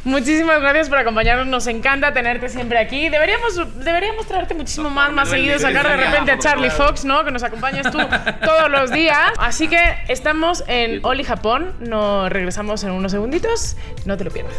Muchísimas 0.08 0.60
gracias 0.62 0.88
por 0.88 0.96
acompañarnos. 0.96 1.46
Nos 1.46 1.66
encanta 1.66 2.14
tenerte 2.14 2.48
siempre 2.48 2.78
aquí. 2.78 3.10
Deberíamos, 3.10 3.56
deberíamos 3.84 4.26
traerte 4.26 4.54
muchísimo 4.54 4.88
Doctor, 4.88 5.04
más, 5.04 5.12
más 5.12 5.28
seguido. 5.28 5.58
Sacar 5.58 5.86
de 5.86 5.96
repente 5.96 6.32
a 6.32 6.38
Charlie. 6.38 6.70
Fox, 6.70 7.04
¿no? 7.04 7.24
Que 7.24 7.30
nos 7.30 7.42
acompañes 7.42 7.90
tú 7.90 7.98
todos 8.42 8.70
los 8.70 8.90
días. 8.90 9.32
Así 9.38 9.68
que 9.68 9.78
estamos 10.08 10.64
en 10.66 11.04
Oli 11.04 11.24
Japón. 11.24 11.74
Nos 11.80 12.30
regresamos 12.30 12.82
en 12.84 12.92
unos 12.92 13.12
segunditos. 13.12 13.76
No 14.06 14.16
te 14.16 14.24
lo 14.24 14.30
pierdas. 14.30 14.54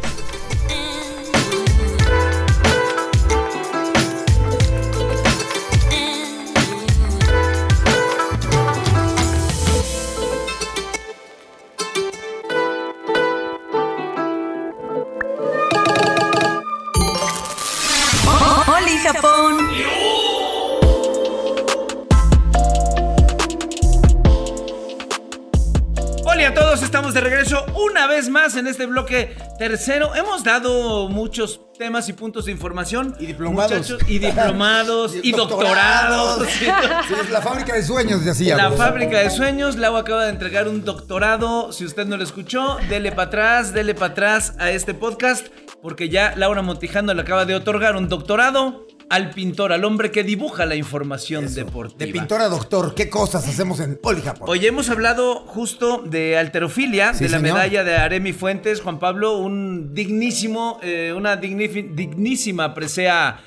Una 27.76 28.08
vez 28.08 28.30
más 28.30 28.56
en 28.56 28.68
este 28.68 28.86
bloque 28.86 29.36
tercero. 29.58 30.16
Hemos 30.16 30.44
dado 30.44 31.10
muchos 31.10 31.62
temas 31.78 32.10
y 32.10 32.14
puntos 32.14 32.46
de 32.46 32.52
información. 32.52 33.16
Y 33.20 33.28
diplomados. 33.28 33.72
Muchachos, 33.72 34.02
y 34.08 34.20
diplomados, 34.20 35.14
y 35.24 35.32
Doctorados. 35.32 36.40
doctorados. 36.40 36.50
Sí, 37.08 37.14
es 37.22 37.30
la 37.30 37.42
fábrica 37.42 37.74
de 37.76 37.84
sueños, 37.84 38.26
decía. 38.26 38.58
La 38.58 38.72
fábrica 38.72 39.20
de 39.20 39.30
sueños, 39.30 39.78
Lau 39.78 39.96
acaba 39.96 40.26
de 40.26 40.32
entregar 40.32 40.68
un 40.68 40.84
doctorado. 40.84 41.72
Si 41.72 41.86
usted 41.86 42.06
no 42.06 42.18
lo 42.18 42.24
escuchó, 42.24 42.78
dele 42.90 43.12
para 43.12 43.28
atrás, 43.28 43.74
dele 43.74 43.96
para 43.96 44.12
atrás 44.12 44.54
a 44.60 44.72
este 44.72 44.94
podcast, 44.94 45.48
porque 45.82 46.10
ya 46.10 46.34
Laura 46.36 46.62
Montijano 46.62 47.14
le 47.14 47.22
acaba 47.22 47.46
de 47.46 47.56
otorgar 47.56 47.96
un 47.96 48.10
doctorado 48.10 48.86
al 49.10 49.32
pintor, 49.32 49.74
al 49.74 49.84
hombre 49.86 50.12
que 50.12 50.24
dibuja 50.24 50.66
la 50.66 50.76
información 50.76 51.54
deportiva. 51.54 52.06
De 52.06 52.12
pintor 52.12 52.42
a 52.42 52.48
doctor, 52.48 52.94
¿qué 52.96 53.10
cosas 53.10 53.48
hacemos 53.48 53.80
en 53.80 54.00
Oli 54.04 54.22
Japón? 54.22 54.48
Hoy 54.50 54.66
hemos 54.66 54.90
hablado 54.90 55.40
justo 55.48 56.04
de 56.06 56.38
alterofilia, 56.38 57.14
Sí, 57.14 57.24
de 57.26 57.30
la 57.32 57.40
señor. 57.40 57.54
medalla 57.56 57.84
de 57.84 57.96
Aremi 57.96 58.34
Fuentes, 58.34 58.82
Juan 58.82 59.00
Pablo, 59.00 59.38
un 59.38 59.94
dignísimo, 59.94 60.80
eh, 60.84 61.14
una 61.16 61.38
dignísima 61.38 62.74
presea 62.74 63.42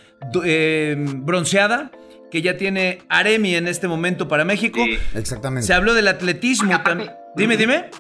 eh, 0.45 0.97
bronceada 0.99 1.91
que 2.31 2.43
ya 2.43 2.57
tiene 2.57 3.03
Aremi 3.09 3.55
en 3.55 3.69
este 3.69 3.87
momento 3.89 4.27
para 4.27 4.45
México. 4.45 4.81
Sí. 4.83 4.97
Exactamente. 5.15 5.67
Se 5.67 5.75
habló 5.75 5.95
del 5.95 6.09
atletismo 6.09 6.83
también. 6.83 7.11
Dime, 7.37 7.57
dime. 7.57 7.91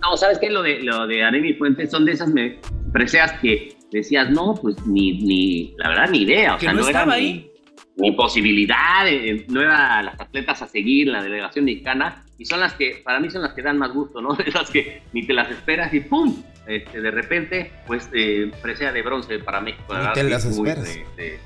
No, 0.00 0.16
¿sabes 0.16 0.38
qué? 0.38 0.48
Lo 0.48 0.62
de, 0.62 0.80
lo 0.80 1.06
de 1.06 1.22
Aremi 1.22 1.52
Fuentes 1.54 1.90
son 1.90 2.06
de 2.06 2.12
esas 2.12 2.28
me, 2.30 2.58
preseas 2.92 3.32
que 3.40 3.76
decías, 3.98 4.30
no, 4.30 4.54
pues 4.54 4.76
ni, 4.86 5.12
ni 5.22 5.74
la 5.78 5.88
verdad, 5.88 6.08
ni 6.10 6.18
idea. 6.22 6.54
O 6.54 6.58
Que 6.58 6.66
sea, 6.66 6.72
no 6.72 6.80
no, 6.80 6.88
era 6.88 7.00
estaba 7.00 7.16
ni- 7.18 7.22
ahí. 7.26 7.46
Ni 7.96 8.12
posibilidad, 8.12 9.06
eh, 9.08 9.44
no 9.48 9.60
eran 9.60 10.06
las 10.06 10.18
atletas 10.20 10.62
a 10.62 10.66
seguir 10.68 11.08
en 11.08 11.12
la 11.14 11.22
delegación 11.22 11.64
mexicana. 11.66 12.24
Y 12.38 12.46
son 12.46 12.60
las 12.60 12.72
que, 12.74 13.02
para 13.04 13.20
mí, 13.20 13.28
son 13.30 13.42
las 13.42 13.52
que 13.52 13.60
dan 13.62 13.76
más 13.78 13.92
gusto, 13.92 14.22
¿no? 14.22 14.30
Las 14.54 14.70
que 14.70 15.02
ni 15.12 15.26
te 15.26 15.34
las 15.34 15.50
esperas 15.50 15.92
y 15.92 16.00
¡pum! 16.00 16.34
Este, 16.66 17.00
de 17.00 17.10
repente, 17.10 17.70
pues, 17.86 18.08
eh, 18.14 18.50
presea 18.62 18.92
de 18.92 19.02
bronce 19.02 19.38
para 19.40 19.60
México. 19.60 19.92
la 19.92 19.98
Ni 19.98 20.06
verdad, 20.06 20.14
te 20.22 20.30
las 20.30 20.46
muy, 20.56 20.68
esperas. 20.68 20.96
eh, 20.96 21.04
eh, 21.18 21.38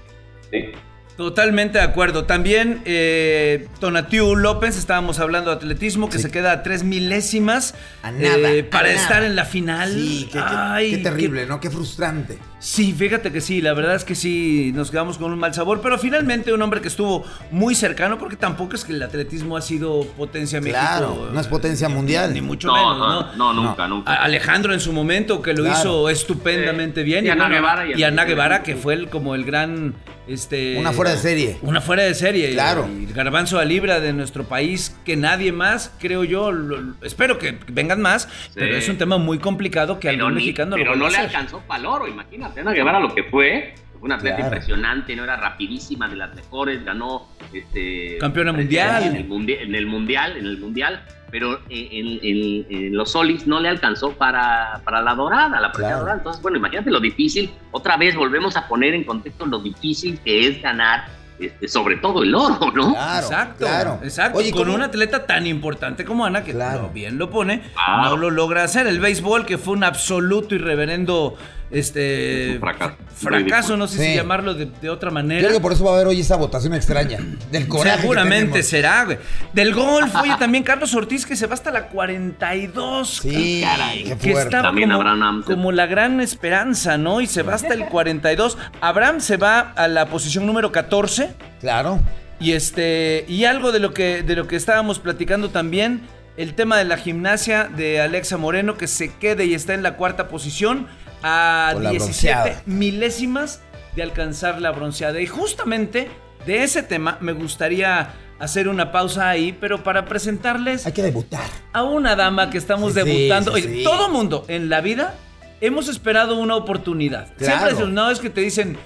sí. 0.72 0.78
Totalmente 1.16 1.78
de 1.78 1.84
acuerdo. 1.84 2.24
También 2.24 2.82
eh, 2.84 3.68
Tonatiu 3.78 4.34
López, 4.34 4.76
estábamos 4.76 5.20
hablando 5.20 5.50
de 5.50 5.56
atletismo, 5.56 6.10
que 6.10 6.16
Sí. 6.16 6.24
se 6.24 6.30
queda 6.32 6.50
a 6.50 6.62
tres 6.64 6.82
milésimas 6.82 7.76
A 8.02 8.10
nada, 8.10 8.50
eh, 8.50 8.64
para 8.64 8.88
a 8.88 8.92
estar 8.92 9.16
nada. 9.18 9.26
en 9.26 9.36
la 9.36 9.44
final. 9.44 9.92
Sí, 9.92 10.28
qué, 10.32 10.40
Ay, 10.44 10.90
qué 10.90 10.98
terrible, 10.98 11.42
qué- 11.42 11.46
¿no? 11.46 11.60
Qué 11.60 11.70
frustrante. 11.70 12.38
Sí, 12.58 12.92
fíjate 12.92 13.30
que 13.30 13.40
sí, 13.40 13.60
la 13.60 13.74
verdad 13.74 13.94
es 13.94 14.02
que 14.04 14.16
sí, 14.16 14.72
nos 14.74 14.90
quedamos 14.90 15.18
con 15.18 15.32
un 15.32 15.38
mal 15.38 15.54
sabor, 15.54 15.80
pero 15.82 15.98
finalmente 16.00 16.52
un 16.52 16.60
hombre 16.62 16.80
que 16.80 16.88
estuvo 16.88 17.24
muy 17.52 17.76
cercano, 17.76 18.18
porque 18.18 18.34
tampoco 18.34 18.74
es 18.74 18.84
que 18.84 18.92
el 18.92 19.02
atletismo 19.02 19.56
ha 19.56 19.60
sido 19.60 20.02
potencia 20.16 20.58
en 20.58 20.64
Claro, 20.64 21.10
México. 21.10 21.28
no 21.32 21.40
es 21.40 21.46
potencia 21.46 21.86
ni- 21.88 21.94
mundial. 21.94 22.34
Ni 22.34 22.40
mucho 22.40 22.66
No, 22.68 22.74
menos, 22.74 22.98
no, 22.98 23.08
¿no? 23.36 23.52
no, 23.52 23.62
nunca, 23.62 23.86
nunca. 23.86 24.14
Alejandro 24.14 24.74
en 24.74 24.80
su 24.80 24.92
momento, 24.92 25.40
que 25.42 25.52
lo 25.52 25.62
Claro. 25.62 25.78
hizo 25.78 26.08
estupendamente 26.10 27.04
bien. 27.04 27.24
Y 27.24 27.28
Ana 27.28 27.44
bueno, 27.44 27.54
Guevara 27.54 27.86
y 27.86 28.00
y 28.00 28.02
Ana 28.02 28.24
Guevara, 28.24 28.62
que 28.64 28.74
fue 28.74 28.94
el, 28.94 29.08
como 29.08 29.36
el 29.36 29.44
gran... 29.44 29.94
Este, 30.26 30.78
Una 30.78 30.92
fuera 30.92 31.10
de 31.10 31.18
serie. 31.18 31.58
Una 31.62 31.80
fuera 31.80 32.02
de 32.04 32.14
serie. 32.14 32.52
Claro. 32.52 32.88
Y 32.88 33.12
garbanzo 33.12 33.58
a 33.58 33.64
libra 33.64 34.00
de 34.00 34.12
nuestro 34.14 34.44
país, 34.44 34.96
que 35.04 35.16
nadie 35.16 35.52
más, 35.52 35.92
creo 35.98 36.24
yo, 36.24 36.50
lo- 36.50 36.94
espero 37.02 37.38
que 37.38 37.58
vengan 37.68 38.00
más, 38.00 38.28
pero 38.54 38.74
es 38.74 38.88
un 38.88 38.96
tema 38.96 39.18
muy 39.18 39.38
complicado 39.38 40.00
que 40.00 40.08
pero 40.08 40.24
algún 40.24 40.38
ni- 40.38 40.44
mexicano 40.44 40.76
pero 40.76 40.92
lo 40.94 41.04
no 41.04 41.10
le 41.10 41.16
alcanzó 41.18 41.60
para 41.66 41.80
el 41.80 41.86
oro, 41.86 42.08
imagínate. 42.08 42.60
Ana 42.60 42.72
Guevara 42.72 43.00
lo 43.00 43.14
que 43.14 43.24
fue, 43.24 43.74
fue 44.04 44.08
una 44.08 44.16
atleta 44.16 44.36
Claro. 44.36 44.50
impresionante, 44.54 45.16
no 45.16 45.24
era 45.24 45.36
rapidísima, 45.36 46.06
de 46.08 46.16
las 46.16 46.34
mejores, 46.34 46.84
ganó 46.84 47.26
este 47.54 48.18
Campeona 48.20 48.52
mundial. 48.52 49.02
en 49.04 49.16
el, 49.16 49.26
mundi- 49.26 49.56
en 49.58 49.74
el 49.74 49.86
mundial, 49.86 50.36
en 50.36 50.44
el 50.44 50.58
mundial, 50.58 51.02
pero 51.30 51.54
eh, 51.70 51.88
en, 51.90 52.18
en- 52.22 52.66
en 52.86 52.94
los 52.94 53.12
solis 53.12 53.46
no 53.46 53.60
le 53.60 53.70
alcanzó 53.70 54.12
para, 54.12 54.82
para 54.84 55.00
la 55.00 55.14
dorada, 55.14 55.58
la 55.58 55.72
Claro. 55.72 56.00
dorada. 56.00 56.18
Entonces, 56.18 56.42
bueno, 56.42 56.58
imagínate 56.58 56.90
lo 56.90 57.00
difícil. 57.00 57.50
Otra 57.70 57.96
vez 57.96 58.14
volvemos 58.14 58.58
a 58.58 58.68
poner 58.68 58.92
en 58.92 59.04
contexto 59.04 59.46
lo 59.46 59.58
difícil 59.60 60.18
que 60.22 60.48
es 60.48 60.60
ganar, 60.60 61.06
este, 61.40 61.66
sobre 61.66 61.96
todo 61.96 62.22
el 62.22 62.34
oro, 62.34 62.70
¿no? 62.74 62.92
Claro, 62.92 63.26
exacto, 63.26 63.64
claro. 63.64 64.00
exacto. 64.02 64.38
Oye, 64.38 64.50
con 64.52 64.64
¿cómo- 64.64 64.74
un 64.74 64.82
atleta 64.82 65.24
tan 65.24 65.46
importante 65.46 66.04
como 66.04 66.26
Ana, 66.26 66.44
que 66.44 66.52
Claro. 66.52 66.82
lo- 66.82 66.88
bien 66.90 67.16
lo 67.16 67.30
pone, 67.30 67.62
no 68.02 68.18
lo 68.18 68.28
logra 68.30 68.64
hacer. 68.64 68.86
El 68.86 69.00
béisbol, 69.00 69.46
que 69.46 69.56
fue 69.56 69.72
un 69.72 69.82
absoluto 69.84 70.54
y 70.54 70.58
reverendo 70.58 71.38
este, 71.70 72.52
Un 72.54 72.60
fracaso. 72.60 72.94
fracaso, 73.14 73.76
no 73.76 73.86
sé 73.88 74.04
si 74.04 74.14
llamarlo 74.14 74.54
de, 74.54 74.66
de 74.66 74.90
otra 74.90 75.10
manera. 75.10 75.40
Creo 75.40 75.52
que 75.52 75.60
por 75.60 75.72
eso 75.72 75.84
va 75.84 75.92
a 75.92 75.94
haber 75.94 76.06
hoy 76.08 76.20
esa 76.20 76.36
votación 76.36 76.74
extraña. 76.74 77.18
Del 77.50 77.66
coraje. 77.68 78.00
Seguramente 78.00 78.62
será, 78.62 79.04
güey. 79.04 79.18
Del 79.52 79.74
golf, 79.74 80.14
oye, 80.16 80.34
también 80.38 80.62
Carlos 80.64 80.94
Ortiz, 80.94 81.26
que 81.26 81.36
se 81.36 81.46
va 81.46 81.54
hasta 81.54 81.70
la 81.70 81.88
42. 81.88 83.20
Sí, 83.22 83.60
Caray. 83.62 84.04
qué 84.04 84.16
que 84.16 84.32
fuerte. 84.32 84.56
está 84.56 84.62
También 84.62 84.90
como, 84.90 85.42
como 85.44 85.72
la 85.72 85.86
gran 85.86 86.20
esperanza, 86.20 86.98
¿no? 86.98 87.20
Y 87.20 87.26
se 87.26 87.42
va 87.42 87.54
hasta 87.54 87.74
el 87.74 87.86
42. 87.86 88.58
Abraham 88.80 89.20
se 89.20 89.36
va 89.36 89.60
a 89.76 89.88
la 89.88 90.06
posición 90.06 90.46
número 90.46 90.72
14. 90.72 91.30
Claro. 91.60 92.00
Y 92.40 92.52
este. 92.52 93.24
Y 93.28 93.44
algo 93.44 93.72
de 93.72 93.80
lo 93.80 93.94
que, 93.94 94.22
de 94.22 94.36
lo 94.36 94.46
que 94.46 94.56
estábamos 94.56 94.98
platicando 94.98 95.50
también. 95.50 96.02
El 96.36 96.54
tema 96.54 96.76
de 96.78 96.84
la 96.84 96.96
gimnasia 96.96 97.64
de 97.76 98.00
Alexa 98.00 98.36
Moreno, 98.36 98.76
que 98.76 98.88
se 98.88 99.12
quede 99.14 99.44
y 99.44 99.54
está 99.54 99.72
en 99.72 99.84
la 99.84 99.94
cuarta 99.94 100.26
posición 100.26 100.88
a 101.26 101.70
Con 101.72 101.82
la 101.84 101.90
17 101.90 102.32
bronceada. 102.34 102.62
milésimas 102.66 103.62
de 103.96 104.02
alcanzar 104.02 104.60
la 104.60 104.70
bronceada. 104.70 105.20
Y 105.20 105.26
justamente 105.26 106.08
de 106.46 106.62
ese 106.62 106.82
tema 106.82 107.16
me 107.20 107.32
gustaría 107.32 108.10
hacer 108.38 108.68
una 108.68 108.92
pausa 108.92 109.28
ahí, 109.30 109.56
pero 109.58 109.82
para 109.82 110.04
presentarles 110.04 110.84
Hay 110.86 110.92
que 110.92 111.02
debutar. 111.02 111.46
a 111.72 111.82
una 111.82 112.14
dama 112.14 112.50
que 112.50 112.58
estamos 112.58 112.92
Sí, 112.92 113.00
debutando. 113.02 113.52
sí, 113.56 113.62
Oye, 113.64 113.74
sí. 113.78 113.84
todo 113.84 114.08
mundo 114.10 114.44
en 114.48 114.68
la 114.68 114.80
vida 114.80 115.14
hemos 115.60 115.88
esperado 115.88 116.36
una 116.38 116.56
oportunidad. 116.56 117.32
Claro. 117.38 117.68
Siempre 117.68 117.86
no 117.92 118.10
es 118.10 118.18
que 118.18 118.28
te 118.28 118.40
dicen, 118.42 118.76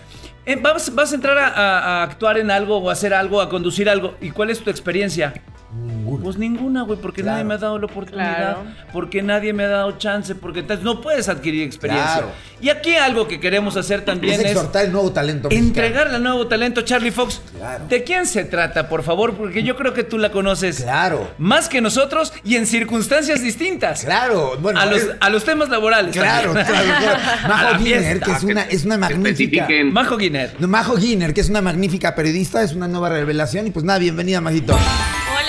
eh, 0.46 0.56
vas, 0.60 0.94
vas 0.94 1.10
a 1.12 1.14
entrar 1.16 1.36
a, 1.38 1.48
a- 1.48 1.78
a 1.78 2.02
actuar 2.04 2.38
en 2.38 2.50
algo 2.50 2.76
o 2.78 2.88
a 2.90 2.92
hacer 2.92 3.12
algo, 3.14 3.40
a 3.40 3.48
conducir 3.48 3.88
algo. 3.88 4.14
¿Y 4.20 4.30
cuál 4.30 4.50
es 4.50 4.60
tu 4.60 4.70
experiencia? 4.70 5.34
Ninguno. 5.70 6.22
Pues 6.24 6.38
ninguna, 6.38 6.82
güey, 6.82 6.98
porque 6.98 7.20
Claro. 7.20 7.36
nadie 7.36 7.44
me 7.48 7.54
ha 7.54 7.58
dado 7.58 7.78
la 7.78 7.84
oportunidad, 7.86 8.36
Claro. 8.36 8.62
porque 8.90 9.22
nadie 9.22 9.52
me 9.52 9.64
ha 9.64 9.68
dado 9.68 9.98
chance, 9.98 10.34
porque 10.34 10.60
entonces 10.60 10.82
no 10.82 11.02
puedes 11.02 11.28
adquirir 11.28 11.62
experiencia. 11.62 12.12
Claro. 12.14 12.30
Y 12.60 12.70
aquí 12.70 12.96
algo 12.96 13.28
que 13.28 13.38
queremos 13.38 13.76
hacer 13.76 14.02
también 14.04 14.34
Es 14.34 14.40
es, 14.40 14.46
exhortar 14.52 14.86
el 14.86 14.92
nuevo 14.92 15.12
talento 15.12 15.48
entregarle 15.50 16.16
al 16.16 16.22
nuevo 16.22 16.46
talento 16.48 16.80
Charlie 16.82 17.10
Fox. 17.10 17.42
Claro. 17.56 17.84
¿De 17.86 18.02
quién 18.02 18.24
se 18.24 18.44
trata, 18.44 18.88
por 18.88 19.02
favor? 19.02 19.34
Porque 19.34 19.62
yo 19.62 19.76
creo 19.76 19.92
que 19.92 20.04
tú 20.04 20.16
la 20.16 20.30
conoces 20.32 20.80
Claro. 20.82 21.30
más 21.36 21.68
que 21.68 21.82
nosotros 21.82 22.32
y 22.44 22.56
en 22.56 22.66
circunstancias 22.66 23.42
distintas. 23.42 24.04
Claro. 24.04 24.56
Bueno, 24.60 24.80
a, 24.80 24.86
los, 24.86 25.00
es- 25.02 25.10
a 25.20 25.28
los 25.28 25.44
temas 25.44 25.68
laborales. 25.68 26.16
claro, 26.16 26.52
claro, 26.52 26.64
Majo 27.48 27.78
fiesta. 27.84 28.24
que 28.24 28.32
es 28.32 28.42
una, 28.42 28.62
es 28.62 28.84
una 28.86 28.96
magnífica. 28.96 29.68
Majo 29.84 30.16
Guiner. 30.16 30.54
Majo 30.60 30.96
Giner, 30.96 31.34
que 31.34 31.42
es 31.42 31.50
una 31.50 31.60
magnífica 31.60 32.14
periodista, 32.14 32.62
es 32.62 32.72
una 32.72 32.88
nueva 32.88 33.10
revelación. 33.10 33.66
Y 33.66 33.70
pues 33.70 33.84
nada, 33.84 33.98
bienvenida, 33.98 34.40
Majito. 34.40 34.74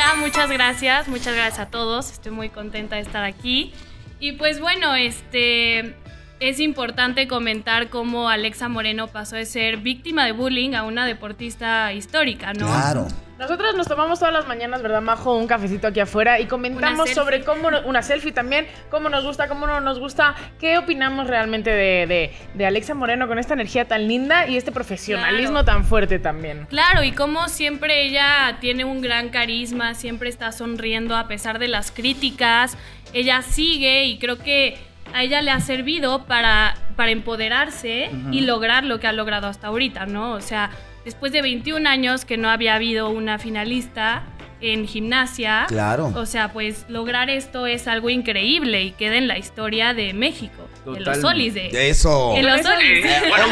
Hola, 0.02 0.16
muchas 0.16 0.50
gracias, 0.50 1.10
muchas 1.10 1.36
gracias 1.36 1.60
a 1.60 1.70
todos. 1.70 2.14
Estoy 2.14 2.32
muy 2.32 2.48
contenta 2.48 2.96
de 2.96 3.02
estar 3.02 3.26
aquí. 3.26 3.74
Y 4.22 4.32
pues 4.32 4.62
bueno, 4.62 4.96
este 4.96 5.94
es 6.40 6.60
importante 6.60 7.28
comentar 7.28 7.90
cómo 7.90 8.30
Alexa 8.30 8.70
Moreno 8.70 9.08
pasó 9.08 9.36
de 9.36 9.46
ser 9.46 9.78
víctima 9.78 10.26
de 10.26 10.32
bullying 10.32 10.74
a 10.74 10.84
una 10.84 11.06
deportista 11.06 11.92
histórica, 11.94 12.54
¿no? 12.54 12.68
Claro. 12.68 13.08
Nosotros 13.38 13.74
nos 13.76 13.88
tomamos 13.88 14.20
todas 14.20 14.34
las 14.34 14.48
mañanas, 14.48 14.82
¿verdad, 14.82 15.02
Majo? 15.02 15.38
Un 15.38 15.48
cafecito 15.48 15.88
aquí 15.88 16.02
afuera 16.02 16.42
y 16.42 16.46
comentamos 16.46 17.10
sobre 17.12 17.38
selfie. 17.38 17.46
cómo, 17.46 17.70
una 17.86 18.02
selfie 18.02 18.34
también, 18.34 18.68
cómo 18.92 19.08
nos 19.08 19.24
gusta, 19.24 19.48
cómo 19.48 19.66
no 19.66 19.80
nos 19.80 19.98
gusta, 19.98 20.36
qué 20.60 20.78
opinamos 20.78 21.28
realmente 21.28 21.70
de, 21.70 22.06
de, 22.06 22.34
de 22.54 22.66
Alexa 22.66 22.96
Moreno 22.96 23.30
con 23.30 23.40
esta 23.40 23.54
energía 23.54 23.88
tan 23.88 24.10
linda 24.10 24.46
y 24.46 24.58
este 24.58 24.74
profesionalismo 24.74 25.52
Claro. 25.64 25.66
tan 25.66 25.86
fuerte 25.86 26.20
también. 26.20 26.66
Claro, 26.70 27.02
y 27.04 27.14
como 27.14 27.48
siempre 27.48 28.04
ella 28.04 28.58
tiene 28.60 28.84
un 28.84 29.02
gran 29.02 29.30
carisma, 29.30 29.94
siempre 29.94 30.28
está 30.28 30.52
sonriendo 30.52 31.16
a 31.16 31.30
pesar 31.30 31.60
de 31.60 31.70
las 31.70 31.92
críticas, 31.92 32.78
ella 33.14 33.42
sigue 33.42 34.04
y 34.04 34.20
creo 34.20 34.38
que 34.40 34.78
a 35.14 35.24
ella 35.24 35.42
le 35.42 35.52
ha 35.52 35.60
servido 35.60 36.26
para, 36.26 36.76
para 36.96 37.12
empoderarse 37.12 38.10
y 38.32 38.42
lograr 38.42 38.84
lo 38.84 39.00
que 39.00 39.08
ha 39.08 39.14
logrado 39.14 39.48
hasta 39.48 39.68
ahorita, 39.68 40.06
¿no? 40.06 40.34
O 40.34 40.42
sea, 40.42 40.70
después 41.06 41.32
de 41.32 41.42
21 41.42 41.88
años 41.90 42.26
que 42.26 42.38
no 42.38 42.50
había 42.50 42.76
habido 42.76 43.10
una 43.10 43.40
finalista 43.40 44.24
en 44.62 44.86
gimnasia, 44.88 45.66
Claro. 45.70 46.12
o 46.16 46.26
sea, 46.26 46.52
pues 46.52 46.86
lograr 46.90 47.30
esto 47.30 47.66
es 47.66 47.88
algo 47.88 48.10
increíble 48.10 48.84
y 48.84 48.92
queda 48.92 49.16
en 49.16 49.28
la 49.30 49.38
historia 49.38 49.94
de 49.94 50.14
México, 50.14 50.68
de 50.86 51.00
los 51.00 51.22
solis 51.22 51.54
de... 51.54 51.70
De 51.70 51.90
eso. 51.90 52.34
En 52.36 52.46
los 52.46 52.62
solis. 52.62 53.06
Eh, 53.06 53.22
bueno, 53.30 53.46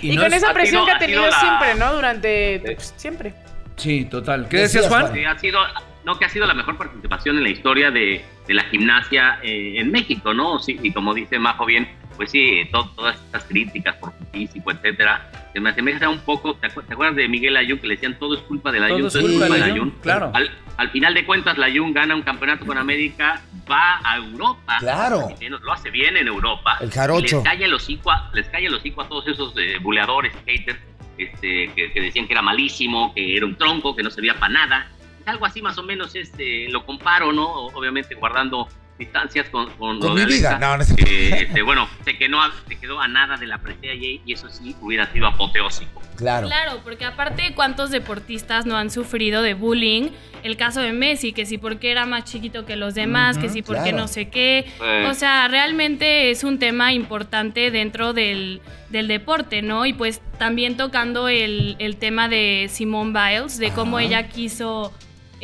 Y 0.00 0.12
Y, 0.12 0.16
no 0.16 0.22
con 0.22 0.32
es- 0.32 0.42
esa 0.42 0.54
presión 0.54 0.86
que 0.86 0.92
ha 0.92 0.98
tenido 0.98 1.26
la- 1.26 1.38
siempre, 1.40 1.74
¿no? 1.74 1.92
Durante... 1.92 2.60
pues, 2.64 2.94
siempre. 2.96 3.34
Sí, 3.76 4.06
total. 4.06 4.48
¿Qué 4.48 4.56
Decías? 4.58 4.88
Juan. 4.88 5.12
Sí, 5.12 5.24
ha 5.24 5.38
sido, 5.38 5.58
no, 6.04 6.18
que 6.18 6.24
ha 6.24 6.28
sido 6.28 6.46
la 6.46 6.54
mejor 6.54 6.76
participación 6.76 7.36
en 7.38 7.44
la 7.44 7.48
historia 7.50 7.90
de, 7.90 8.24
de 8.46 8.54
la 8.54 8.64
gimnasia 8.64 9.38
eh, 9.42 9.74
en 9.78 9.90
México, 9.90 10.34
¿no? 10.34 10.58
Sí, 10.58 10.78
y 10.82 10.92
como 10.92 11.14
dice 11.14 11.38
Majo 11.38 11.64
bien, 11.66 11.88
pues 12.16 12.30
sí, 12.30 12.62
to- 12.70 12.90
todas 12.94 13.16
estas 13.16 13.44
críticas 13.44 13.96
por 13.96 14.12
físico, 14.32 14.70
etcétera, 14.70 15.30
se 15.52 15.60
me 15.60 15.70
asemeja 15.70 16.08
un 16.08 16.18
poco, 16.20 16.54
¿te, 16.56 16.68
acu- 16.68 16.84
te 16.86 16.92
acuerdas 16.94 17.16
de 17.16 17.28
Miguel 17.28 17.56
Ayun 17.56 17.78
que 17.78 17.86
le 17.86 17.94
decían 17.94 18.18
todo 18.18 18.34
es 18.36 18.40
culpa 18.42 18.70
del 18.70 18.84
Ayun? 18.84 19.08
Todo 19.08 19.18
es 19.20 19.26
culpa 19.32 19.44
del 19.48 19.62
Ayun, 19.62 19.90
claro. 20.02 20.30
Al, 20.34 20.50
al 20.76 20.90
final 20.90 21.14
de 21.14 21.24
cuentas, 21.24 21.56
la 21.58 21.66
Ayun 21.66 21.92
gana 21.94 22.14
un 22.14 22.22
campeonato 22.22 22.66
con 22.66 22.76
América, 22.78 23.40
va 23.70 24.00
a 24.04 24.16
Europa. 24.18 24.76
Claro. 24.80 25.28
Lo 25.62 25.72
hace 25.72 25.90
bien 25.90 26.16
en 26.16 26.28
Europa. 26.28 26.76
El 26.80 26.90
jarocho. 26.90 27.24
Y 27.24 27.44
Les 27.44 27.44
cae 27.44 27.64
el 27.64 27.72
hocico 27.74 28.10
a, 28.10 28.30
les 28.34 28.46
cae 28.48 28.66
el 28.66 28.74
hocico 28.74 29.00
a 29.02 29.08
todos 29.08 29.26
esos 29.28 29.54
eh, 29.56 29.78
buleadores, 29.80 30.34
haters, 30.46 30.78
este, 31.16 31.70
que, 31.74 31.92
que 31.92 32.00
decían 32.00 32.26
que 32.26 32.32
era 32.34 32.42
malísimo, 32.42 33.14
que 33.14 33.36
era 33.36 33.46
un 33.46 33.56
tronco, 33.56 33.94
que 33.96 34.02
no 34.02 34.10
servía 34.10 34.34
para 34.34 34.52
nada. 34.52 34.90
Algo 35.26 35.46
así 35.46 35.62
más 35.62 35.78
o 35.78 35.82
menos 35.82 36.14
este, 36.14 36.68
lo 36.70 36.84
comparo, 36.84 37.32
¿no? 37.32 37.46
Obviamente 37.66 38.14
guardando 38.14 38.68
distancias 38.98 39.48
con, 39.50 39.66
con, 39.72 39.98
Con 39.98 40.10
lo 40.10 40.14
de 40.14 40.26
mi 40.26 40.34
vida. 40.34 40.56
Alexa. 40.56 40.58
No, 40.58 40.76
no 40.76 40.82
es- 40.82 41.10
Eh, 41.10 41.46
este, 41.48 41.62
bueno, 41.62 41.88
se 42.04 42.16
quedó, 42.16 42.40
a, 42.40 42.52
se 42.68 42.76
quedó 42.78 43.00
a 43.00 43.08
nada 43.08 43.36
de 43.36 43.46
la 43.48 43.58
presea 43.58 43.92
y, 43.94 44.22
y 44.24 44.32
eso 44.32 44.48
sí 44.48 44.76
hubiera 44.80 45.10
sido 45.12 45.26
apoteósico. 45.26 46.00
Claro. 46.16 46.46
Claro, 46.46 46.78
porque 46.84 47.04
aparte, 47.04 47.54
¿cuántos 47.56 47.90
deportistas 47.90 48.66
no 48.66 48.76
han 48.76 48.90
sufrido 48.90 49.42
de 49.42 49.54
bullying? 49.54 50.10
El 50.44 50.56
caso 50.56 50.80
de 50.80 50.92
Messi, 50.92 51.32
que 51.32 51.44
si 51.44 51.58
porque 51.58 51.90
era 51.90 52.06
más 52.06 52.22
chiquito 52.24 52.64
que 52.66 52.76
los 52.76 52.94
demás, 52.94 53.36
que 53.36 53.48
si 53.48 53.62
porque 53.62 53.82
claro. 53.90 53.96
no 53.96 54.06
sé 54.08 54.28
qué. 54.28 54.66
Eh. 54.80 55.06
O 55.10 55.14
sea, 55.14 55.48
realmente 55.48 56.30
es 56.30 56.44
un 56.44 56.60
tema 56.60 56.92
importante 56.92 57.72
dentro 57.72 58.12
del, 58.12 58.60
del 58.90 59.08
deporte, 59.08 59.60
¿no? 59.62 59.86
Y 59.86 59.92
pues 59.94 60.20
también 60.38 60.76
tocando 60.76 61.26
el, 61.28 61.74
el 61.80 61.96
tema 61.96 62.28
de 62.28 62.68
Simone 62.70 63.10
Biles, 63.12 63.58
de 63.58 63.72
cómo 63.72 63.96
Ajá. 63.96 64.06
ella 64.06 64.28
quiso 64.28 64.92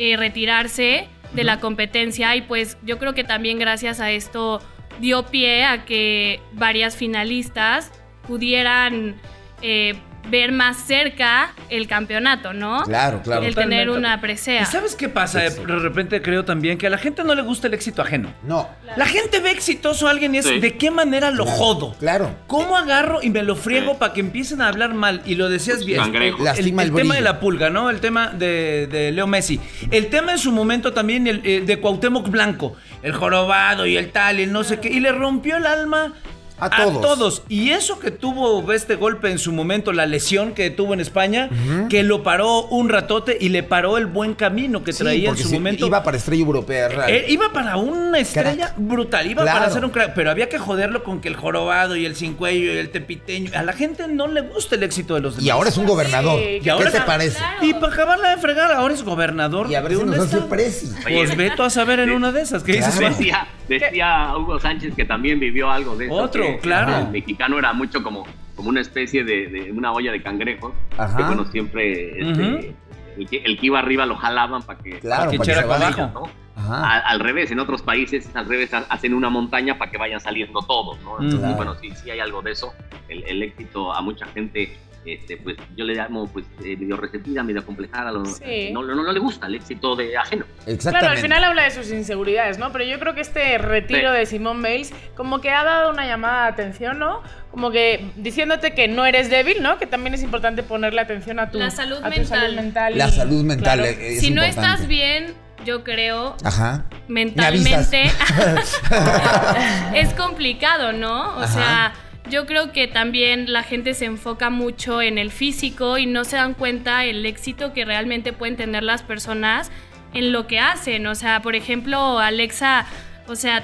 eh, 0.03 0.17
retirarse 0.17 1.07
de 1.31 1.43
la 1.43 1.59
competencia 1.59 2.35
y 2.35 2.41
pues 2.41 2.75
yo 2.81 2.97
creo 2.97 3.13
que 3.13 3.23
también 3.23 3.59
gracias 3.59 3.99
a 3.99 4.09
esto 4.09 4.59
dio 4.99 5.27
pie 5.27 5.63
a 5.63 5.85
que 5.85 6.39
varias 6.53 6.95
finalistas 6.95 7.91
pudieran 8.27 9.21
eh, 9.61 9.93
ver 10.29 10.51
más 10.51 10.77
cerca 10.77 11.53
el 11.69 11.87
campeonato, 11.87 12.53
¿no? 12.53 12.83
Claro, 12.83 13.21
claro. 13.21 13.43
El 13.45 13.55
tener 13.55 13.89
una 13.89 14.21
presea. 14.21 14.61
¿Y 14.61 14.65
sabes 14.65 14.95
qué 14.95 15.09
pasa? 15.09 15.39
De 15.41 15.49
repente 15.79 16.21
creo 16.21 16.45
también 16.45 16.77
que 16.77 16.87
a 16.87 16.89
la 16.89 16.97
gente 16.97 17.23
no 17.23 17.35
le 17.35 17.41
gusta 17.41 17.67
el 17.67 17.73
éxito 17.73 18.01
ajeno. 18.01 18.33
No. 18.43 18.69
La 18.95 19.05
gente 19.05 19.39
ve 19.39 19.51
exitoso 19.51 20.07
a 20.07 20.11
alguien 20.11 20.35
y 20.35 20.37
es 20.39 20.45
Sí. 20.45 20.59
de 20.59 20.77
qué 20.77 20.91
manera 20.91 21.31
lo 21.31 21.45
jodo. 21.45 21.95
Claro. 21.99 22.33
¿Cómo 22.47 22.77
agarro 22.77 23.19
y 23.21 23.29
me 23.29 23.43
lo 23.43 23.55
friego 23.55 23.91
Sí. 23.93 23.97
para 23.99 24.13
que 24.13 24.19
empiecen 24.21 24.61
a 24.61 24.67
hablar 24.67 24.93
mal? 24.93 25.21
Y 25.25 25.35
lo 25.35 25.49
decías 25.49 25.85
bien. 25.85 25.99
Cangrejo. 26.01 26.37
El, 26.47 26.67
el 26.67 26.79
el 26.79 26.93
tema 26.93 27.15
de 27.15 27.21
la 27.21 27.39
pulga, 27.39 27.69
¿no? 27.69 27.89
El 27.89 27.99
tema 27.99 28.29
de, 28.29 28.87
de 28.87 29.11
Leo 29.11 29.27
Messi. 29.27 29.59
El 29.89 30.07
tema 30.07 30.31
en 30.33 30.37
su 30.37 30.51
momento 30.51 30.93
también 30.93 31.27
el, 31.27 31.41
eh, 31.43 31.61
de 31.65 31.79
Cuauhtémoc 31.79 32.29
Blanco. 32.29 32.75
El 33.03 33.13
jorobado 33.13 33.85
y 33.85 33.97
el 33.97 34.11
tal 34.11 34.39
y 34.39 34.43
el 34.43 34.51
no 34.51 34.63
sé 34.63 34.79
qué. 34.79 34.89
Y 34.89 34.99
le 34.99 35.11
rompió 35.11 35.57
el 35.57 35.65
alma. 35.65 36.13
A 36.61 36.69
todos. 37.01 37.43
Y 37.49 37.71
eso 37.71 37.99
que 37.99 38.11
tuvo 38.11 38.71
este 38.71 38.95
golpe 38.95 39.29
en 39.31 39.39
su 39.39 39.51
momento, 39.51 39.91
la 39.93 40.05
lesión 40.05 40.53
que 40.53 40.69
tuvo 40.69 40.93
en 40.93 40.99
España, 40.99 41.49
que 41.89 42.03
lo 42.03 42.23
paró 42.23 42.63
un 42.67 42.89
ratote 42.89 43.37
y 43.39 43.49
le 43.49 43.63
paró 43.63 43.97
el 43.97 44.05
buen 44.05 44.35
camino 44.35 44.83
que 44.83 44.93
Sí, 44.93 45.03
traía 45.03 45.29
en 45.29 45.37
su 45.37 45.51
momento. 45.51 45.87
iba 45.87 46.03
para 46.03 46.17
estrella 46.17 46.43
europea 46.43 46.87
real. 46.87 47.09
Eh, 47.09 47.25
iba 47.29 47.51
para 47.51 47.77
una 47.77 48.19
estrella 48.19 48.67
Crack. 48.67 48.73
brutal, 48.77 49.25
iba 49.29 49.41
Claro. 49.43 49.57
para 49.59 49.71
hacer 49.71 49.83
un 49.85 49.91
crack, 49.91 50.13
pero 50.13 50.29
había 50.31 50.49
que 50.49 50.57
joderlo 50.59 51.03
con 51.03 51.19
que 51.21 51.27
el 51.29 51.35
jorobado 51.35 51.95
y 51.95 52.05
el 52.05 52.15
sin 52.15 52.35
cuello 52.35 52.73
y 52.73 52.77
el 52.77 52.89
tepiteño. 52.91 53.51
A 53.55 53.63
la 53.63 53.73
gente 53.73 54.07
no 54.07 54.27
le 54.27 54.41
gusta 54.41 54.75
el 54.75 54.83
éxito 54.83 55.15
de 55.15 55.21
los 55.21 55.35
demás. 55.35 55.45
y 55.47 55.49
ahora 55.49 55.69
es 55.69 55.77
un 55.77 55.85
gobernador. 55.85 56.39
Sí, 56.39 56.59
y 56.63 56.69
ahora 56.69 56.85
¿Qué 56.85 56.91
te 56.91 56.97
está- 56.97 57.05
parece? 57.07 57.37
Claro. 57.37 57.65
Y 57.65 57.73
para 57.73 57.93
acabarla 57.93 58.29
de 58.35 58.37
fregar, 58.37 58.71
ahora 58.71 58.93
es 58.93 59.03
gobernador. 59.03 59.69
Y 59.71 59.75
a 59.75 59.81
ver 59.81 59.91
de 59.91 59.97
si 59.97 60.03
un 60.03 60.09
nos 60.11 60.19
hace. 60.27 60.37
Pues 60.41 61.35
veto 61.35 61.63
a 61.63 61.69
saber 61.69 61.99
en 61.99 62.11
una 62.11 62.31
de 62.31 62.41
esas. 62.41 62.63
¿Qué 62.63 62.73
dices, 62.73 62.95
Claro. 62.95 63.15
Juan? 63.15 63.47
Decía, 63.79 64.33
Hugo 64.37 64.59
Sánchez 64.59 64.95
que 64.95 65.05
también 65.05 65.39
vivió 65.39 65.69
algo 65.69 65.95
de 65.95 66.05
eso. 66.05 66.13
Otro, 66.15 66.43
que 66.43 66.59
claro. 66.59 66.97
El 66.97 67.07
mexicano 67.11 67.57
era 67.59 67.73
mucho 67.73 68.01
como, 68.03 68.25
como 68.55 68.69
una 68.69 68.81
especie 68.81 69.23
de, 69.23 69.47
de 69.47 69.71
una 69.71 69.91
olla 69.91 70.11
de 70.11 70.21
cangrejos. 70.21 70.73
Ajá. 70.97 71.17
Que 71.17 71.23
bueno, 71.23 71.45
siempre 71.45 72.19
este, 72.21 72.75
el, 73.17 73.27
que, 73.29 73.37
el 73.37 73.57
que 73.59 73.65
iba 73.65 73.79
arriba 73.79 74.05
lo 74.05 74.15
jalaban 74.15 74.61
para 74.63 74.79
que, 74.79 74.99
Claro, 74.99 75.31
que 75.31 75.37
para 75.37 75.45
que 75.45 75.51
echara 75.51 75.67
para 75.67 75.87
abajo. 75.87 76.11
¿no? 76.25 76.41
Ajá. 76.55 76.99
Al 76.99 77.19
revés, 77.21 77.49
en 77.51 77.59
otros 77.59 77.81
países 77.81 78.29
al 78.35 78.45
revés 78.45 78.73
ha- 78.73 78.85
hacen 78.89 79.13
una 79.13 79.29
montaña 79.29 79.77
para 79.77 79.89
que 79.89 79.97
vayan 79.97 80.19
saliendo 80.19 80.59
todos, 80.61 80.99
¿no? 81.01 81.13
Entonces, 81.15 81.39
Claro. 81.39 81.55
bueno, 81.55 81.75
sí, 81.75 81.91
sí 81.91 82.11
hay 82.11 82.19
algo 82.19 82.41
de 82.41 82.51
eso. 82.51 82.73
El, 83.07 83.23
el 83.23 83.41
éxito 83.43 83.93
a 83.93 84.01
mucha 84.01 84.25
gente, 84.27 84.77
este, 85.05 85.37
pues 85.37 85.57
yo 85.75 85.83
le 85.85 85.95
llamo 85.95 86.27
pues 86.27 86.45
eh, 86.63 86.77
medio 86.77 86.95
resentida, 86.97 87.43
medio 87.43 87.65
complejada, 87.65 88.11
lo- 88.11 88.25
Sí. 88.25 88.69
no, 88.71 88.83
no, 88.83 88.95
no 88.95 89.11
le 89.11 89.19
gusta 89.19 89.47
el 89.47 89.55
éxito 89.55 89.95
de 89.95 90.15
ajeno. 90.17 90.45
Exactamente. 90.67 90.89
Claro, 90.99 91.07
al 91.09 91.17
final 91.17 91.43
habla 91.43 91.63
de 91.63 91.71
sus 91.71 91.89
inseguridades, 91.91 92.57
¿no? 92.59 92.71
Pero 92.71 92.83
yo 92.85 92.99
creo 92.99 93.15
que 93.15 93.21
este 93.21 93.57
retiro 93.57 94.11
Sí. 94.11 94.17
de 94.19 94.25
Simone 94.25 94.61
Bales 94.61 94.93
como 95.15 95.41
que 95.41 95.49
ha 95.51 95.63
dado 95.63 95.89
una 95.91 96.05
llamada 96.05 96.43
de 96.45 96.49
atención, 96.51 96.99
¿no? 96.99 97.21
Como 97.49 97.71
que 97.71 98.05
diciéndote 98.15 98.73
que 98.73 98.87
no 98.87 99.05
eres 99.05 99.29
débil, 99.29 99.61
¿no? 99.61 99.77
Que 99.79 99.87
también 99.87 100.13
es 100.13 100.21
importante 100.23 100.63
ponerle 100.63 101.01
atención 101.01 101.39
a 101.39 101.49
tu, 101.51 101.57
La 101.59 101.71
salud 101.71 101.97
a 101.97 102.03
tu 102.03 102.09
mental. 102.19 102.25
salud 102.27 102.55
mental. 102.55 102.97
La 102.97 103.09
salud 103.09 103.43
mental 103.43 103.79
claro. 103.79 103.83
eh, 103.99 104.13
es 104.13 104.19
si 104.21 104.29
no 104.31 104.43
importante. 104.45 104.71
estás 104.73 104.87
bien, 104.87 105.33
yo 105.65 105.83
creo, 105.83 106.35
Ajá. 106.43 106.85
mentalmente 107.07 107.73
avisas. 107.75 108.81
es 109.93 110.13
complicado, 110.13 110.93
¿no? 110.93 111.35
O 111.37 111.41
Ajá. 111.41 111.47
sea, 111.47 111.93
yo 112.29 112.45
creo 112.45 112.71
que 112.71 112.87
también 112.87 113.51
la 113.51 113.63
gente 113.63 113.93
se 113.93 114.05
enfoca 114.05 114.49
mucho 114.49 115.01
en 115.01 115.17
el 115.17 115.31
físico 115.31 115.97
y 115.97 116.05
no 116.05 116.23
se 116.23 116.35
dan 116.37 116.53
cuenta 116.53 117.03
el 117.05 117.25
éxito 117.25 117.73
que 117.73 117.83
realmente 117.85 118.31
pueden 118.33 118.55
tener 118.57 118.83
las 118.83 119.03
personas 119.03 119.71
en 120.13 120.31
lo 120.31 120.47
que 120.47 120.59
hacen. 120.59 121.07
O 121.07 121.15
sea, 121.15 121.41
por 121.41 121.55
ejemplo, 121.55 122.19
Alexa, 122.19 122.85
o 123.27 123.35
sea, 123.35 123.63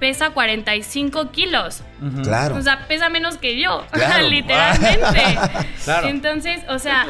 pesa 0.00 0.30
45 0.30 1.30
kilos. 1.32 1.82
Ujú. 2.02 2.22
Claro. 2.22 2.56
O 2.56 2.62
sea, 2.62 2.86
pesa 2.88 3.08
menos 3.08 3.36
que 3.38 3.60
yo, 3.60 3.84
Claro. 3.92 4.28
literalmente. 4.28 5.38
Claro. 5.84 6.08
Entonces, 6.08 6.60
o 6.68 6.78
sea, 6.80 7.06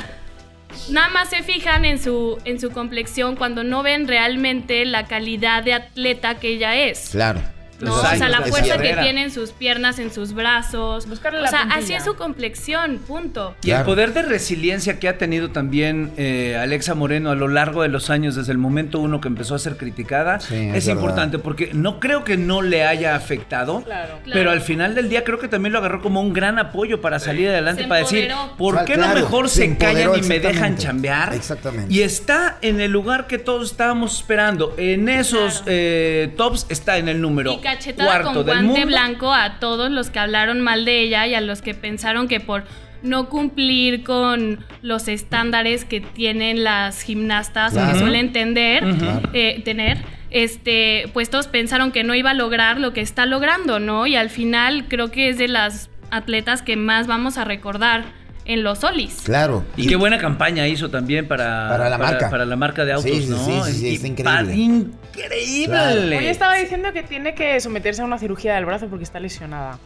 nada 0.90 1.08
más 1.08 1.30
se 1.30 1.42
fijan 1.42 1.84
en 1.84 1.98
su, 1.98 2.38
en 2.44 2.60
su 2.60 2.70
complexión 2.70 3.34
cuando 3.36 3.64
no 3.64 3.82
ven 3.82 4.06
realmente 4.06 4.84
la 4.84 5.06
calidad 5.06 5.62
de 5.62 5.72
atleta 5.74 6.34
que 6.34 6.48
ella 6.48 6.74
es. 6.76 7.08
Claro. 7.10 7.40
¿No? 7.80 7.86
Los 7.88 7.98
o 8.04 8.16
sea, 8.16 8.28
la 8.28 8.42
fuerza 8.42 8.78
que 8.78 8.94
tienen 8.94 9.30
sus 9.30 9.50
piernas 9.52 9.98
en 9.98 10.12
sus 10.12 10.32
brazos. 10.32 11.06
Buscarle 11.08 11.40
o 11.40 11.42
la 11.42 11.48
sea, 11.50 11.60
puntilla. 11.62 11.80
así 11.82 11.92
es 11.94 12.04
su 12.04 12.14
complexión, 12.14 12.98
punto. 13.06 13.54
Y 13.62 13.70
el 13.70 13.82
poder 13.82 14.12
de 14.12 14.22
resiliencia 14.22 14.98
que 14.98 15.08
ha 15.08 15.18
tenido 15.18 15.50
también 15.50 16.12
eh, 16.16 16.56
Alexa 16.60 16.94
Moreno 16.94 17.30
a 17.30 17.34
lo 17.34 17.48
largo 17.48 17.82
de 17.82 17.88
los 17.88 18.10
años, 18.10 18.34
desde 18.36 18.52
el 18.52 18.58
momento 18.58 18.98
uno 19.00 19.20
que 19.20 19.28
empezó 19.28 19.54
a 19.54 19.58
ser 19.58 19.76
criticada, 19.76 20.40
Sí, 20.40 20.70
es, 20.74 20.88
importante 20.88 21.38
porque 21.38 21.70
no 21.72 22.00
creo 22.00 22.24
que 22.24 22.36
no 22.36 22.62
le 22.62 22.84
haya 22.84 23.14
afectado, 23.16 23.82
Claro. 23.82 24.18
pero 24.24 24.32
Claro. 24.34 24.50
al 24.52 24.60
final 24.60 24.94
del 24.94 25.08
día 25.08 25.24
creo 25.24 25.38
que 25.38 25.48
también 25.48 25.72
lo 25.72 25.78
agarró 25.80 26.00
como 26.00 26.20
un 26.20 26.32
gran 26.32 26.58
apoyo 26.58 27.00
para 27.00 27.18
salir 27.18 27.48
adelante, 27.48 27.82
Se 27.82 27.88
para 27.88 28.00
decir. 28.00 28.30
¿por 28.56 28.84
qué 28.84 28.94
Claro, 28.94 29.08
no 29.14 29.14
mejor 29.20 29.48
se 29.48 29.66
se 29.66 29.76
callan 29.76 30.10
y 30.18 30.22
me 30.22 30.38
dejan 30.40 30.76
chambear? 30.76 31.34
Exactamente. 31.34 31.92
Y 31.92 32.02
está 32.02 32.58
en 32.62 32.80
el 32.80 32.90
lugar 32.92 33.26
que 33.26 33.38
todos 33.38 33.70
estábamos 33.70 34.16
esperando. 34.18 34.74
En 34.78 35.08
esos 35.08 35.54
Claro. 35.62 35.64
eh, 35.68 36.34
tops 36.36 36.66
está 36.68 36.98
en 36.98 37.08
el 37.08 37.20
número 37.20 37.52
cachetada 37.72 38.08
cuarto 38.22 38.26
con 38.28 38.36
del 38.36 38.44
guante 38.44 38.66
mundo. 38.80 38.86
blanco 38.86 39.32
a 39.34 39.58
todos 39.58 39.90
los 39.90 40.10
que 40.10 40.18
hablaron 40.18 40.60
mal 40.60 40.84
de 40.84 41.00
ella 41.00 41.26
y 41.26 41.34
a 41.34 41.40
los 41.40 41.62
que 41.62 41.74
pensaron 41.74 42.28
que 42.28 42.40
por 42.40 42.64
no 43.02 43.28
cumplir 43.28 44.02
con 44.04 44.64
los 44.82 45.06
estándares 45.08 45.84
que 45.84 46.00
tienen 46.00 46.64
las 46.64 47.02
gimnastas 47.02 47.72
o 47.72 47.76
Claro. 47.76 47.92
que 47.92 47.98
suelen 47.98 48.32
tender, 48.32 48.84
eh, 49.32 49.60
tener, 49.64 49.98
este, 50.30 51.08
pues 51.12 51.30
todos 51.30 51.46
pensaron 51.46 51.92
que 51.92 52.02
no 52.04 52.14
iba 52.14 52.30
a 52.30 52.34
lograr 52.34 52.80
lo 52.80 52.92
que 52.92 53.00
está 53.02 53.26
logrando, 53.26 53.78
¿no? 53.78 54.06
Y 54.06 54.16
al 54.16 54.30
final 54.30 54.86
creo 54.88 55.10
que 55.10 55.28
es 55.28 55.38
de 55.38 55.48
las 55.48 55.88
atletas 56.10 56.62
que 56.62 56.76
más 56.76 57.06
vamos 57.06 57.36
a 57.38 57.44
recordar 57.44 58.04
en 58.46 58.62
los 58.62 58.78
solis. 58.78 59.22
Claro. 59.24 59.64
Y 59.76 59.86
qué 59.86 59.96
buena 59.96 60.18
campaña 60.18 60.66
hizo 60.68 60.88
también 60.90 61.26
para, 61.28 61.68
Para 61.68 61.90
la 61.90 61.98
marca. 61.98 62.30
Para 62.30 62.44
la 62.46 62.56
marca 62.56 62.84
de 62.84 62.92
autos, 62.92 63.10
Sí, 63.10 63.22
sí, 63.22 63.28
¿no? 63.28 63.64
sí, 63.64 63.72
sí, 63.72 63.94
está 63.94 64.06
increíble. 64.06 64.54
Increíble. 64.54 65.66
Claro. 65.66 66.00
Hoy 66.18 66.26
estaba 66.26 66.54
diciendo 66.56 66.92
que 66.92 67.02
tiene 67.02 67.34
que 67.34 67.60
someterse 67.60 68.02
a 68.02 68.04
una 68.04 68.18
cirugía 68.18 68.54
del 68.54 68.64
brazo 68.64 68.86
porque 68.88 69.04
está 69.04 69.20
lesionada. 69.20 69.78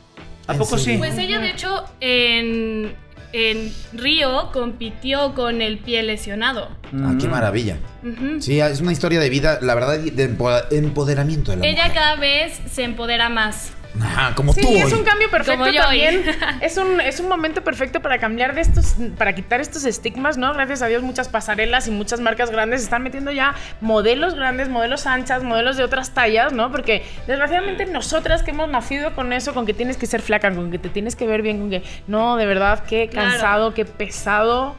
¿A 0.47 0.55
poco 0.55 0.79
sí? 0.79 0.97
Pues 0.99 1.17
ella, 1.19 1.39
de 1.39 1.51
hecho, 1.51 1.85
en, 2.01 2.93
en 3.33 3.73
Río 3.93 4.51
compitió 4.53 5.35
con 5.35 5.63
el 5.63 5.79
pie 5.79 6.03
lesionado. 6.03 6.69
Ah, 6.93 7.15
qué 7.21 7.29
maravilla. 7.29 7.77
Sí, 8.41 8.59
es 8.61 8.81
una 8.81 8.91
historia 8.93 9.21
de 9.21 9.31
vida, 9.31 9.59
la 9.63 9.75
verdad, 9.75 9.99
de 9.99 10.37
empo- 10.37 10.65
empoderamiento 10.73 11.53
de 11.53 11.59
la 11.59 11.67
Ella 11.67 11.85
mujer. 11.85 11.95
cada 11.95 12.17
vez 12.17 12.61
se 12.71 12.83
empodera 12.83 13.29
más. 13.29 13.73
Ajá, 14.01 14.35
como 14.35 14.53
Sí, 14.53 14.61
tú 14.61 14.69
es 14.77 14.85
hoy. 14.85 14.93
un 15.01 15.05
cambio 15.05 15.29
perfecto 15.31 15.59
Como 15.61 15.73
yo 15.73 15.81
hoy. 15.89 16.01
también. 16.01 16.23
Es 16.61 16.77
un, 16.77 17.01
es 17.01 17.19
un 17.21 17.29
momento 17.29 17.63
perfecto 17.65 18.01
para 18.01 18.19
cambiar 18.19 18.55
de 18.55 18.61
estos, 18.61 18.95
para 19.19 19.35
quitar 19.35 19.61
estos 19.61 19.85
estigmas, 19.85 20.37
¿no? 20.37 20.53
Gracias 20.55 20.83
a 20.83 20.87
Dios 20.87 21.03
muchas 21.03 21.29
pasarelas 21.29 21.89
y 21.89 21.91
muchas 21.91 22.21
marcas 22.21 22.51
grandes 22.51 22.83
están 22.83 23.03
metiendo 23.03 23.31
ya 23.33 23.55
modelos 23.81 24.35
grandes, 24.35 24.69
modelos 24.69 25.07
anchas, 25.07 25.43
modelos 25.43 25.77
de 25.77 25.85
otras 25.85 26.11
tallas, 26.15 26.53
¿no? 26.53 26.71
Porque 26.71 27.05
desgraciadamente 27.27 27.87
nosotras 27.87 28.43
que 28.43 28.51
hemos 28.53 28.69
nacido 28.69 29.15
con 29.15 29.33
eso, 29.33 29.55
con 29.55 29.67
que 29.67 29.75
tienes 29.75 29.97
que 29.97 30.07
ser 30.07 30.23
flaca, 30.23 30.53
con 30.55 30.71
que 30.71 30.79
te 30.79 30.89
tienes 30.89 31.17
que 31.17 31.27
ver 31.27 31.43
bien, 31.43 31.59
con 31.59 31.71
que 31.71 31.83
no, 32.07 32.37
de 32.37 32.47
verdad, 32.47 32.85
qué 32.89 33.09
Claro. 33.09 33.31
cansado, 33.31 33.75
qué 33.75 33.85
pesado. 33.85 34.77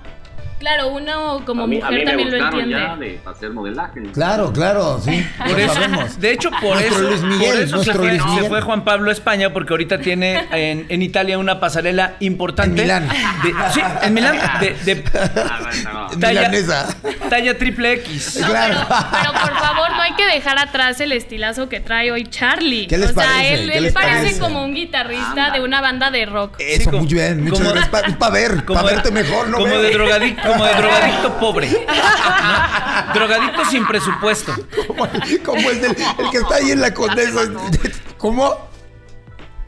Claro, 0.62 0.88
uno 0.89 1.41
como 1.45 1.64
a 1.64 1.68
mí, 1.68 1.78
a 1.82 1.86
mujer 1.86 1.91
mí 1.91 1.99
me 1.99 2.05
también 2.05 2.32
lo 2.32 2.38
entiende. 2.45 2.72
ya 2.80 2.95
de 2.95 3.20
hacer 3.26 3.49
modelaje. 3.51 4.01
Claro, 4.14 4.53
claro, 4.53 5.01
sí. 5.03 5.26
Por 5.39 5.49
lo 5.51 5.57
eso, 5.57 5.74
sabemos. 5.74 6.20
de 6.22 6.32
hecho, 6.32 6.51
por 6.62 6.76
Nuestro 6.76 6.97
eso, 6.97 7.09
Luis 7.09 7.22
Miguel, 7.24 7.49
por 7.51 7.59
eso 7.59 7.66
se, 7.68 7.76
nuestro 7.76 7.93
fue, 7.95 8.07
Luis 8.09 8.22
se 8.22 8.28
Miguel. 8.30 8.45
fue 8.45 8.62
Juan 8.62 8.84
Pablo 8.84 9.09
a 9.09 9.14
España 9.14 9.51
porque 9.51 9.74
ahorita 9.74 9.97
tiene 9.99 10.45
en, 10.51 10.86
en 10.88 11.01
Italia 11.01 11.38
una 11.39 11.59
pasarela 11.59 12.14
importante. 12.20 12.82
En 12.82 12.88
Milán. 12.88 13.09
De- 13.43 13.53
sí, 13.74 13.82
en 14.03 14.14
Milán. 14.14 14.38
De, 14.59 14.74
de 14.86 15.03
Ah, 15.14 16.09
talla, 16.20 16.41
Milanesa. 16.49 16.95
talla 17.30 17.57
triple 17.57 17.93
X. 17.93 18.38
No, 18.41 18.47
Claro. 18.47 18.76
pero, 18.88 18.99
pero 19.12 19.32
por 19.34 19.59
favor, 19.59 19.89
no 19.91 20.01
hay 20.01 20.14
que 20.14 20.26
dejar 20.28 20.59
atrás 20.59 20.99
el 21.01 21.12
estilazo 21.12 21.70
que 21.70 21.80
trae 21.80 22.12
hoy 22.12 22.26
Charlie. 22.26 22.88
¿Qué 22.88 22.97
les 22.97 23.12
o 23.12 23.14
sea, 23.14 23.24
parece? 23.26 23.53
él, 23.55 23.72
¿Qué 23.72 23.78
él 23.78 23.84
les 23.86 23.93
parece 23.93 24.16
parece? 24.18 24.39
como 24.39 24.64
un 24.64 24.74
guitarrista 24.76 25.49
de 25.51 25.62
una 25.62 25.82
banda 25.82 26.12
de 26.12 26.26
rock. 26.26 26.55
Eso, 26.59 26.80
Sí, 26.80 26.86
como- 26.86 26.99
muy 26.99 27.07
bien. 27.14 27.43
Muchas 27.43 27.59
como- 27.59 27.72
gracias. 27.72 28.03
Es 28.12 28.16
para 28.18 28.32
ver, 28.34 28.66
para 28.66 28.84
verte 28.84 29.12
mejor, 29.12 29.49
¿no? 29.49 29.57
como 29.57 29.78
de 29.78 29.91
drogadicto, 29.91 30.51
como 30.52 30.66
de 30.66 30.74
drogadicto 30.76 31.39
pobre. 31.39 31.70
¿no? 31.70 33.14
Drogadicto 33.14 33.66
sin 33.66 33.86
presupuesto. 33.88 34.54
Como, 34.88 35.08
como 35.45 35.70
el, 35.70 35.82
del, 35.82 35.95
el 36.18 36.30
que 36.30 36.38
está 36.38 36.56
ahí 36.56 36.72
en 36.72 36.82
la 36.82 36.93
condesa. 36.93 37.41
¿Cómo? 38.18 38.70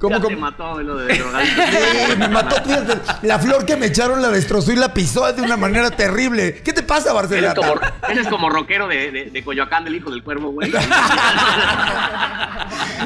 ¿Cómo, 0.04 0.18
Ya 0.18 0.22
te 0.22 0.34
cómo? 0.34 0.40
mató 0.42 0.82
lo 0.82 0.98
de 0.98 1.18
drogadicto. 1.18 1.62
Sí, 1.72 2.18
me 2.18 2.28
mató. 2.28 2.58
fíjate, 2.62 2.98
la 3.26 3.40
flor 3.40 3.66
que 3.66 3.78
me 3.78 3.86
echaron 3.86 4.22
la 4.22 4.28
destrozó 4.32 4.74
y 4.74 4.76
la 4.76 4.94
pisó 4.94 5.32
de 5.32 5.42
una 5.42 5.56
manera 5.56 5.92
terrible. 5.92 6.56
¿Qué 6.62 6.74
te 6.74 6.84
pasa, 6.84 7.12
Eres 7.12 7.14
Barcelona? 7.30 7.54
como, 7.56 7.74
eres 8.10 8.28
como 8.28 8.50
rockero 8.50 8.90
de, 8.90 9.12
de, 9.12 9.26
de 9.32 9.44
Coyoacán, 9.46 9.86
del 9.86 9.96
hijo 9.96 10.12
del 10.12 10.22
cuervo, 10.22 10.52
güey. 10.52 10.70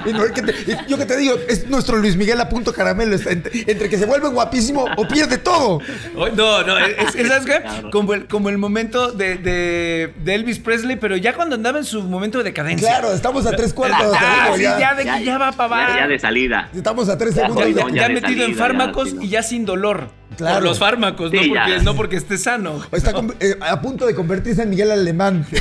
Y 0.06 0.14
no, 0.14 0.24
es 0.24 0.32
que 0.32 0.42
te- 0.42 0.72
y 0.72 0.78
yo 0.90 0.98
que 0.98 1.06
te 1.06 1.18
digo, 1.18 1.36
es 1.50 1.68
nuestro 1.68 1.98
Luis 1.98 2.16
Miguel 2.16 2.40
a 2.40 2.48
punto 2.48 2.72
caramelo. 2.72 3.16
entre, 3.16 3.52
entre 3.70 3.90
que 3.90 3.98
se 3.98 4.06
vuelve 4.06 4.30
guapísimo 4.30 4.86
o 4.96 5.08
pierde 5.08 5.38
todo. 5.38 5.80
Oh, 6.16 6.28
No, 6.30 6.64
no, 6.64 6.78
es, 6.78 7.16
es- 7.16 7.28
¿sabes 7.28 7.46
qué? 7.46 7.62
Como 7.92 8.14
el, 8.14 8.26
como 8.28 8.50
el 8.50 8.58
momento 8.58 9.12
de, 9.12 9.36
de- 9.38 10.14
de 10.18 10.36
Elvis 10.36 10.60
Presley, 10.60 10.96
pero 10.96 11.18
ya 11.18 11.34
cuando 11.34 11.56
andaba 11.56 11.80
en 11.80 11.86
su 11.86 12.02
momento 12.04 12.38
de 12.38 12.46
decadencia. 12.46 12.88
Claro, 12.90 13.14
estamos 13.14 13.46
a 13.48 13.52
tres 13.52 13.74
cuartos. 13.74 14.16
Ah, 14.18 14.44
digo, 14.46 14.58
sí, 14.58 14.64
ya. 14.64 14.80
ya, 14.80 14.94
de 14.96 15.04
que 15.04 15.24
ya 15.26 15.38
va 15.38 15.52
para 15.52 15.70
Ya, 15.70 15.84
abajo. 15.84 16.00
ya 16.00 16.08
de 16.08 16.20
salida. 16.20 16.70
Estamos 16.88 17.10
a 17.10 17.18
tres 17.18 17.36
Ya, 17.36 17.42
segundos. 17.48 17.68
Ya, 17.94 18.08
ya 18.08 18.10
metido 18.10 18.32
en 18.46 18.56
salida, 18.56 18.58
fármacos 18.58 19.10
y 19.22 19.28
ya 19.28 19.44
sin 19.44 19.66
dolor. 19.66 20.10
Claro. 20.38 20.56
Por 20.56 20.64
los 20.64 20.80
fármacos, 20.80 21.32
Sí, 21.32 21.38
no, 21.52 21.56
porque, 21.62 21.80
no 21.84 21.96
porque 21.96 22.16
esté 22.16 22.38
sano. 22.38 22.82
Está 22.92 23.12
eh, 23.40 23.56
a 23.60 23.82
punto 23.82 24.06
de 24.06 24.14
convertirse 24.16 24.62
en 24.64 24.70
Miguel 24.70 24.92
Alemán. 24.92 25.46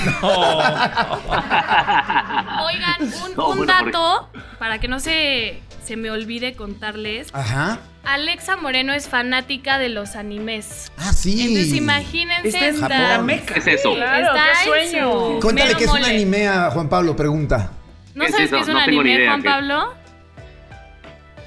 Oigan, 2.65 3.01
un, 3.01 3.35
No, 3.37 3.49
un 3.49 3.57
bueno, 3.59 3.73
dato, 3.73 4.29
para 4.59 4.79
que 4.79 4.87
no 4.89 5.01
se, 5.01 5.61
se 5.85 5.97
me 5.97 6.11
olvide 6.11 6.55
contarles. 6.55 7.29
Ajá. 7.33 7.81
Alexa 8.05 8.57
Moreno 8.57 8.93
es 8.93 9.09
fanática 9.09 9.79
de 9.79 9.89
los 9.89 10.15
animes. 10.15 10.93
Ah, 10.99 11.13
sí. 11.13 11.41
Entonces 11.49 11.75
imagínense 11.75 12.69
Está 12.69 13.17
en 13.17 13.27
meca. 13.27 13.55
¿Qué 13.55 13.59
es 13.61 13.67
eso? 13.67 13.95
Claro, 13.95 14.27
Está 14.37 14.45
qué 14.45 14.51
en 14.83 14.91
sueño. 14.91 15.11
su- 15.11 15.41
Cuéntale 15.41 15.75
que 15.75 15.85
es 15.85 15.91
un 15.91 16.05
anime 16.05 16.47
a 16.49 16.71
Juan 16.71 16.89
Pablo, 16.89 17.17
pregunta. 17.17 17.73
¿No 18.15 18.23
¿Qué 18.25 18.31
es 18.31 18.33
sabes 18.37 18.51
qué 18.51 18.61
es 18.61 18.69
un 18.69 18.75
No 18.75 18.85
tengo 18.85 19.03
ni 19.03 19.11
anime, 19.11 19.15
idea, 19.23 19.31
Juan 19.31 19.43
¿qué? 19.43 19.49
Pablo? 19.49 19.95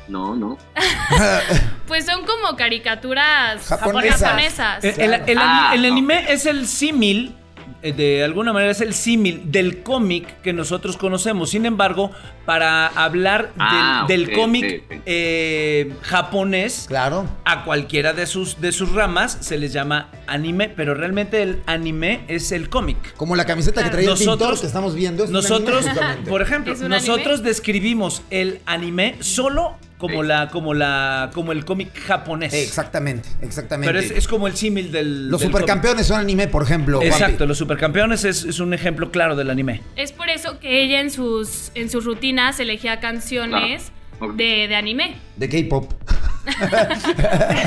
No, 0.09 0.35
no. 0.35 0.57
Pues 1.87 2.05
son 2.05 2.23
como 2.25 2.55
caricaturas 2.55 3.65
Japonesas. 3.65 4.21
japonesas. 4.21 4.83
El, 4.83 5.13
el- 5.13 5.21
el- 5.29 5.37
Ah, 5.39 5.71
el 5.73 5.85
anime 5.85 6.31
es 6.31 6.45
el 6.45 6.67
símil, 6.67 7.33
eh, 7.81 7.93
de 7.93 8.23
alguna 8.23 8.53
manera 8.53 8.71
es 8.71 8.81
el 8.81 8.93
símil 8.93 9.51
del 9.51 9.81
cómic 9.81 10.39
que 10.43 10.53
nosotros 10.53 10.97
conocemos. 10.97 11.49
Sin 11.49 11.65
embargo, 11.65 12.11
para 12.45 12.85
hablar 12.87 13.45
del, 13.45 13.53
Ah, 13.57 14.05
del 14.07 14.33
cómic 14.33 14.83
eh, 15.07 15.93
japonés, 16.03 16.85
Claro. 16.87 17.25
a 17.43 17.63
cualquiera 17.63 18.13
de 18.13 18.27
sus, 18.27 18.61
de 18.61 18.71
sus 18.71 18.91
ramas 18.93 19.37
se 19.41 19.57
les 19.57 19.73
llama 19.73 20.09
anime, 20.27 20.69
pero 20.69 20.93
realmente 20.93 21.41
el 21.41 21.63
anime 21.65 22.21
es 22.27 22.51
el 22.51 22.69
cómic. 22.69 23.15
Como 23.15 23.35
la 23.35 23.45
camiseta 23.45 23.83
que 23.83 23.89
traía 23.89 24.11
el 24.11 24.15
pintor 24.17 24.35
Nosotros, 24.37 24.61
que 24.61 24.67
estamos 24.67 24.93
viendo. 24.93 25.23
es 25.23 25.29
un 25.29 25.33
nosotros 25.33 25.77
anime, 25.77 25.91
justamente. 25.93 26.29
por 26.29 26.41
ejemplo, 26.43 26.73
¿Es 26.73 26.81
un 26.81 26.89
nosotros 26.89 27.35
anime? 27.39 27.47
describimos 27.49 28.21
el 28.29 28.59
anime 28.67 29.15
solo 29.21 29.75
como 29.99 30.21
Sí. 30.23 30.27
la, 30.27 30.47
como 30.47 30.73
la, 30.73 31.29
como 31.33 31.51
el 31.51 31.63
cómic 31.65 31.89
japonés. 32.07 32.53
Exactamente, 32.53 33.29
exactamente. 33.43 33.93
Pero 33.93 33.99
es, 34.03 34.09
es 34.09 34.27
como 34.27 34.47
el 34.47 34.55
símil 34.55 34.91
del. 34.91 35.29
Los 35.29 35.41
del 35.41 35.51
supercampeones 35.51 36.07
son 36.07 36.19
anime, 36.19 36.47
por 36.47 36.63
ejemplo. 36.63 37.01
Exacto, 37.03 37.45
los 37.45 37.57
supercampeones 37.59 38.23
es, 38.23 38.43
es 38.45 38.59
un 38.59 38.73
ejemplo 38.73 39.11
claro 39.11 39.35
del 39.35 39.51
anime. 39.51 39.81
Es 39.95 40.11
por 40.11 40.29
eso 40.29 40.57
que 40.59 40.81
ella 40.81 40.99
en 41.01 41.11
sus, 41.11 41.71
en 41.75 41.89
sus 41.91 42.05
rutinas 42.05 42.59
elegía 42.59 42.99
canciones 42.99 43.91
Claro. 44.17 44.33
De, 44.33 44.67
de 44.67 44.75
anime. 44.75 45.15
De 45.37 45.47
K-pop. 45.47 45.93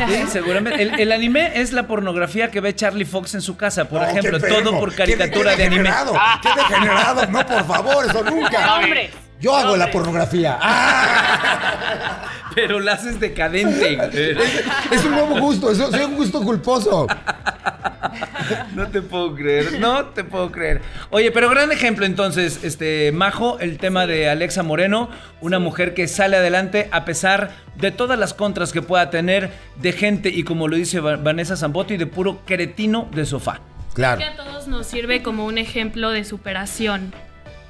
Sí, 0.09 0.23
seguramente. 0.31 0.83
El, 0.83 1.01
el 1.01 1.13
anime 1.13 1.53
es 1.61 1.73
la 1.73 1.87
pornografía 1.87 2.51
que 2.51 2.61
ve 2.61 2.75
Charlie 2.75 3.05
Fox 3.05 3.35
en 3.35 3.41
su 3.43 3.57
casa, 3.57 3.89
por 3.89 4.01
No, 4.03 4.09
ejemplo, 4.09 4.39
qué 4.41 4.49
todo 4.49 4.79
por 4.79 4.91
Qué- 4.91 4.97
caricatura 4.97 5.53
qué 5.53 5.57
de 5.57 5.67
anime. 5.67 5.83
degenerado, 5.85 6.15
¡Qué 6.43 6.49
degenerado! 6.57 7.27
No, 7.27 7.47
por 7.47 7.65
favor, 7.67 8.05
eso 8.07 8.25
nunca. 8.25 8.75
Hombre. 8.77 9.11
Yo 9.43 9.55
hago 9.55 9.77
la 9.77 9.91
pornografía. 9.91 10.57
¡Ah! 10.63 12.23
Pero 12.55 12.81
la 12.81 12.93
haces 12.93 13.19
decadente. 13.19 13.99
Es 14.91 15.05
un 15.05 15.13
nuevo 15.13 15.39
gusto, 15.41 15.71
es, 15.71 15.79
es 15.79 16.07
un 16.07 16.15
gusto 16.17 16.41
culposo. 16.43 17.07
No 18.75 18.89
te 18.89 19.01
puedo 19.03 19.35
creer, 19.35 19.79
no 19.81 20.07
te 20.07 20.23
puedo 20.25 20.51
creer. 20.53 20.83
Oye, 21.11 21.31
pero 21.33 21.49
gran 21.49 21.73
ejemplo 21.73 22.05
entonces, 22.05 22.61
este 22.63 23.11
Majo, 23.13 23.59
el 23.61 23.79
tema 23.79 24.07
de 24.07 24.29
Alexa 24.29 24.63
Moreno, 24.63 25.09
una 25.41 25.59
mujer 25.59 25.95
que 25.95 26.09
sale 26.09 26.37
adelante 26.37 26.89
a 26.93 27.05
pesar 27.05 27.51
de 27.77 27.91
todas 27.91 28.19
las 28.19 28.35
contras 28.35 28.73
que 28.73 28.83
pueda 28.83 29.09
tener 29.11 29.51
de 29.77 29.93
gente 29.93 30.29
y 30.29 30.43
como 30.45 30.69
lo 30.69 30.77
dice 30.77 31.01
Va- 31.01 31.17
Vanessa 31.17 31.57
Zambotti, 31.57 31.97
de 31.97 32.07
puro 32.07 32.41
cretino 32.45 33.09
de 33.15 33.25
sofá. 33.25 33.61
Claro. 33.95 34.19
Que 34.19 34.25
a 34.25 34.37
todos 34.37 34.69
nos 34.69 34.87
sirve 34.87 35.23
como 35.23 35.47
un 35.47 35.57
ejemplo 35.59 36.11
de 36.11 36.25
superación, 36.25 37.15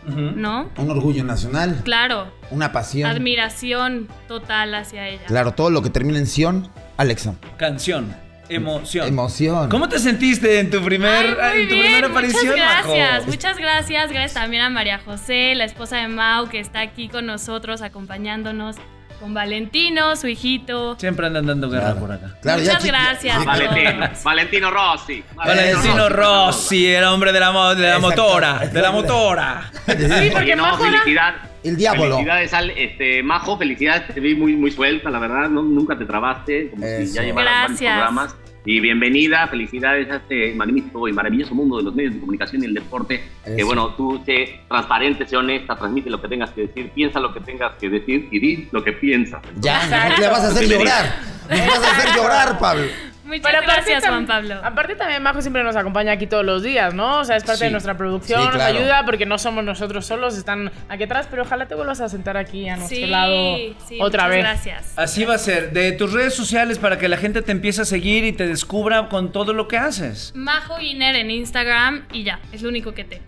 ¿no? 0.07 0.71
Un 0.77 0.91
orgullo 0.91 1.25
nacional, 1.25 1.81
Claro, 1.85 2.27
una 2.51 2.73
pasión. 2.73 3.11
admiración 3.11 4.09
total 4.29 4.75
hacia 4.75 5.09
ella. 5.09 5.25
Claro, 5.27 5.53
todo 5.53 5.71
lo 5.71 5.83
que 5.83 5.91
termina 5.91 6.19
en 6.19 6.27
Sion, 6.27 6.69
Alexa. 6.97 7.35
Canción. 7.57 8.15
emoción. 8.49 9.07
Emoción. 9.09 9.71
¿Cómo 9.71 9.89
te 9.89 9.99
sentiste 9.99 10.59
en 10.61 10.69
tu, 10.71 10.83
primer, 10.83 11.39
Ay, 11.41 11.63
en 11.63 11.69
tu 11.69 11.75
bien, 11.75 11.87
primera 11.87 12.07
aparición, 12.09 12.53
Muchas 12.53 12.59
gracias, 12.85 13.13
Majo? 13.21 13.27
muchas 13.31 13.57
gracias. 13.59 14.11
Gracias 14.11 14.35
también 14.35 14.63
a 14.63 14.69
María 14.71 14.99
José, 14.99 15.55
la 15.55 15.65
esposa 15.65 15.97
de 15.99 16.09
Mau, 16.09 16.49
que 16.51 16.59
está 16.61 16.81
aquí 16.81 17.09
con 17.09 17.25
nosotros, 17.25 17.81
acompañándonos. 17.81 18.77
Con 19.23 19.35
Valentino, 19.35 20.17
su 20.17 20.27
hijito. 20.27 20.97
Siempre 20.99 21.29
andan 21.29 21.47
dando 21.47 21.71
guerra 21.71 21.93
Claro. 21.93 22.01
por 22.01 22.11
acá. 22.11 22.35
Claro, 22.43 22.61
Muchas 22.61 22.85
gracias. 22.85 23.39
Sí, 23.39 23.45
Valentino, 23.47 24.09
Valentino 24.25 24.71
Rossi. 24.73 25.25
Valentino 25.37 26.09
Rossi, 26.09 26.87
el 26.89 27.05
hombre 27.05 27.33
de 27.33 27.39
la, 27.39 27.75
de 27.77 27.89
la 27.89 27.99
motora, 28.01 28.59
de 28.67 28.83
la 28.83 28.91
motora. 28.91 29.71
Sí, 29.87 30.29
porque 30.33 30.57
no, 30.57 30.65
Majo 30.65 30.85
era- 30.85 30.99
felicidad. 30.99 31.35
El 31.63 31.77
diablo. 31.77 32.03
Felicidades, 32.17 32.53
al, 32.53 32.71
este, 32.71 33.23
Majo, 33.23 33.57
felicidades, 33.57 34.13
te 34.13 34.19
vi 34.19 34.35
muy, 34.35 34.57
muy 34.57 34.73
suelta, 34.73 35.09
la 35.09 35.21
verdad, 35.21 35.49
no, 35.49 35.63
nunca 35.63 35.97
te 35.97 36.05
trabaste, 36.05 36.71
como 36.71 36.85
si 36.85 37.13
ya 37.13 37.23
llevaras 37.23 37.53
varios 37.53 37.69
Gracias. 37.81 37.93
programas. 37.95 38.37
Y 38.65 38.79
bienvenida, 38.79 39.49
felicidades 39.49 40.09
a 40.09 40.17
este 40.17 40.55
magnífico 40.55 41.09
y 41.09 41.13
maravilloso 41.13 41.53
mundo 41.53 41.79
de 41.79 41.83
los 41.83 41.95
medios 41.95 42.15
de 42.15 42.21
comunicación 42.21 42.63
y 42.63 42.67
el 42.67 42.75
deporte. 42.75 43.25
Que 43.45 43.65
bueno, 43.65 43.89
tú 43.97 44.23
sé 44.25 44.61
transparente, 44.69 45.27
sé 45.27 45.37
honesta, 45.37 45.75
transmite 45.75 46.09
lo 46.09 46.23
que 46.23 46.29
tengas 46.29 46.51
que 46.51 46.63
decir, 46.69 46.91
piensa 46.95 47.19
lo 47.19 47.35
que 47.35 47.41
tengas 47.41 47.73
que 47.81 47.89
decir 47.89 48.29
y 48.31 48.39
di 48.39 48.69
lo 48.71 48.85
que 48.85 48.93
piensas. 48.93 49.43
Ya, 49.61 50.15
le 50.17 50.29
vas 50.29 50.45
a 50.45 50.49
hacer 50.49 50.69
llorar. 50.69 51.17
Nos 51.51 51.67
vas 51.67 51.83
a 51.83 51.91
hacer 51.91 52.15
llorar, 52.15 52.59
Pablo. 52.61 52.85
Muchas 53.39 53.51
Pero 53.53 53.63
gracias, 53.63 54.07
Juan 54.07 54.27
Pablo. 54.27 54.61
Aparte 54.63 54.95
también 54.95 55.23
Majo 55.23 55.41
siempre 55.41 55.63
nos 55.65 55.75
acompaña 55.77 56.13
aquí 56.13 56.27
todos 56.27 56.45
los 56.45 56.63
días, 56.63 56.93
¿no? 56.95 57.21
O 57.21 57.25
sea, 57.25 57.37
es 57.37 57.45
parte 57.45 57.61
Sí. 57.61 57.65
de 57.65 57.71
nuestra 57.71 57.97
producción, 57.97 58.43
Sí, 58.43 58.49
nos 58.53 58.61
ayuda 58.63 59.05
porque 59.07 59.25
no 59.27 59.39
somos 59.39 59.65
nosotros 59.65 60.05
solos, 60.07 60.37
están 60.37 60.71
aquí 60.89 61.05
atrás, 61.05 61.27
pero 61.31 61.43
ojalá 61.43 61.67
te 61.67 61.75
vuelvas 61.75 62.01
a 62.01 62.09
sentar 62.09 62.37
aquí 62.37 62.69
a 62.69 62.77
nuestro 62.77 62.97
Sí, 62.97 63.07
lado 63.07 63.57
sí, 63.89 63.99
otra 64.01 64.25
muchas 64.25 64.29
vez. 64.29 64.39
Gracias. 64.41 64.93
Así 64.97 65.25
va 65.25 65.35
a 65.35 65.39
ser. 65.39 65.73
De 65.73 65.93
tus 65.93 66.13
redes 66.13 66.35
sociales 66.35 66.79
para 66.79 66.99
que 66.99 67.09
la 67.09 67.17
gente 67.17 67.41
te 67.43 67.53
empiece 67.53 67.83
a 67.83 67.85
seguir 67.85 68.25
y 68.25 68.33
te 68.33 68.47
descubra 68.47 69.09
con 69.09 69.33
todo 69.33 69.53
lo 69.55 69.67
que 69.69 69.79
haces. 69.79 70.33
Majo 70.35 70.77
Guiner 70.79 71.17
en 71.17 71.31
Instagram 71.31 72.05
y 72.13 72.25
ya, 72.25 72.41
es 72.53 72.63
lo 72.63 72.69
único 72.69 72.93
que 72.93 73.05
tengo. 73.05 73.23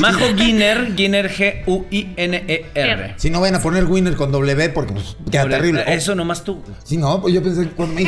Majo 0.00 0.32
Guiner, 0.36 0.94
Guiner 0.94 1.30
G-U-I-N-E-R. 1.30 3.14
Si 3.16 3.30
no 3.30 3.40
vayan 3.40 3.56
a 3.56 3.60
poner 3.62 3.84
winner 3.84 4.16
con 4.16 4.30
W 4.32 4.68
porque 4.70 4.92
pues, 4.92 5.16
queda 5.30 5.48
terrible. 5.48 5.84
Eso 5.86 6.14
nomás 6.14 6.44
tú. 6.44 6.62
Si 6.84 6.96
no, 6.96 7.20
pues 7.20 7.34
yo 7.34 7.42
pensé 7.42 7.68
cuando 7.70 7.94
me 7.94 8.02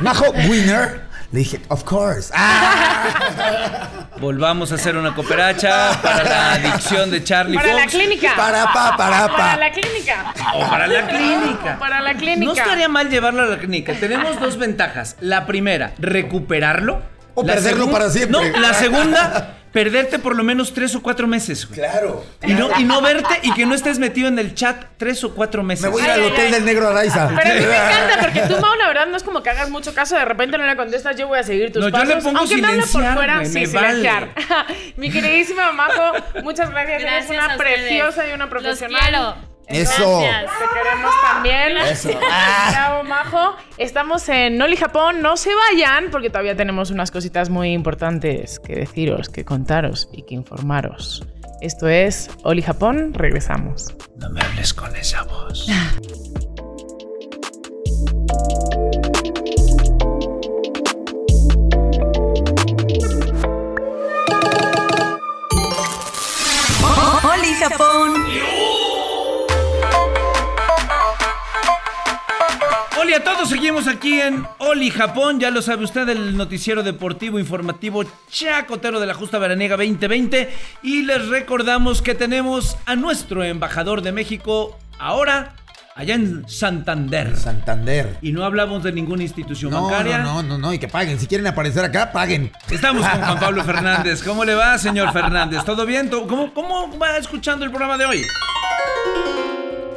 Majo 0.00 0.30
winner, 0.48 1.02
le 1.32 1.38
dije, 1.40 1.60
of 1.68 1.84
course. 1.84 2.32
Ah, 2.34 3.88
Volvamos 4.20 4.70
a 4.72 4.74
hacer 4.74 4.96
una 4.96 5.14
cooperacha 5.14 5.98
para 6.02 6.24
la 6.24 6.52
adicción 6.52 7.10
de 7.10 7.24
Charlie 7.24 7.56
Para 7.56 7.72
la 7.74 7.86
clínica. 7.86 8.34
para 8.36 8.64
pa, 8.72 8.96
para 8.96 9.28
Para 9.28 9.36
pa. 9.36 9.56
la 9.56 9.70
clínica. 9.72 10.34
O 10.54 10.68
para 10.68 10.86
la 10.86 11.06
clínica. 11.06 11.78
Para 11.78 12.00
la 12.00 12.14
clínica. 12.14 12.44
No 12.44 12.52
estaría 12.52 12.88
mal 12.88 13.08
llevarlo 13.08 13.42
a 13.42 13.46
la 13.46 13.58
clínica. 13.58 13.94
Tenemos 13.94 14.38
dos 14.40 14.58
ventajas. 14.58 15.16
La 15.20 15.46
primera, 15.46 15.92
recuperarlo. 15.98 17.02
O 17.34 17.42
La 17.44 17.54
perderlo 17.54 17.84
segun- 17.86 17.92
para 17.92 18.10
siempre. 18.10 18.50
No, 18.50 18.58
la 18.60 18.74
segunda, 18.74 19.56
perderte 19.72 20.18
por 20.18 20.34
lo 20.34 20.42
menos 20.42 20.74
tres 20.74 20.94
o 20.96 21.02
cuatro 21.02 21.26
meses. 21.28 21.66
güey. 21.66 21.78
Claro. 21.78 22.24
Y 22.42 22.52
no, 22.54 22.68
y 22.78 22.84
no 22.84 23.00
verte 23.00 23.38
y 23.42 23.52
que 23.54 23.66
no 23.66 23.74
estés 23.74 23.98
metido 24.00 24.26
en 24.28 24.38
el 24.38 24.54
chat 24.54 24.84
tres 24.96 25.22
o 25.22 25.34
cuatro 25.34 25.62
meses. 25.62 25.84
Me 25.84 25.90
voy 25.90 26.02
a 26.02 26.04
ir 26.06 26.10
al 26.10 26.22
hotel 26.24 26.46
ay. 26.46 26.52
del 26.52 26.64
negro 26.64 26.88
Araiza. 26.88 27.28
Pero 27.36 27.50
a 27.50 27.54
mí 27.54 27.60
me 27.66 27.76
encanta 27.76 28.18
porque 28.20 28.40
tú, 28.54 28.60
Mau, 28.60 28.74
la 28.76 28.88
verdad 28.88 29.06
no 29.06 29.16
es 29.16 29.22
como 29.22 29.42
que 29.42 29.50
hagas 29.50 29.70
mucho 29.70 29.94
caso, 29.94 30.16
de 30.16 30.24
repente 30.24 30.58
no 30.58 30.66
le 30.66 30.76
contestas, 30.76 31.16
yo 31.16 31.28
voy 31.28 31.38
a 31.38 31.42
seguir 31.44 31.72
tus 31.72 31.82
No, 31.82 31.88
yo 31.88 31.92
pasos. 31.92 32.08
le 32.08 32.22
pongo 32.22 32.38
Aunque 32.40 32.56
me 32.56 32.66
hable 32.68 32.82
por 32.86 33.14
fuera, 33.14 33.34
güey, 33.36 33.46
sí, 33.46 33.60
me 33.60 33.66
silenciar. 33.66 34.28
Mi 34.96 35.10
queridísima 35.10 35.70
Majo, 35.72 36.12
muchas 36.42 36.70
gracias. 36.70 37.02
Gracias 37.02 37.30
Eres 37.30 37.44
una 37.44 37.56
preciosa 37.56 38.26
y 38.28 38.32
una 38.32 38.44
Los 38.46 38.50
profesional. 38.50 39.34
Eso. 39.70 40.20
Gracias. 40.20 40.50
Te 40.58 40.78
queremos 40.78 41.14
también. 41.22 41.76
Eso. 41.78 42.10
Ah. 42.32 42.68
Bravo, 42.70 43.04
Majo. 43.04 43.56
Estamos 43.76 44.28
en 44.28 44.60
Oli 44.60 44.76
Japón. 44.76 45.20
No 45.22 45.36
se 45.36 45.50
vayan 45.54 46.10
porque 46.10 46.30
todavía 46.30 46.56
tenemos 46.56 46.90
unas 46.90 47.10
cositas 47.10 47.50
muy 47.50 47.72
importantes 47.72 48.60
que 48.60 48.74
deciros, 48.74 49.28
que 49.28 49.44
contaros 49.44 50.08
y 50.12 50.22
que 50.22 50.34
informaros. 50.34 51.24
Esto 51.60 51.88
es 51.88 52.30
Oli 52.44 52.62
Japón. 52.62 53.12
Regresamos. 53.14 53.94
No 54.16 54.30
me 54.30 54.40
hables 54.40 54.72
con 54.74 54.94
esa 54.96 55.22
voz. 55.24 55.66
Oli 67.22 67.54
Japón. 67.54 68.59
Hola 73.12 73.18
a 73.18 73.24
todos, 73.24 73.48
seguimos 73.48 73.88
aquí 73.88 74.20
en 74.20 74.46
Oli 74.58 74.88
Japón, 74.88 75.40
ya 75.40 75.50
lo 75.50 75.62
sabe 75.62 75.82
usted, 75.82 76.08
el 76.10 76.36
noticiero 76.36 76.84
deportivo 76.84 77.40
informativo 77.40 78.04
chacotero 78.30 79.00
de 79.00 79.06
la 79.08 79.14
Justa 79.14 79.40
Veraniega 79.40 79.76
2020 79.76 80.48
y 80.84 81.02
les 81.02 81.26
recordamos 81.26 82.02
que 82.02 82.14
tenemos 82.14 82.76
a 82.86 82.94
nuestro 82.94 83.42
embajador 83.42 84.02
de 84.02 84.12
México 84.12 84.78
ahora 85.00 85.56
allá 85.96 86.14
en 86.14 86.48
Santander. 86.48 87.36
Santander. 87.36 88.16
Y 88.22 88.30
no 88.30 88.44
hablamos 88.44 88.84
de 88.84 88.92
ninguna 88.92 89.24
institución 89.24 89.72
No, 89.72 89.86
bancaria. 89.88 90.18
no, 90.18 90.44
no, 90.44 90.50
no, 90.50 90.58
no, 90.58 90.72
y 90.72 90.78
que 90.78 90.86
paguen. 90.86 91.18
Si 91.18 91.26
quieren 91.26 91.48
aparecer 91.48 91.84
acá, 91.84 92.12
paguen. 92.12 92.52
Estamos 92.70 93.04
con 93.04 93.22
Juan 93.22 93.40
Pablo 93.40 93.64
Fernández. 93.64 94.22
¿Cómo 94.22 94.44
le 94.44 94.54
va, 94.54 94.78
señor 94.78 95.12
Fernández? 95.12 95.64
¿Todo 95.64 95.84
bien? 95.84 96.08
¿Cómo, 96.10 96.54
¿Cómo 96.54 96.96
va 96.96 97.16
escuchando 97.16 97.64
el 97.64 97.72
programa 97.72 97.98
de 97.98 98.04
hoy? 98.04 98.22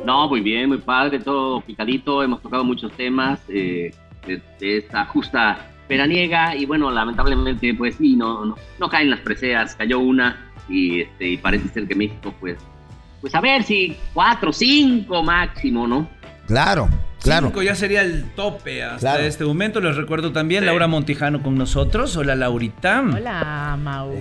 No, 0.05 0.27
muy 0.27 0.41
bien, 0.41 0.69
muy 0.69 0.79
padre, 0.79 1.19
todo 1.19 1.61
picadito. 1.61 2.23
Hemos 2.23 2.41
tocado 2.41 2.63
muchos 2.63 2.91
temas 2.93 3.39
eh, 3.49 3.91
de, 4.27 4.41
de 4.59 4.77
esta 4.77 5.05
justa 5.05 5.69
veraniega 5.87 6.55
y 6.55 6.65
bueno, 6.65 6.91
lamentablemente, 6.91 7.73
pues 7.73 7.95
sí, 7.95 8.15
no, 8.15 8.45
no, 8.45 8.55
no 8.79 8.89
caen 8.89 9.09
las 9.09 9.19
preseas. 9.21 9.75
Cayó 9.75 9.99
una 9.99 10.51
y, 10.67 11.01
este, 11.01 11.29
y 11.29 11.37
parece 11.37 11.69
ser 11.69 11.87
que 11.87 11.95
México, 11.95 12.33
pues, 12.39 12.57
pues 13.21 13.33
a 13.35 13.41
ver 13.41 13.63
si 13.63 13.95
cuatro, 14.13 14.51
cinco 14.51 15.23
máximo, 15.23 15.87
¿no? 15.87 16.09
Claro, 16.47 16.89
claro. 17.21 17.47
Cinco 17.47 17.61
ya 17.61 17.73
sería 17.73 18.01
el 18.01 18.25
tope 18.35 18.83
hasta 18.83 18.99
Claro. 18.99 19.23
este 19.23 19.45
momento. 19.45 19.79
Les 19.79 19.95
recuerdo 19.95 20.33
también 20.33 20.61
Sí. 20.61 20.65
Laura 20.65 20.87
Montijano 20.87 21.41
con 21.41 21.55
nosotros. 21.57 22.17
Hola, 22.17 22.35
Laurita. 22.35 23.01
Hola, 23.01 23.77
Mau. 23.81 24.11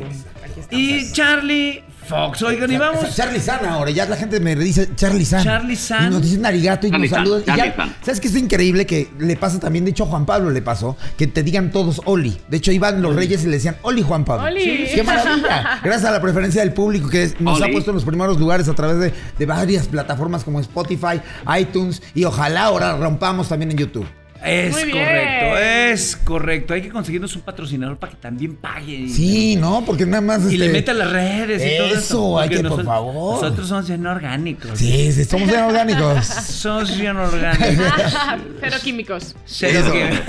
Aquí. 0.44 1.00
Y 1.00 1.12
Charlie 1.12 1.82
Fox. 2.06 2.42
Oigan, 2.42 2.70
y 2.70 2.76
vamos. 2.76 3.14
Charlie 3.14 3.40
San 3.40 3.64
ahora, 3.64 3.90
ya 3.90 4.06
la 4.06 4.16
gente 4.16 4.40
me 4.40 4.54
dice 4.56 4.88
Charlie 4.96 5.24
San. 5.24 5.42
Charlie 5.44 5.76
San. 5.76 6.06
Y 6.06 6.10
nos 6.10 6.22
dicen 6.22 6.44
arigato 6.44 6.86
y 6.86 6.90
Charlie 6.90 7.08
nos 7.08 7.16
San, 7.16 7.24
saludan. 7.24 7.42
Y 7.42 7.44
Charlie 7.46 7.64
ya, 7.70 7.76
San. 7.76 7.96
¿Sabes 8.02 8.20
qué 8.20 8.28
es 8.28 8.36
increíble? 8.36 8.86
Que 8.86 9.10
le 9.18 9.36
pasa 9.36 9.58
también, 9.60 9.84
de 9.84 9.90
hecho 9.92 10.04
a 10.04 10.06
Juan 10.08 10.26
Pablo 10.26 10.50
le 10.50 10.62
pasó, 10.62 10.96
que 11.16 11.26
te 11.26 11.42
digan 11.42 11.70
todos 11.70 12.00
Oli. 12.04 12.38
De 12.48 12.56
hecho 12.58 12.72
iban 12.72 13.00
los 13.02 13.14
reyes 13.16 13.42
y 13.42 13.46
le 13.46 13.52
decían 13.52 13.76
Oli 13.82 14.02
Juan 14.02 14.24
Pablo. 14.24 14.46
Oli. 14.46 14.60
Sí, 14.88 14.94
¡Qué 14.94 15.02
maravilla! 15.02 15.80
Gracias 15.84 16.04
a 16.08 16.12
la 16.12 16.20
preferencia 16.20 16.62
del 16.62 16.72
público 16.72 17.08
que 17.08 17.22
es- 17.24 17.40
nos 17.40 17.60
Oli. 17.60 17.70
ha 17.70 17.72
puesto 17.72 17.90
en 17.90 17.94
los 17.96 18.04
primeros 18.04 18.38
lugares 18.38 18.68
a 18.68 18.74
través 18.74 18.98
de, 18.98 19.12
de 19.38 19.46
varias 19.46 19.88
plataformas 19.88 20.44
como 20.44 20.60
Spotify, 20.60 21.20
iTunes 21.58 22.02
y 22.14 22.24
ojalá 22.24 22.64
ahora 22.64 22.96
rompamos 22.96 23.48
también 23.48 23.70
en 23.70 23.78
YouTube. 23.78 24.06
Es 24.44 24.72
Muy 24.72 24.84
bien. 24.84 25.04
correcto, 25.06 25.58
es 25.58 26.16
correcto. 26.16 26.74
Hay 26.74 26.82
que 26.82 26.88
conseguirnos 26.88 27.34
un 27.36 27.42
patrocinador 27.42 27.96
para 27.98 28.12
que 28.12 28.18
también 28.18 28.56
pague. 28.56 29.08
Sí, 29.08 29.56
¿no? 29.56 29.84
Porque 29.84 30.04
nada 30.06 30.20
más... 30.20 30.50
Y 30.50 30.56
le 30.56 30.66
este, 30.66 30.78
meta 30.78 30.92
las 30.94 31.10
redes 31.10 31.62
y 31.62 31.76
todo 31.78 31.86
eso. 31.88 31.98
Eso, 31.98 32.38
hay 32.40 32.48
que, 32.48 32.54
por 32.56 32.64
nosotros- 32.64 32.86
favor. 32.86 33.42
Nosotros 33.42 33.68
somos 33.68 33.86
bien 33.88 34.06
orgánicos. 34.06 34.78
Sí, 34.78 35.12
sí, 35.12 35.24
somos 35.24 35.48
bien 35.48 35.60
orgánicos. 35.62 36.26
Somos 36.62 36.96
bien 36.98 37.16
orgánicos. 37.16 37.86
Cero 38.60 38.76
químicos. 38.82 39.34
Cero 39.44 39.78
Eso. 39.80 39.92
que- 39.92 40.20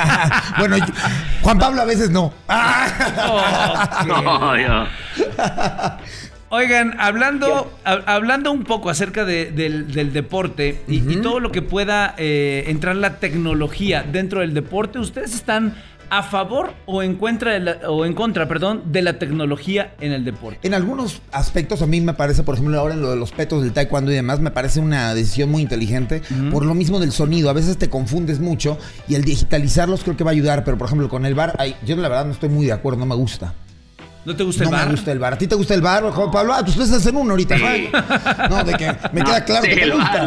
bueno, 0.58 0.76
yo- 0.78 0.84
Juan 1.42 1.58
Pablo 1.58 1.82
a 1.82 1.84
veces 1.84 2.10
no. 2.10 2.26
Ok. 2.26 4.06
No, 4.06 4.56
yo- 4.58 4.86
Oigan, 6.54 6.94
hablando, 6.98 7.72
hab- 7.86 8.02
hablando 8.04 8.52
un 8.52 8.64
poco 8.64 8.90
acerca 8.90 9.24
de- 9.24 9.50
del, 9.50 9.90
del 9.90 10.12
deporte 10.12 10.82
y, 10.86 10.96
y 11.10 11.16
todo 11.22 11.40
lo 11.40 11.50
que 11.50 11.62
pueda 11.62 12.14
eh, 12.18 12.64
entrar 12.66 12.94
la 12.96 13.16
tecnología 13.20 14.02
dentro 14.02 14.40
del 14.40 14.52
deporte, 14.52 14.98
¿ustedes 14.98 15.34
están 15.34 15.74
a 16.10 16.22
favor 16.22 16.74
o 16.84 17.02
en 17.02 17.16
contra 17.16 17.52
de 17.52 17.60
la, 17.60 17.78
o 17.88 18.04
en 18.04 18.12
contra, 18.12 18.46
perdón, 18.48 18.82
de 18.92 19.00
la 19.00 19.18
tecnología 19.18 19.94
en 19.98 20.12
el 20.12 20.26
deporte? 20.26 20.58
En 20.68 20.74
algunos 20.74 21.22
aspectos 21.32 21.80
a 21.80 21.86
mí 21.86 22.02
me 22.02 22.12
parece, 22.12 22.42
por 22.42 22.56
ejemplo, 22.56 22.78
ahora 22.78 22.92
en 22.92 23.00
lo 23.00 23.08
de 23.08 23.16
los 23.16 23.32
petos 23.32 23.62
del 23.62 23.72
taekwondo 23.72 24.12
y 24.12 24.16
demás, 24.16 24.38
me 24.40 24.50
parece 24.50 24.78
una 24.80 25.14
decisión 25.14 25.50
muy 25.50 25.62
inteligente 25.62 26.20
por 26.50 26.66
lo 26.66 26.74
mismo 26.74 27.00
del 27.00 27.12
sonido. 27.12 27.48
A 27.48 27.54
veces 27.54 27.78
te 27.78 27.88
confundes 27.88 28.40
mucho 28.40 28.76
y 29.08 29.14
el 29.14 29.24
digitalizarlos 29.24 30.02
creo 30.04 30.18
que 30.18 30.24
va 30.24 30.32
a 30.32 30.34
ayudar, 30.34 30.64
pero 30.64 30.76
por 30.76 30.86
ejemplo 30.88 31.08
con 31.08 31.24
el 31.24 31.34
bar, 31.34 31.56
ay, 31.58 31.76
yo 31.86 31.96
la 31.96 32.10
verdad 32.10 32.26
no 32.26 32.32
estoy 32.32 32.50
muy 32.50 32.66
de 32.66 32.72
acuerdo, 32.72 32.98
no 33.00 33.06
me 33.06 33.14
gusta. 33.14 33.54
¿No 34.24 34.36
te 34.36 34.44
gusta 34.44 34.64
No 34.64 34.70
el 34.70 34.76
bar? 34.76 34.84
me 34.86 34.90
gusta 34.92 35.12
el 35.12 35.18
bar. 35.18 35.32
¿A 35.32 35.38
ti 35.38 35.46
te 35.48 35.54
gusta 35.56 35.74
el 35.74 35.80
bar, 35.82 36.04
Juan 36.04 36.30
Pablo? 36.30 36.52
Ah, 36.54 36.60
pues 36.62 36.76
tú 36.76 36.82
estás 36.82 37.04
en 37.06 37.16
uno 37.16 37.32
ahorita. 37.32 37.56
¿no? 37.58 38.48
No, 38.48 38.64
de 38.64 38.74
que 38.74 38.86
me 39.12 39.20
No, 39.20 39.26
queda 39.26 39.44
claro 39.44 39.62
sí, 39.64 39.68
que 39.70 39.74
te 39.76 39.82
el 39.82 39.92
gusta. 39.94 40.24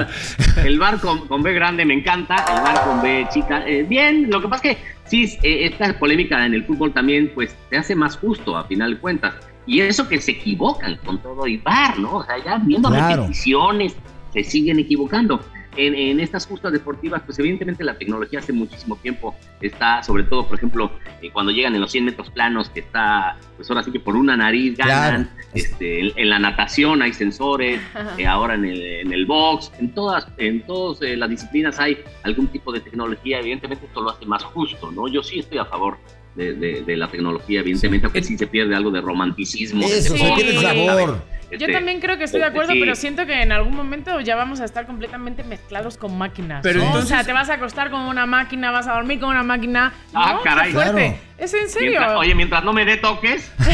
bar, 0.55 0.65
el 0.67 0.79
bar 0.79 0.99
con, 0.99 1.27
con 1.27 1.41
B 1.43 1.53
grande 1.53 1.85
me 1.85 1.93
encanta, 1.93 2.35
el 2.53 2.61
bar 2.61 2.83
con 2.85 3.01
B 3.01 3.25
chica, 3.33 3.65
eh, 3.65 3.83
bien, 3.87 4.29
lo 4.29 4.41
que 4.41 4.47
pasa 4.49 4.67
es 4.69 4.77
que 4.77 4.83
sí, 5.05 5.37
eh, 5.43 5.65
esta 5.71 5.97
polémica 5.97 6.45
en 6.45 6.53
el 6.53 6.65
fútbol 6.65 6.91
también, 6.93 7.31
pues, 7.33 7.55
te 7.69 7.77
hace 7.77 7.95
más 7.95 8.17
justo 8.17 8.57
a 8.57 8.65
final 8.65 8.95
de 8.95 8.97
cuentas. 8.99 9.33
Y 9.67 9.79
eso 9.81 10.07
que 10.07 10.19
se 10.21 10.31
equivocan 10.31 10.97
con 11.05 11.19
todo 11.21 11.47
y 11.47 11.57
bar, 11.57 11.97
¿no? 11.97 12.17
O 12.17 12.23
sea, 12.25 12.35
ya 12.43 12.57
viendo 12.57 12.89
Claro. 12.89 13.21
repeticiones, 13.23 13.95
se 14.33 14.43
siguen 14.43 14.77
equivocando. 14.79 15.39
En, 15.78 15.95
en, 15.95 16.19
estas 16.19 16.45
justas 16.45 16.71
deportivas, 16.71 17.21
pues 17.26 17.38
evidentemente 17.39 17.84
la 17.84 17.97
tecnología 17.97 18.39
hace 18.39 18.53
muchísimo 18.53 18.95
tiempo 18.97 19.36
está, 19.61 20.03
sobre 20.03 20.23
todo, 20.23 20.47
por 20.47 20.57
ejemplo, 20.57 20.91
eh, 21.21 21.32
cuando 21.32 21.51
llegan 21.51 21.76
en 21.76 21.82
los 21.82 21.91
100 21.91 22.05
metros 22.05 22.30
planos, 22.30 22.69
que 22.69 22.82
está, 22.82 23.38
pues 23.55 23.69
ahora 23.69 23.84
sí 23.84 23.91
que 23.91 23.99
por 23.99 24.15
una 24.15 24.38
nariz 24.38 24.78
ganan, 24.78 25.30
este, 25.53 26.01
en, 26.01 26.11
en, 26.15 26.30
la 26.30 26.39
natación 26.39 27.01
hay 27.01 27.13
sensores, 27.13 27.80
eh, 28.17 28.26
ahora 28.26 28.55
en 28.55 28.65
el, 28.65 28.82
en 28.82 29.13
el, 29.13 29.26
box, 29.26 29.71
en 29.80 29.93
todas, 29.93 30.28
en 30.38 30.61
todas 30.65 31.01
eh, 31.01 31.15
las 31.15 31.30
disciplinas 31.30 31.80
hay 31.80 31.99
algún 32.23 32.47
tipo 32.47 32.71
de 32.71 32.80
tecnología, 32.80 33.39
evidentemente 33.39 33.86
esto 33.86 34.01
lo 34.01 34.11
hace 34.11 34.26
más 34.26 34.43
justo, 34.43 34.91
¿no? 34.91 35.07
Yo 35.07 35.23
sí 35.23 35.39
estoy 35.39 35.57
a 35.57 35.65
favor 35.65 35.97
de, 36.36 36.53
de, 36.53 36.82
de, 36.82 36.97
la 36.97 37.09
tecnología, 37.09 37.61
evidentemente, 37.61 38.05
aunque 38.05 38.21
sí 38.21 38.38
se 38.38 38.47
pierde 38.47 38.76
algo 38.76 38.91
de 38.91 39.01
romanticismo. 39.01 39.86
Eso, 39.86 40.13
de 40.13 40.19
se 40.19 40.32
pierde 40.34 40.55
el 40.55 40.61
sabor. 40.61 41.34
Yo 41.57 41.71
también 41.71 41.99
creo 41.99 42.17
que 42.17 42.25
estoy 42.25 42.41
de 42.41 42.47
acuerdo, 42.47 42.73
sí. 42.73 42.79
pero 42.79 42.95
siento 42.95 43.25
que 43.25 43.41
en 43.41 43.51
algún 43.51 43.75
momento 43.75 44.19
ya 44.21 44.35
vamos 44.35 44.59
a 44.61 44.65
estar 44.65 44.85
completamente 44.85 45.43
mezclados 45.43 45.97
con 45.97 46.17
máquinas. 46.17 46.61
Pero 46.63 46.79
¿no? 46.79 46.85
entonces... 46.85 47.11
O 47.11 47.15
sea, 47.15 47.23
te 47.23 47.33
vas 47.33 47.49
a 47.49 47.55
acostar 47.55 47.89
con 47.89 48.01
una 48.01 48.25
máquina, 48.25 48.71
vas 48.71 48.87
a 48.87 48.93
dormir 48.93 49.19
con 49.19 49.29
una 49.29 49.43
máquina. 49.43 49.93
Ah, 50.13 50.33
¿no? 50.33 50.41
caray. 50.41 50.67
Qué 50.67 50.73
fuerte. 50.73 50.93
Claro. 50.93 51.15
¿Es 51.37 51.53
en 51.53 51.69
serio? 51.69 51.99
Mientras, 51.99 52.17
oye, 52.17 52.35
mientras 52.35 52.63
no 52.63 52.71
me 52.71 52.85
dé 52.85 52.95
toques. 52.95 53.51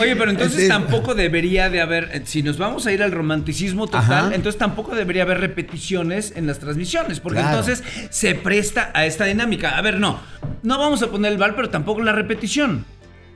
oye, 0.00 0.16
pero 0.16 0.30
entonces 0.30 0.68
tampoco 0.68 1.14
debería 1.14 1.68
de 1.68 1.82
haber, 1.82 2.08
eh, 2.12 2.22
si 2.24 2.42
nos 2.42 2.56
vamos 2.56 2.86
a 2.86 2.92
ir 2.92 3.02
al 3.02 3.12
romanticismo 3.12 3.86
total, 3.86 4.26
Ajá. 4.26 4.34
entonces 4.34 4.58
tampoco 4.58 4.94
debería 4.94 5.24
haber 5.24 5.40
repeticiones 5.40 6.32
en 6.36 6.46
las 6.46 6.60
transmisiones, 6.60 7.20
porque 7.20 7.40
Claro. 7.40 7.58
entonces 7.58 7.84
se 8.10 8.34
presta 8.34 8.90
a 8.94 9.04
esta 9.04 9.26
dinámica. 9.26 9.76
A 9.76 9.82
ver, 9.82 9.98
no, 9.98 10.18
no 10.62 10.78
vamos 10.78 11.02
a 11.02 11.10
poner 11.10 11.32
el 11.32 11.38
bar, 11.38 11.54
pero 11.56 11.68
tampoco 11.68 12.00
la 12.00 12.12
repetición. 12.12 12.86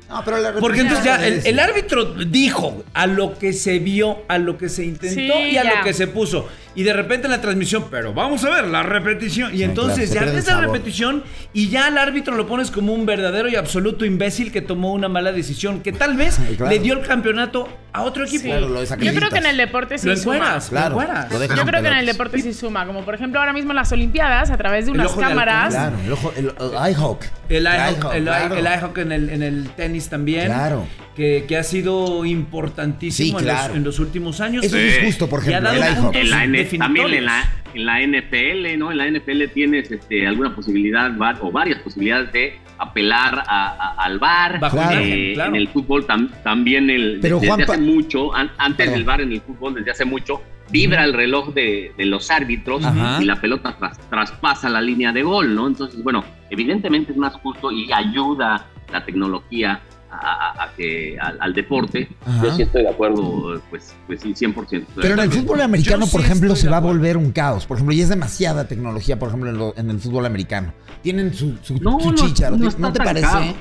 No, 0.09 0.23
pero 0.25 0.39
la 0.39 0.53
Porque 0.55 0.81
entonces 0.81 1.05
ya 1.05 1.27
el, 1.27 1.59
árbitro 1.61 2.05
dijo 2.15 2.83
a 2.95 3.07
lo 3.07 3.39
que 3.39 3.53
se 3.53 3.79
vio, 3.79 4.23
a 4.29 4.39
lo 4.39 4.57
que 4.57 4.69
se 4.71 4.85
intentó 4.85 5.15
Sí, 5.35 5.51
y 5.51 5.57
a 5.59 5.65
ya. 5.65 5.79
lo 5.79 5.85
que 5.85 5.93
se 5.93 6.07
puso. 6.07 6.49
Y 6.75 6.83
de 6.83 6.93
repente 6.95 7.27
en 7.27 7.33
la 7.33 7.41
transmisión, 7.41 7.87
pero 7.91 8.15
vamos 8.15 8.43
a 8.45 8.51
ver 8.51 8.69
la 8.69 8.83
repetición. 8.83 9.53
Y 9.53 9.59
Sí, 9.59 9.63
entonces 9.65 10.11
claro, 10.11 10.33
ya 10.33 10.41
sabor. 10.43 10.67
repetición 10.67 11.25
y 11.53 11.69
ya 11.69 11.87
al 11.89 11.99
árbitro 11.99 12.35
lo 12.37 12.47
pones 12.47 12.71
como 12.71 12.95
un 12.95 13.05
verdadero 13.05 13.49
y 13.49 13.57
absoluto 13.57 14.07
imbécil 14.07 14.51
que 14.51 14.63
tomó 14.63 14.93
una 14.95 15.09
mala 15.09 15.33
decisión, 15.33 15.81
que 15.83 15.93
tal 15.93 16.17
vez 16.17 16.39
claro. 16.57 16.71
le 16.73 16.79
dio 16.79 16.95
el 16.95 17.01
campeonato 17.07 17.69
a 17.99 18.03
otro 18.03 18.25
equipo. 18.25 18.43
Sí. 18.43 18.49
Claro, 18.49 18.69
lo 18.69 18.83
Yo 18.85 19.15
creo 19.15 19.31
que 19.31 19.39
en 19.39 19.47
el 19.47 19.57
deporte 19.57 19.99
sí 19.99 20.07
Lo 20.07 20.17
suma. 20.17 20.59
Claro, 20.69 20.97
lo 21.31 21.47
Yo 21.55 21.65
creo 21.65 21.83
que 21.83 21.89
en 21.89 21.95
el 21.99 22.07
deporte 22.07 22.41
sí 22.41 22.53
suma, 22.53 22.87
como 22.87 23.05
por 23.05 23.15
ejemplo 23.15 23.41
ahora 23.41 23.53
mismo 23.53 23.73
en 23.73 23.77
las 23.77 23.93
Olimpiadas, 23.93 24.51
a 24.51 24.57
través 24.57 24.87
de 24.87 24.93
El 24.93 25.01
unas 25.01 25.13
cámaras. 25.13 25.75
Claro, 25.75 25.97
el 26.05 26.13
ojo, 26.13 26.33
el, 26.37 26.47
el 26.47 26.93
iHawk. 26.93 27.25
El 27.49 27.65
iHawk, 27.65 28.15
el, 28.15 28.25
claro. 28.25 28.93
en, 28.97 29.13
el, 29.13 29.31
en 29.31 29.43
el 29.43 29.69
tenis 29.71 30.09
también. 30.09 30.47
Claro. 30.47 30.87
Que, 31.15 31.45
que 31.49 31.57
ha 31.57 31.65
sido 31.65 32.25
importantísimo 32.25 33.41
Sí, 33.41 33.45
en, 33.45 33.53
los, 33.53 33.77
en 33.77 33.85
los 33.85 33.99
últimos 33.99 34.41
años. 34.41 34.65
Eso 34.65 34.77
sí 34.77 34.83
es 34.83 35.05
justo, 35.05 35.29
por 35.29 35.41
ejemplo, 35.41 35.63
dado 35.73 36.11
el 36.13 36.17
En 36.17 36.31
la 36.31 36.45
N- 36.45 36.65
también 36.79 37.13
en 37.13 37.25
la, 37.25 37.51
en 37.75 37.87
la 37.87 38.01
NFL, 38.01 38.79
¿no? 38.79 38.93
En 38.93 38.99
la 38.99 39.11
NFL 39.11 39.49
tienes 39.53 39.91
este, 39.91 40.27
alguna 40.27 40.55
posibilidad 40.55 41.11
o 41.41 41.51
varias 41.51 41.81
posibilidades 41.81 42.33
de 42.33 42.59
apelar 42.79 43.43
a- 43.47 43.69
a- 43.69 44.05
al 44.05 44.19
VAR. 44.19 44.61
Bajo 44.61 44.77
Claro. 44.77 45.01
claro. 45.35 45.51
En 45.51 45.57
el 45.57 45.69
fútbol 45.69 46.07
tam- 46.07 46.31
también 46.43 46.89
el, 46.91 47.19
Pero, 47.21 47.37
desde 47.41 47.49
Juanpa- 47.55 47.73
hace 47.75 47.83
mucho, 47.83 48.35
an- 48.35 48.51
antes 48.59 48.77
Perdón. 48.87 48.95
del 48.95 49.05
VAR 49.05 49.21
en 49.23 49.33
el 49.33 49.41
fútbol, 49.41 49.75
desde 49.75 49.91
hace 49.91 50.05
mucho, 50.05 50.41
vibra 50.71 51.05
el 51.05 51.13
reloj 51.15 51.55
de, 51.55 51.93
de 51.97 52.05
los 52.05 52.31
árbitros 52.31 52.85
Ajá. 52.85 53.23
y 53.23 53.25
la 53.25 53.37
pelota 53.41 53.75
tras- 53.79 53.99
traspasa 54.11 54.69
la 54.69 54.81
línea 54.81 55.13
de 55.13 55.23
gol, 55.23 55.55
¿no? 55.55 55.67
Entonces, 55.67 56.03
bueno, 56.03 56.25
evidentemente 56.51 57.13
es 57.13 57.19
más 57.19 57.35
justo 57.35 57.71
y 57.73 57.91
ayuda 57.93 58.67
la 58.93 59.05
tecnología 59.05 59.81
a, 60.21 60.65
a- 60.65 60.73
que, 60.77 61.17
al, 61.21 61.37
al 61.41 61.55
deporte. 61.55 62.09
Ajá. 62.25 62.45
Yo 62.45 62.55
sí 62.57 62.63
estoy 62.63 62.83
de 62.83 62.91
acuerdo, 62.91 63.61
pues, 63.71 63.95
pues 64.07 64.21
sí, 64.21 64.33
100%. 64.35 64.59
estoy 64.63 64.79
de 64.81 64.87
Pero 64.97 65.15
en 65.15 65.21
el 65.21 65.31
fútbol 65.33 65.61
americano, 65.61 66.07
Yo 66.07 66.13
por 66.13 66.21
sí 66.21 66.27
ejemplo, 66.27 66.57
se 66.57 66.69
va 66.69 66.77
a 66.79 66.81
volver 66.81 67.17
un 67.17 67.33
caos. 67.33 67.67
Por 67.67 67.77
ejemplo, 67.77 67.95
y 67.95 68.01
es 68.01 68.09
demasiada 68.09 68.67
tecnología, 68.69 69.19
por 69.19 69.29
ejemplo, 69.29 69.51
en, 69.51 69.59
lo- 69.59 69.75
en 69.77 69.91
el 69.91 69.99
fútbol 70.01 70.27
americano. 70.27 70.73
Tienen 71.03 71.33
su, 71.35 71.57
su, 71.63 71.75
No, 71.79 71.99
su 72.01 72.11
no, 72.11 72.15
chicha. 72.17 72.51
no 72.51 72.57
¿No, 72.59 72.69
está 72.69 72.93
te 72.93 72.99
parece? 73.01 73.27
caro. 73.27 73.55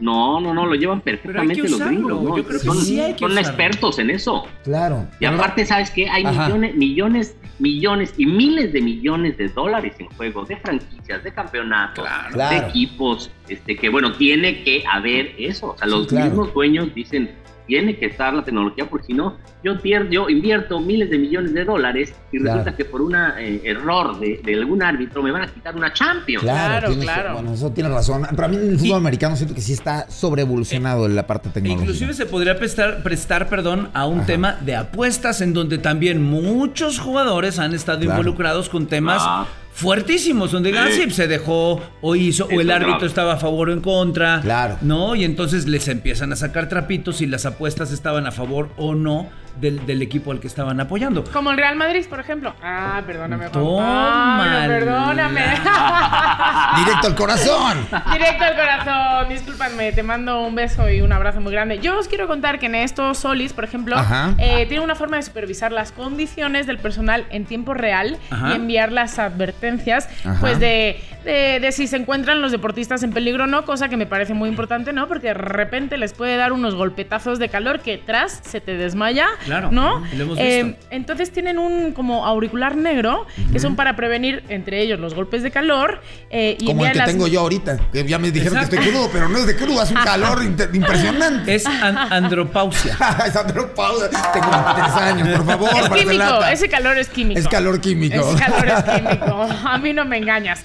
No, 0.00 0.40
no, 0.40 0.52
no, 0.52 0.66
lo 0.66 0.74
llevan 0.74 1.00
perfectamente 1.00 1.68
los 1.68 1.78
gringos. 1.78 2.22
¿no? 2.22 2.36
yo 2.36 2.44
creo 2.44 2.58
que 2.60 2.66
son 2.66 2.76
sí 2.78 3.00
hay 3.00 3.12
que 3.12 3.20
son 3.20 3.32
usarlo. 3.32 3.48
expertos 3.48 3.98
en 3.98 4.10
eso. 4.10 4.44
Claro. 4.64 5.06
Y 5.20 5.24
aparte, 5.24 5.64
¿sabes 5.64 5.90
qué? 5.90 6.08
Hay 6.10 6.24
Ajá. 6.24 6.46
millones, 6.48 6.74
millones, 6.74 7.36
millones 7.60 8.14
y 8.18 8.26
miles 8.26 8.72
de 8.72 8.82
millones 8.82 9.36
de 9.38 9.48
dólares 9.48 9.94
en 10.00 10.06
juego, 10.08 10.44
de 10.44 10.56
franquicias, 10.56 11.22
de 11.22 11.32
campeonatos, 11.32 12.04
Claro. 12.32 12.50
de 12.64 12.68
equipos, 12.68 13.30
este, 13.48 13.76
que 13.76 13.88
bueno, 13.88 14.12
tiene 14.12 14.64
que 14.64 14.82
haber 14.90 15.34
eso. 15.38 15.72
O 15.74 15.78
sea, 15.78 15.86
los 15.86 16.08
claro. 16.08 16.26
mismos 16.26 16.52
dueños 16.54 16.92
dicen, 16.94 17.30
tiene 17.66 17.96
que 17.98 18.06
estar 18.06 18.34
la 18.34 18.44
tecnología, 18.44 18.86
porque 18.88 19.06
si 19.06 19.12
no, 19.14 19.36
yo, 19.62 19.80
pierdo, 19.80 20.10
yo 20.10 20.28
invierto 20.28 20.80
miles 20.80 21.08
de 21.08 21.18
millones 21.18 21.54
de 21.54 21.64
dólares 21.64 22.14
y 22.30 22.38
Claro. 22.38 22.58
resulta 22.58 22.76
que 22.76 22.84
por 22.84 23.00
un 23.00 23.14
error 23.14 24.18
de, 24.20 24.40
de 24.44 24.54
algún 24.54 24.82
árbitro 24.82 25.22
me 25.22 25.30
van 25.30 25.42
a 25.42 25.46
quitar 25.46 25.74
una 25.74 25.92
Champions. 25.92 26.42
Claro, 26.42 26.68
Claro, 26.68 26.88
tienes- 26.88 27.04
claro. 27.04 27.32
Bueno, 27.34 27.52
eso 27.54 27.70
tiene 27.72 27.88
razón. 27.88 28.26
Pero 28.30 28.44
a 28.44 28.48
mí 28.48 28.56
en 28.56 28.68
el 28.70 28.78
fútbol 28.78 28.88
Y- 28.88 28.92
americano 28.92 29.36
siento 29.36 29.54
que 29.54 29.60
sí 29.62 29.72
está 29.72 30.10
sobreevolucionado 30.10 31.06
en 31.06 31.14
la 31.16 31.26
parte 31.26 31.48
tecnológica. 31.50 31.82
Inclusive 31.84 32.12
se 32.14 32.26
podría 32.26 32.56
prestar, 32.58 33.02
prestar 33.02 33.48
perdón, 33.48 33.88
a 33.94 34.06
un 34.06 34.26
tema 34.26 34.56
de 34.60 34.76
apuestas 34.76 35.40
en 35.40 35.54
donde 35.54 35.78
también 35.78 36.22
muchos 36.22 36.98
jugadores 36.98 37.58
han 37.58 37.72
estado 37.74 38.00
Claro. 38.00 38.20
involucrados 38.20 38.68
con 38.68 38.86
temas 38.86 39.22
Ah. 39.24 39.46
Fuertísimos, 39.74 40.52
donde 40.52 40.70
Sí. 40.70 40.74
Gansip 40.76 41.10
se 41.10 41.26
dejó 41.26 41.82
o 42.00 42.16
hizo, 42.16 42.46
o 42.46 42.60
el 42.60 42.70
árbitro 42.70 43.06
estaba 43.06 43.34
a 43.34 43.36
favor 43.36 43.68
o 43.68 43.72
en 43.72 43.80
contra. 43.80 44.40
Claro. 44.40 44.78
¿No? 44.80 45.14
Y 45.16 45.24
entonces 45.24 45.66
les 45.66 45.88
empiezan 45.88 46.32
a 46.32 46.36
sacar 46.36 46.68
trapitos 46.68 47.16
si 47.16 47.26
las 47.26 47.44
apuestas 47.44 47.90
estaban 47.92 48.26
a 48.26 48.32
favor 48.32 48.70
o 48.76 48.94
no 48.94 49.28
del, 49.60 49.84
del 49.86 50.02
equipo 50.02 50.32
al 50.32 50.40
que 50.40 50.46
estaban 50.46 50.80
apoyando. 50.80 51.24
Como 51.32 51.50
el 51.50 51.56
Real 51.56 51.76
Madrid, 51.76 52.04
por 52.08 52.20
ejemplo. 52.20 52.54
Ah, 52.62 53.02
perdóname. 53.06 53.48
Pablo, 53.50 53.78
perdóname. 54.68 55.40
Directo 56.76 57.06
al 57.06 57.14
corazón. 57.14 57.86
Directo 58.12 58.44
al 58.44 58.56
corazón, 58.56 59.28
discúlpanme, 59.28 59.92
te 59.92 60.02
mando 60.02 60.42
un 60.42 60.54
beso 60.54 60.88
y 60.90 61.00
un 61.00 61.12
abrazo 61.12 61.40
muy 61.40 61.52
grande. 61.52 61.78
Yo 61.78 61.98
os 61.98 62.08
quiero 62.08 62.26
contar 62.26 62.58
que 62.58 62.66
en 62.66 62.74
estos 62.74 63.18
Solis, 63.18 63.52
por 63.52 63.64
ejemplo, 63.64 63.96
eh, 64.38 64.66
tiene 64.66 64.82
una 64.82 64.94
forma 64.94 65.16
de 65.16 65.22
supervisar 65.22 65.72
las 65.72 65.92
condiciones 65.92 66.66
del 66.66 66.78
personal 66.78 67.26
en 67.30 67.44
tiempo 67.44 67.74
real 67.74 68.18
Ajá. 68.30 68.50
y 68.50 68.56
enviar 68.56 68.92
las 68.92 69.18
advertencias, 69.18 70.08
Ajá. 70.24 70.38
pues 70.40 70.58
de, 70.58 71.00
de, 71.24 71.58
de 71.60 71.72
si 71.72 71.86
se 71.86 71.96
encuentran 71.96 72.42
los 72.42 72.52
deportistas 72.52 73.02
en 73.02 73.12
peligro 73.12 73.44
o 73.44 73.46
no, 73.46 73.64
cosa 73.64 73.88
que 73.88 73.96
me 73.96 74.06
parece 74.06 74.34
muy 74.34 74.48
importante, 74.48 74.92
¿no? 74.92 75.08
Porque 75.08 75.28
de 75.28 75.34
repente 75.34 75.96
les 75.98 76.12
puede 76.12 76.36
dar 76.36 76.52
unos 76.52 76.74
golpetazos 76.74 77.38
de 77.38 77.48
calor 77.48 77.80
que 77.80 77.98
tras 77.98 78.40
se 78.44 78.60
te 78.60 78.76
desmaya, 78.76 79.26
Claro, 79.44 79.70
¿no? 79.72 80.02
lo 80.16 80.22
hemos 80.24 80.38
Eh, 80.38 80.62
visto. 80.64 80.86
entonces 80.90 81.30
tienen 81.32 81.58
un 81.58 81.92
como 81.92 82.26
auricular 82.26 82.76
negro 82.76 83.26
que 83.52 83.58
son 83.60 83.76
para 83.76 83.96
prevenir 83.96 84.44
entre 84.48 84.80
ellos 84.80 85.00
los 85.00 85.14
golpes 85.14 85.42
de 85.42 85.50
calor 85.50 86.00
eh, 86.30 86.56
y 86.60 86.66
Como 86.66 86.84
el 86.84 86.92
que 86.92 86.98
las- 86.98 87.06
tengo 87.10 87.26
yo 87.26 87.40
ahorita. 87.40 87.78
Que 87.92 88.04
ya 88.06 88.18
me 88.18 88.30
dijeron 88.30 88.58
Exacto. 88.58 88.76
que 88.76 88.82
estoy 88.82 88.92
crudo, 88.92 89.10
pero 89.12 89.28
no 89.28 89.38
es 89.38 89.46
de 89.46 89.56
crudo, 89.56 89.80
hace 89.80 89.94
un 89.94 90.02
calor 90.02 90.42
impresionante. 90.74 91.54
Es 91.54 91.66
an- 91.66 91.96
andropausia. 92.12 92.96
Es 93.26 93.36
andropausia. 93.36 94.08
Tengo 94.32 94.50
23 94.50 94.94
años, 94.96 95.28
por 95.38 95.46
favor, 95.46 95.70
Es 95.80 95.88
químico, 95.90 96.44
ese 96.50 96.68
calor 96.68 96.98
es 96.98 97.08
químico. 97.08 97.40
Es 97.40 97.48
calor 97.48 97.80
químico. 97.80 98.14
Es 98.34 98.40
calor 98.40 98.68
es 98.68 98.82
químico. 98.84 99.48
A 99.64 99.78
mí 99.78 99.92
no 99.92 100.04
me 100.04 100.18
engañas. 100.18 100.64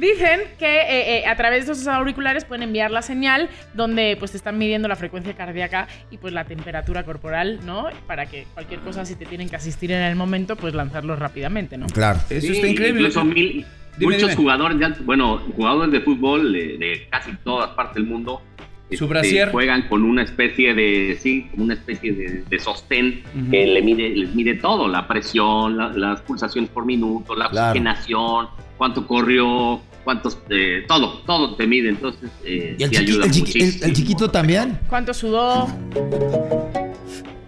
Dicen 0.00 0.40
que 0.58 0.66
eh, 0.82 1.18
eh, 1.18 1.26
a 1.26 1.36
través 1.36 1.66
de 1.66 1.72
esos 1.72 1.86
auriculares 1.86 2.44
pueden 2.44 2.64
enviar 2.64 2.90
la 2.90 3.02
señal 3.02 3.48
donde 3.74 4.16
pues 4.18 4.32
te 4.32 4.36
están 4.36 4.58
midiendo 4.58 4.88
la 4.88 4.96
frecuencia 4.96 5.34
cardíaca 5.34 5.86
y 6.10 6.18
pues 6.18 6.32
la 6.32 6.44
temperatura 6.44 7.04
corporal, 7.04 7.60
¿no? 7.64 7.86
Para 8.06 8.26
que 8.26 8.46
cualquier 8.54 8.80
cosa 8.80 9.04
si 9.04 9.14
te 9.14 9.24
tienen 9.24 9.48
que 9.48 9.56
asistir 9.56 9.92
en 9.92 10.02
el 10.02 10.16
momento, 10.16 10.56
pues 10.56 10.74
lanzarlos 10.74 11.18
rápidamente, 11.18 11.76
¿no? 11.78 11.86
Claro. 11.86 12.18
Eso 12.28 12.46
Sí, 12.48 12.52
está 12.54 12.66
increíble. 12.66 13.00
Incluso 13.02 13.24
mil- 13.24 13.64
Dime, 13.96 14.12
muchos 14.14 14.30
dime. 14.30 14.34
jugadores, 14.36 14.78
de, 14.80 14.84
alto- 14.86 15.04
bueno, 15.04 15.38
jugadores 15.54 15.92
de 15.92 16.00
fútbol 16.00 16.52
de, 16.52 16.78
de 16.78 17.06
casi 17.10 17.30
todas 17.44 17.70
partes 17.70 17.94
del 17.94 18.06
mundo. 18.06 18.42
Su 18.90 19.06
este, 19.12 19.46
juegan 19.46 19.88
con 19.88 20.02
una 20.04 20.22
especie 20.22 20.74
de, 20.74 21.16
sí, 21.20 21.48
una 21.56 21.74
especie 21.74 22.12
de, 22.12 22.44
de 22.48 22.58
sostén 22.58 23.22
Ujú. 23.34 23.50
que 23.50 23.66
le 23.66 23.82
mide, 23.82 24.10
les 24.10 24.34
mide 24.34 24.54
todo, 24.54 24.86
la 24.88 25.06
presión, 25.08 25.76
la- 25.76 25.88
las 25.90 26.20
pulsaciones 26.22 26.70
por 26.70 26.84
minuto, 26.84 27.34
la 27.34 27.48
Claro. 27.48 27.68
oxigenación, 27.70 28.48
cuánto 28.78 29.06
corrió, 29.06 29.80
cuántos, 30.04 30.38
eh, 30.50 30.84
todo, 30.88 31.18
todo 31.26 31.54
te 31.56 31.66
mide, 31.66 31.88
entonces 31.88 32.30
eh, 32.44 32.76
¿Y 32.78 32.82
el, 32.82 32.90
sí 32.90 32.96
chiqui- 32.96 33.00
ayuda 33.00 33.24
el 33.26 33.32
chiqui- 33.32 33.78
el- 33.82 33.84
el 33.84 33.92
chiquito 33.94 34.30
también? 34.30 34.78
¿Cuánto 34.88 35.14
sudó? 35.14 35.66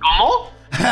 ¿Cómo? 0.01 0.57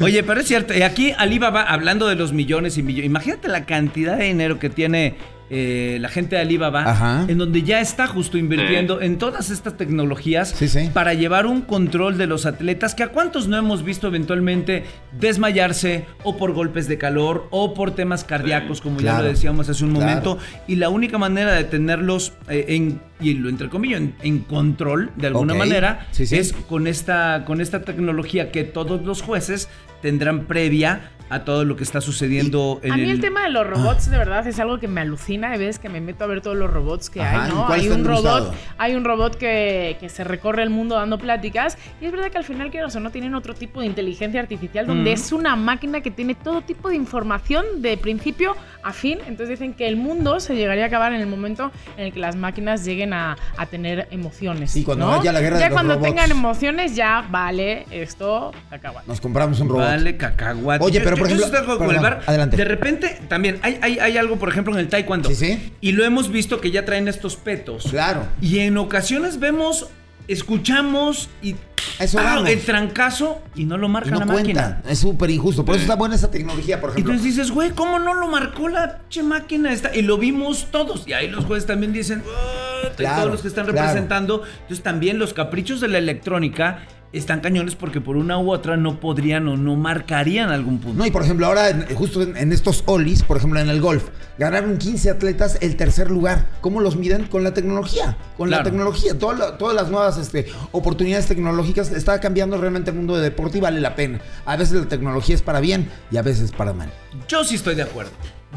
Oye, 0.00 0.22
pero 0.22 0.40
es 0.40 0.48
cierto, 0.48 0.74
y 0.74 0.82
aquí 0.82 1.12
Alibaba, 1.16 1.62
hablando 1.62 2.06
de 2.08 2.16
los 2.16 2.32
millones 2.32 2.78
y 2.78 2.82
millones, 2.82 3.06
imagínate 3.06 3.48
la 3.48 3.64
cantidad 3.64 4.16
de 4.16 4.24
dinero 4.24 4.58
que 4.58 4.70
tiene 4.70 5.14
eh, 5.54 5.98
la 6.00 6.08
gente 6.08 6.34
de 6.36 6.40
Alibaba, 6.42 6.82
Ajá. 6.90 7.26
en 7.28 7.36
donde 7.36 7.62
ya 7.62 7.80
está 7.80 8.06
justo 8.06 8.38
invirtiendo 8.38 9.02
en 9.02 9.18
todas 9.18 9.50
estas 9.50 9.76
tecnologías 9.76 10.48
Sí, 10.56 10.66
sí. 10.66 10.88
para 10.94 11.12
llevar 11.12 11.44
un 11.44 11.60
control 11.60 12.16
de 12.16 12.26
los 12.26 12.46
atletas 12.46 12.94
que 12.94 13.02
a 13.02 13.08
cuántos 13.08 13.48
no 13.48 13.58
hemos 13.58 13.84
visto 13.84 14.06
eventualmente 14.08 14.84
desmayarse 15.32 16.06
o 16.24 16.36
por 16.36 16.52
golpes 16.52 16.88
de 16.88 16.98
calor 16.98 17.48
o 17.50 17.74
por 17.74 17.90
temas 17.94 18.24
cardíacos, 18.24 18.80
como 18.80 19.00
ya 19.00 19.20
lo 19.20 19.28
decíamos 19.28 19.68
hace 19.68 19.84
un 19.84 19.90
Claro. 19.92 20.06
momento, 20.06 20.38
y 20.66 20.76
la 20.76 20.88
única 20.88 21.18
manera 21.18 21.52
de 21.52 21.64
tenerlos 21.64 22.32
eh, 22.48 22.64
en, 22.68 23.00
y 23.22 23.34
lo 23.34 23.48
entre 23.48 23.68
comillas, 23.68 24.00
en, 24.00 24.14
en 24.22 24.38
control 24.40 25.10
de 25.16 25.28
alguna 25.28 25.52
Ok. 25.54 25.58
manera, 25.58 26.06
Sí, 26.10 26.26
sí. 26.26 26.36
es 26.36 26.52
con 26.52 26.86
esta, 26.86 27.44
con 27.46 27.60
esta 27.60 27.82
tecnología 27.82 28.50
que 28.50 28.64
todos 28.64 29.02
los 29.04 29.22
jueces 29.22 29.68
tendrán 30.00 30.46
previa 30.46 31.10
a 31.30 31.44
todo 31.44 31.64
lo 31.64 31.76
que 31.76 31.84
está 31.84 32.02
sucediendo 32.02 32.78
en 32.82 32.92
A 32.92 32.96
mí 32.98 33.04
el, 33.04 33.10
el 33.12 33.20
tema 33.22 33.42
de 33.44 33.48
los 33.48 33.66
robots 33.66 34.10
de 34.10 34.18
verdad 34.18 34.46
es 34.46 34.58
algo 34.60 34.78
que 34.78 34.86
me 34.86 35.00
alucina. 35.00 35.52
Hay 35.52 35.58
veces 35.58 35.78
que 35.78 35.88
me 35.88 35.98
meto 36.02 36.24
a 36.24 36.26
ver 36.26 36.42
todos 36.42 36.56
los 36.58 36.70
robots 36.70 37.08
que 37.08 37.22
Ajá, 37.22 37.44
hay, 37.44 37.50
¿y 37.50 37.54
¿no? 37.54 37.68
Hay 37.68 37.88
un 37.88 38.04
robot, 38.04 38.54
hay 38.76 38.94
un 38.96 39.04
robot 39.04 39.36
que, 39.36 39.96
que 39.98 40.10
se 40.10 40.24
recorre 40.24 40.62
el 40.62 40.68
mundo 40.68 40.96
dando 40.96 41.16
pláticas 41.18 41.78
y 42.02 42.04
es 42.04 42.12
verdad 42.12 42.30
que 42.30 42.36
al 42.36 42.44
final 42.44 42.70
quieras 42.70 42.94
o 42.96 43.00
no 43.00 43.10
tienen 43.10 43.34
otro 43.34 43.54
tipo 43.54 43.80
de 43.80 43.86
inteligencia 43.86 44.40
artificial 44.40 44.86
donde 44.86 45.10
Mm. 45.12 45.14
es 45.14 45.32
una 45.32 45.56
máquina 45.56 46.02
que 46.02 46.10
tiene 46.10 46.34
todo 46.34 46.60
tipo 46.60 46.90
de 46.90 46.96
información 46.96 47.64
de 47.80 47.96
principio 47.96 48.54
a 48.82 48.92
fin. 48.92 49.18
Entonces 49.20 49.48
dicen 49.58 49.72
que 49.72 49.88
el 49.88 49.96
mundo 49.96 50.38
se 50.38 50.54
llegaría 50.54 50.84
a 50.84 50.86
acabar 50.88 51.14
en 51.14 51.20
el 51.22 51.28
momento 51.28 51.70
en 51.96 52.06
el 52.06 52.12
que 52.12 52.20
las 52.20 52.36
máquinas 52.36 52.84
lleguen 52.84 53.11
a, 53.12 53.36
a 53.56 53.66
tener 53.66 54.08
emociones. 54.10 54.70
Sí, 54.70 54.84
cuando 54.84 55.06
¿no? 55.06 55.12
haya 55.14 55.32
la 55.32 55.40
guerra 55.40 55.56
de 55.56 55.62
Ya 55.62 55.68
los 55.68 55.74
cuando 55.74 55.94
robots. 55.94 56.08
tengan 56.08 56.30
emociones 56.30 56.94
ya 56.96 57.26
vale 57.30 57.86
esto 57.90 58.52
acaba. 58.70 59.02
Nos 59.06 59.20
compramos 59.20 59.60
un 59.60 59.68
robot. 59.68 59.84
Vale, 59.84 60.16
cacahuate. 60.16 60.84
Oye, 60.84 61.00
pero 61.00 61.16
por 61.16 61.26
ejemplo- 61.26 61.46
estoy 61.46 61.58
de 61.60 61.62
acuerdo 61.64 61.78
con 61.78 61.88
perdón, 61.88 62.04
el 62.04 62.10
bar. 62.12 62.22
adelante. 62.26 62.56
De 62.56 62.64
repente, 62.64 63.20
también 63.28 63.58
hay, 63.62 63.78
hay, 63.82 63.98
hay 63.98 64.16
algo, 64.16 64.36
por 64.36 64.48
ejemplo, 64.48 64.72
en 64.74 64.80
el 64.80 64.88
taekwondo. 64.88 65.28
Sí, 65.28 65.34
sí. 65.34 65.72
Y 65.80 65.92
lo 65.92 66.04
hemos 66.04 66.30
visto 66.30 66.60
que 66.60 66.70
ya 66.70 66.84
traen 66.84 67.08
estos 67.08 67.36
petos. 67.36 67.86
Claro. 67.90 68.26
Y 68.40 68.60
en 68.60 68.76
ocasiones 68.78 69.38
vemos, 69.40 69.88
escuchamos 70.28 71.28
y 71.42 71.56
eso 71.98 72.18
¡ah! 72.20 72.42
el 72.46 72.60
trancazo 72.64 73.42
y 73.54 73.64
no 73.64 73.76
lo 73.76 73.88
Y 73.88 73.90
marca 73.90 74.10
no 74.10 74.20
la 74.20 74.26
cuenta. 74.26 74.40
máquina. 74.42 74.82
Es 74.88 75.00
súper 75.00 75.30
injusto. 75.30 75.64
Por 75.64 75.74
eso 75.74 75.82
está 75.82 75.96
buena 75.96 76.14
esa 76.14 76.30
tecnología, 76.30 76.80
por 76.80 76.90
Y 76.90 76.92
ejemplo. 76.92 77.12
entonces 77.14 77.34
dices, 77.36 77.50
güey, 77.50 77.70
¿cómo 77.72 77.98
no 77.98 78.14
lo 78.14 78.28
marcó 78.28 78.68
la 78.68 79.00
che 79.08 79.22
máquina 79.22 79.72
esta? 79.72 79.94
Y 79.94 80.02
lo 80.02 80.16
vimos 80.18 80.68
todos. 80.70 81.06
Y 81.08 81.12
ahí 81.12 81.28
los 81.28 81.44
jueces 81.44 81.66
también 81.66 81.92
dicen, 81.92 82.22
y 82.22 82.96
Claro, 82.96 83.16
todos 83.22 83.32
los 83.32 83.42
que 83.42 83.48
están 83.48 83.64
claro. 83.66 83.80
representando. 83.80 84.42
Entonces 84.62 84.82
también 84.82 85.18
los 85.18 85.34
caprichos 85.34 85.80
de 85.80 85.88
la 85.88 85.98
electrónica 85.98 86.86
están 87.12 87.40
cañones 87.40 87.74
porque 87.76 88.00
por 88.00 88.16
una 88.16 88.38
u 88.38 88.50
otra 88.52 88.76
no 88.76 88.98
podrían 89.00 89.46
o 89.48 89.56
no 89.56 89.76
marcarían 89.76 90.50
algún 90.50 90.78
punto. 90.78 90.98
No, 90.98 91.06
y 91.06 91.10
por 91.10 91.22
ejemplo, 91.22 91.46
ahora 91.46 91.68
en- 91.70 91.94
justo 91.94 92.22
en, 92.22 92.36
en 92.36 92.52
estos 92.52 92.82
Olis, 92.86 93.22
por 93.22 93.36
ejemplo 93.36 93.60
en 93.60 93.68
el 93.68 93.80
golf, 93.80 94.08
ganaron 94.38 94.78
15 94.78 95.10
atletas 95.10 95.58
el 95.60 95.76
tercer 95.76 96.10
lugar. 96.10 96.48
¿Cómo 96.60 96.80
los 96.80 96.96
miden? 96.96 97.24
Con 97.26 97.44
la 97.44 97.52
tecnología. 97.54 98.16
Con 98.36 98.48
Claro. 98.48 98.64
la 98.64 98.70
tecnología. 98.70 99.18
Toda 99.18 99.34
la- 99.36 99.58
todas 99.58 99.74
las 99.76 99.90
nuevas 99.90 100.16
este, 100.18 100.46
oportunidades 100.72 101.26
tecnológicas 101.26 101.90
está 101.92 102.18
cambiando 102.20 102.56
realmente 102.56 102.90
el 102.90 102.96
mundo 102.96 103.16
de 103.16 103.22
deporte 103.22 103.58
y 103.58 103.60
vale 103.60 103.80
la 103.80 103.94
pena. 103.94 104.20
A 104.46 104.56
veces 104.56 104.80
la 104.80 104.88
tecnología 104.88 105.34
es 105.34 105.42
para 105.42 105.60
bien 105.60 105.90
y 106.10 106.16
a 106.16 106.22
veces 106.22 106.50
para 106.52 106.72
mal. 106.72 106.90
Yo 107.28 107.44
sí 107.44 107.56
estoy 107.56 107.74
de 107.74 107.82
acuerdo. 107.82 108.12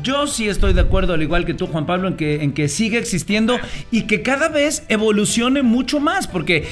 Yo 0.06 0.28
sí 0.28 0.48
estoy 0.48 0.74
de 0.74 0.82
acuerdo, 0.82 1.16
al 1.16 1.24
igual 1.24 1.46
que 1.46 1.56
tú, 1.56 1.66
Juan 1.66 1.88
Pablo, 1.88 2.08
en 2.08 2.16
que, 2.16 2.44
en 2.44 2.54
que 2.54 2.68
siga 2.70 3.00
existiendo 3.00 3.58
y 3.90 4.04
que 4.04 4.22
cada 4.22 4.50
vez 4.50 4.84
evolucione 4.88 5.64
mucho 5.64 6.00
más, 6.00 6.28
porque 6.28 6.68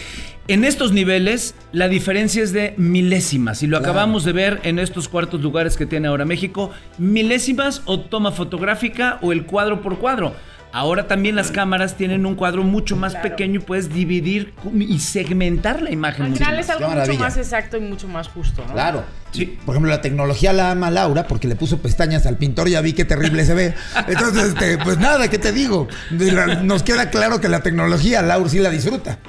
en 0.48 0.64
estos 0.64 0.92
niveles 0.92 1.56
la 1.72 1.88
diferencia 1.88 2.44
es 2.44 2.54
de 2.54 2.76
milésimas 2.78 3.64
y 3.64 3.68
lo 3.68 3.80
Claro. 3.80 3.92
acabamos 3.92 4.24
de 4.24 4.34
ver 4.34 4.60
en 4.64 4.78
estos 4.78 5.08
cuartos 5.08 5.42
lugares 5.42 5.78
que 5.78 5.88
tiene 5.88 6.10
ahora 6.10 6.26
México, 6.26 6.70
milésimas 7.00 7.82
o 7.86 8.00
toma 8.02 8.32
fotográfica 8.32 9.18
o 9.24 9.32
el 9.32 9.46
cuadro 9.48 9.82
por 9.82 9.98
cuadro. 9.98 10.36
Ahora 10.74 11.08
también 11.08 11.36
las 11.36 11.52
cámaras 11.52 11.96
tienen 11.98 12.26
un 12.26 12.34
cuadro 12.34 12.64
mucho 12.64 12.96
más 12.96 13.16
pequeño 13.16 13.60
y 13.60 13.64
puedes 13.64 13.94
dividir 13.94 14.54
y 14.76 15.00
segmentar 15.00 15.84
la 15.84 15.92
imagen. 15.92 16.26
Al 16.26 16.34
final 16.34 16.58
es 16.60 16.70
algo 16.70 16.86
mucho 16.86 16.96
maravilla. 16.96 17.20
más 17.20 17.38
exacto 17.38 17.78
y 17.78 17.82
mucho 17.82 18.08
más 18.08 18.28
justo, 18.28 18.66
¿no? 18.68 18.74
Claro. 18.74 19.04
Sí. 19.32 19.58
Por 19.66 19.74
ejemplo, 19.76 19.90
la 19.92 20.02
tecnología 20.02 20.52
la 20.54 20.72
ama 20.72 20.92
Laura 20.92 21.28
porque 21.28 21.48
le 21.48 21.56
puso 21.56 21.80
pestañas 21.80 22.26
al 22.28 22.38
pintor, 22.38 22.70
ya 22.70 22.82
vi 22.82 22.94
qué 22.94 23.06
terrible 23.06 23.46
se 23.46 23.54
ve. 23.54 23.74
Entonces, 24.08 24.46
este, 24.50 24.78
pues 24.80 24.98
nada, 25.00 25.28
¿qué 25.28 25.38
te 25.40 25.52
digo? 25.52 25.88
Nos 26.64 26.84
queda 26.84 27.10
claro 27.10 27.40
que 27.42 27.50
la 27.50 27.62
tecnología 27.62 28.22
Laura 28.24 28.50
sí 28.50 28.60
la 28.60 28.70
disfruta. 28.70 29.20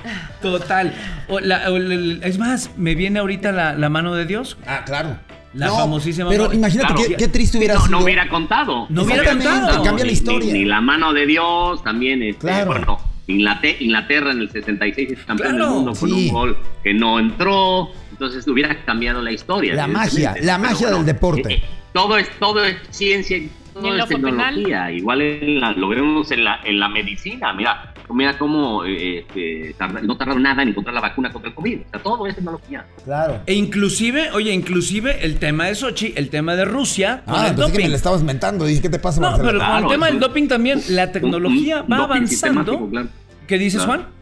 Total. 0.42 0.95
O 1.28 1.40
la- 1.40 1.70
o 1.70 1.76
es 1.78 2.38
más, 2.38 2.70
me 2.76 2.95
viene 2.95 3.18
ahorita 3.18 3.53
la, 3.53 3.74
la 3.74 3.88
mano 3.88 4.14
de 4.14 4.26
Dios. 4.26 4.57
Ah, 4.66 4.82
claro. 4.84 5.18
La 5.55 5.70
famosísima 5.70 6.28
Pero 6.28 6.44
mano- 6.44 6.55
imagínate 6.55 6.94
Claro. 6.94 7.09
qué, 7.11 7.16
qué 7.16 7.28
triste 7.28 7.59
hubiera 7.59 7.74
no, 7.74 7.80
sido. 7.80 7.98
no 7.98 8.05
hubiera 8.05 8.28
contado. 8.28 8.86
No 8.88 9.02
hubiera 9.05 9.24
contado. 9.24 9.82
cambia 9.82 10.05
la 10.05 10.12
historia. 10.12 10.52
Ni, 10.52 10.61
ni 10.61 10.64
la 10.64 10.80
mano 10.80 11.12
de 11.12 11.26
Dios, 11.26 11.82
también, 11.84 12.22
este, 12.22 12.40
Claro. 12.40 12.66
bueno, 12.66 12.98
Inglaterra, 13.26 13.76
Inglaterra 13.80 14.30
en 14.32 14.40
el 14.40 14.50
66 14.50 15.12
es 15.12 15.18
campeón 15.24 15.50
Claro, 15.50 15.64
del 15.66 15.74
mundo 15.74 15.92
con 15.94 16.11
sí. 16.11 16.26
un 16.28 16.34
gol 16.34 16.59
que 16.82 16.92
no 16.92 17.18
entró, 17.18 17.88
entonces 18.11 18.46
hubiera 18.48 18.76
cambiado 18.84 19.22
la 19.22 19.32
historia. 19.32 19.74
La 19.74 19.86
magia, 19.86 20.34
la 20.42 20.59
magia 20.59 20.90
del 20.90 21.07
deporte. 21.07 21.52
eh, 21.52 21.57
eh, 21.57 21.62
todo 21.92 22.18
es 22.18 22.28
todo 22.38 22.62
es 22.64 22.76
ciencia, 22.90 23.38
todo 23.72 23.86
¿Y 23.86 23.90
en 23.90 24.00
es 24.00 24.07
penal? 24.07 24.55
tecnología. 24.55 24.90
Igual 24.90 25.22
en 25.22 25.61
la- 25.61 25.72
lo 25.72 25.88
vemos 25.88 26.30
en 26.32 26.44
la, 26.44 26.61
en 26.64 26.78
la 26.80 26.88
medicina. 26.88 27.52
Mira, 27.55 27.93
mira 28.12 28.36
cómo 28.38 28.84
eh, 28.84 29.20
este, 29.20 29.74
no 30.02 30.16
tardaron 30.16 30.42
nada 30.42 30.62
en 30.62 30.68
encontrar 30.68 30.94
la 30.94 31.00
vacuna 31.00 31.32
contra 31.32 31.48
el 31.50 31.55
COVID. 31.55 31.78
O 31.86 31.90
sea, 31.90 32.02
todo 32.02 32.26
es 32.26 32.34
tecnología. 32.34 32.84
Claro. 33.05 33.40
E 33.46 33.55
inclusive, 33.55 34.30
oye, 34.32 34.52
inclusive 34.52 35.24
el 35.24 35.38
tema 35.38 35.66
de 35.66 35.74
Sochi, 35.74 36.12
el 36.16 36.28
tema 36.30 36.55
de 36.57 36.64
Rusia 36.64 37.22
con 37.24 37.34
Ah, 37.36 37.44
el 37.46 37.50
entonces 37.52 37.76
que 37.76 37.82
me 37.84 37.88
le 37.88 37.96
estabas 37.96 38.22
mentando. 38.22 38.64
Dije, 38.66 38.82
¿qué 38.82 38.88
te 38.90 38.98
pasa, 38.98 39.20
No, 39.20 39.28
Marcelo? 39.30 39.48
pero 39.48 39.61
con 39.66 39.82
el 39.84 39.88
tema 39.88 40.07
del 40.07 40.20
doping 40.20 40.48
también, 40.48 40.80
la 40.90 41.11
tecnología 41.12 41.82
Un- 41.82 41.92
un 41.92 41.98
va 42.00 42.05
avanzando. 42.05 42.88
claro. 42.90 43.09
¿Qué 43.46 43.59
dices, 43.59 43.82
Claro. 43.84 44.02
Juan? 44.02 44.14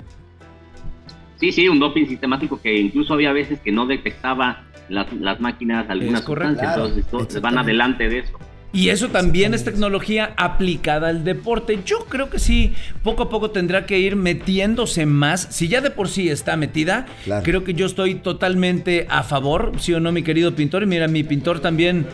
Sí, 1.40 1.50
sí, 1.52 1.68
un 1.68 1.80
doping 1.80 2.06
sistemático 2.06 2.60
que 2.60 2.78
incluso 2.78 3.14
había 3.14 3.32
veces 3.32 3.58
que 3.60 3.72
no 3.72 3.86
detectaba 3.86 4.62
las, 4.88 5.12
las 5.14 5.40
máquinas 5.40 5.88
algunas 5.90 6.22
sustancias, 6.22 6.74
Claro, 6.74 6.86
entonces 6.94 7.34
to- 7.34 7.40
van 7.40 7.58
adelante 7.58 8.08
de 8.08 8.18
eso. 8.20 8.38
Y 8.74 8.88
eso 8.88 9.08
también 9.08 9.52
es 9.52 9.64
tecnología 9.64 10.32
aplicada 10.38 11.08
al 11.08 11.24
deporte. 11.24 11.80
Yo 11.84 12.06
creo 12.06 12.30
que 12.30 12.38
sí, 12.38 12.74
poco 13.02 13.24
a 13.24 13.28
poco 13.28 13.50
tendrá 13.50 13.84
que 13.84 13.98
ir 13.98 14.16
metiéndose 14.16 15.04
más. 15.04 15.46
Si 15.50 15.68
ya 15.68 15.82
de 15.82 15.90
por 15.90 16.08
sí 16.08 16.30
está 16.30 16.56
metida, 16.56 17.06
Claro. 17.24 17.42
creo 17.42 17.64
que 17.64 17.74
yo 17.74 17.84
estoy 17.84 18.14
totalmente 18.14 19.06
a 19.10 19.22
favor, 19.24 19.72
sí 19.78 19.92
o 19.92 20.00
no, 20.00 20.10
mi 20.10 20.22
querido 20.22 20.54
pintor. 20.54 20.84
Y 20.84 20.86
mira, 20.86 21.06
mi 21.06 21.22
pintor 21.22 21.60
también 21.60 22.06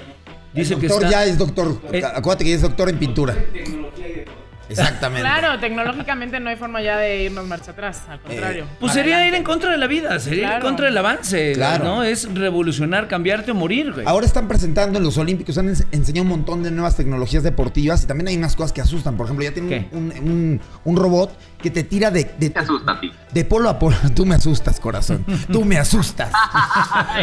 dice 0.52 0.74
El 0.74 0.80
que 0.80 0.88
doctor 0.88 1.06
está... 1.06 1.24
ya 1.24 1.30
es 1.30 1.38
doctor. 1.38 1.80
Eh. 1.92 2.02
Acuérdate 2.04 2.44
que 2.44 2.50
ya 2.50 2.56
es 2.56 2.62
doctor 2.62 2.88
en 2.88 2.98
pintura. 2.98 3.36
Exactamente. 4.68 5.22
Claro, 5.28 5.58
tecnológicamente 5.60 6.40
no 6.40 6.50
hay 6.50 6.56
forma 6.56 6.80
ya 6.82 6.98
de 6.98 7.22
irnos 7.24 7.46
marcha 7.46 7.70
atrás, 7.72 8.02
al 8.08 8.20
contrario. 8.20 8.66
Pues 8.80 8.92
Para 8.92 8.92
sería 8.92 9.26
ir 9.26 9.34
en 9.34 9.42
contra 9.44 9.70
de 9.70 9.78
la 9.78 9.86
vida, 9.86 10.18
sería 10.20 10.48
ir 10.48 10.54
en 10.56 10.60
contra 10.60 10.86
del 10.86 10.98
avance, 10.98 11.52
Claro. 11.54 11.84
¿no? 11.84 12.02
Es 12.04 12.32
revolucionar, 12.34 13.08
cambiarte 13.08 13.50
o 13.50 13.54
morir, 13.54 13.92
güey. 13.92 14.06
Ahora 14.06 14.26
están 14.26 14.46
presentando 14.48 14.98
en 14.98 15.04
los 15.04 15.16
Olímpicos, 15.18 15.56
han 15.58 15.68
ens- 15.68 15.86
enseñado 15.92 16.22
un 16.24 16.28
montón 16.28 16.62
de 16.62 16.70
nuevas 16.70 16.96
tecnologías 16.96 17.42
deportivas 17.42 18.02
y 18.04 18.06
también 18.06 18.28
hay 18.28 18.36
unas 18.36 18.56
cosas 18.56 18.72
que 18.72 18.80
asustan. 18.80 19.16
Por 19.16 19.26
ejemplo, 19.26 19.44
ya 19.44 19.52
tienen 19.52 19.88
un, 19.92 20.12
un- 20.22 20.60
un 20.84 20.96
robot 20.96 21.36
que 21.62 21.70
te 21.70 21.82
tira 21.82 22.10
de, 22.10 22.24
de, 22.38 22.50
Te 22.50 22.58
asusta 22.60 22.92
a 22.92 23.00
ti. 23.00 23.10
de 23.32 23.44
polo 23.44 23.68
a 23.68 23.78
polo. 23.78 23.96
Tú 24.14 24.24
me 24.26 24.34
asustas, 24.34 24.78
corazón. 24.80 25.24
Tú 25.50 25.64
me 25.64 25.76
asustas. 25.78 26.30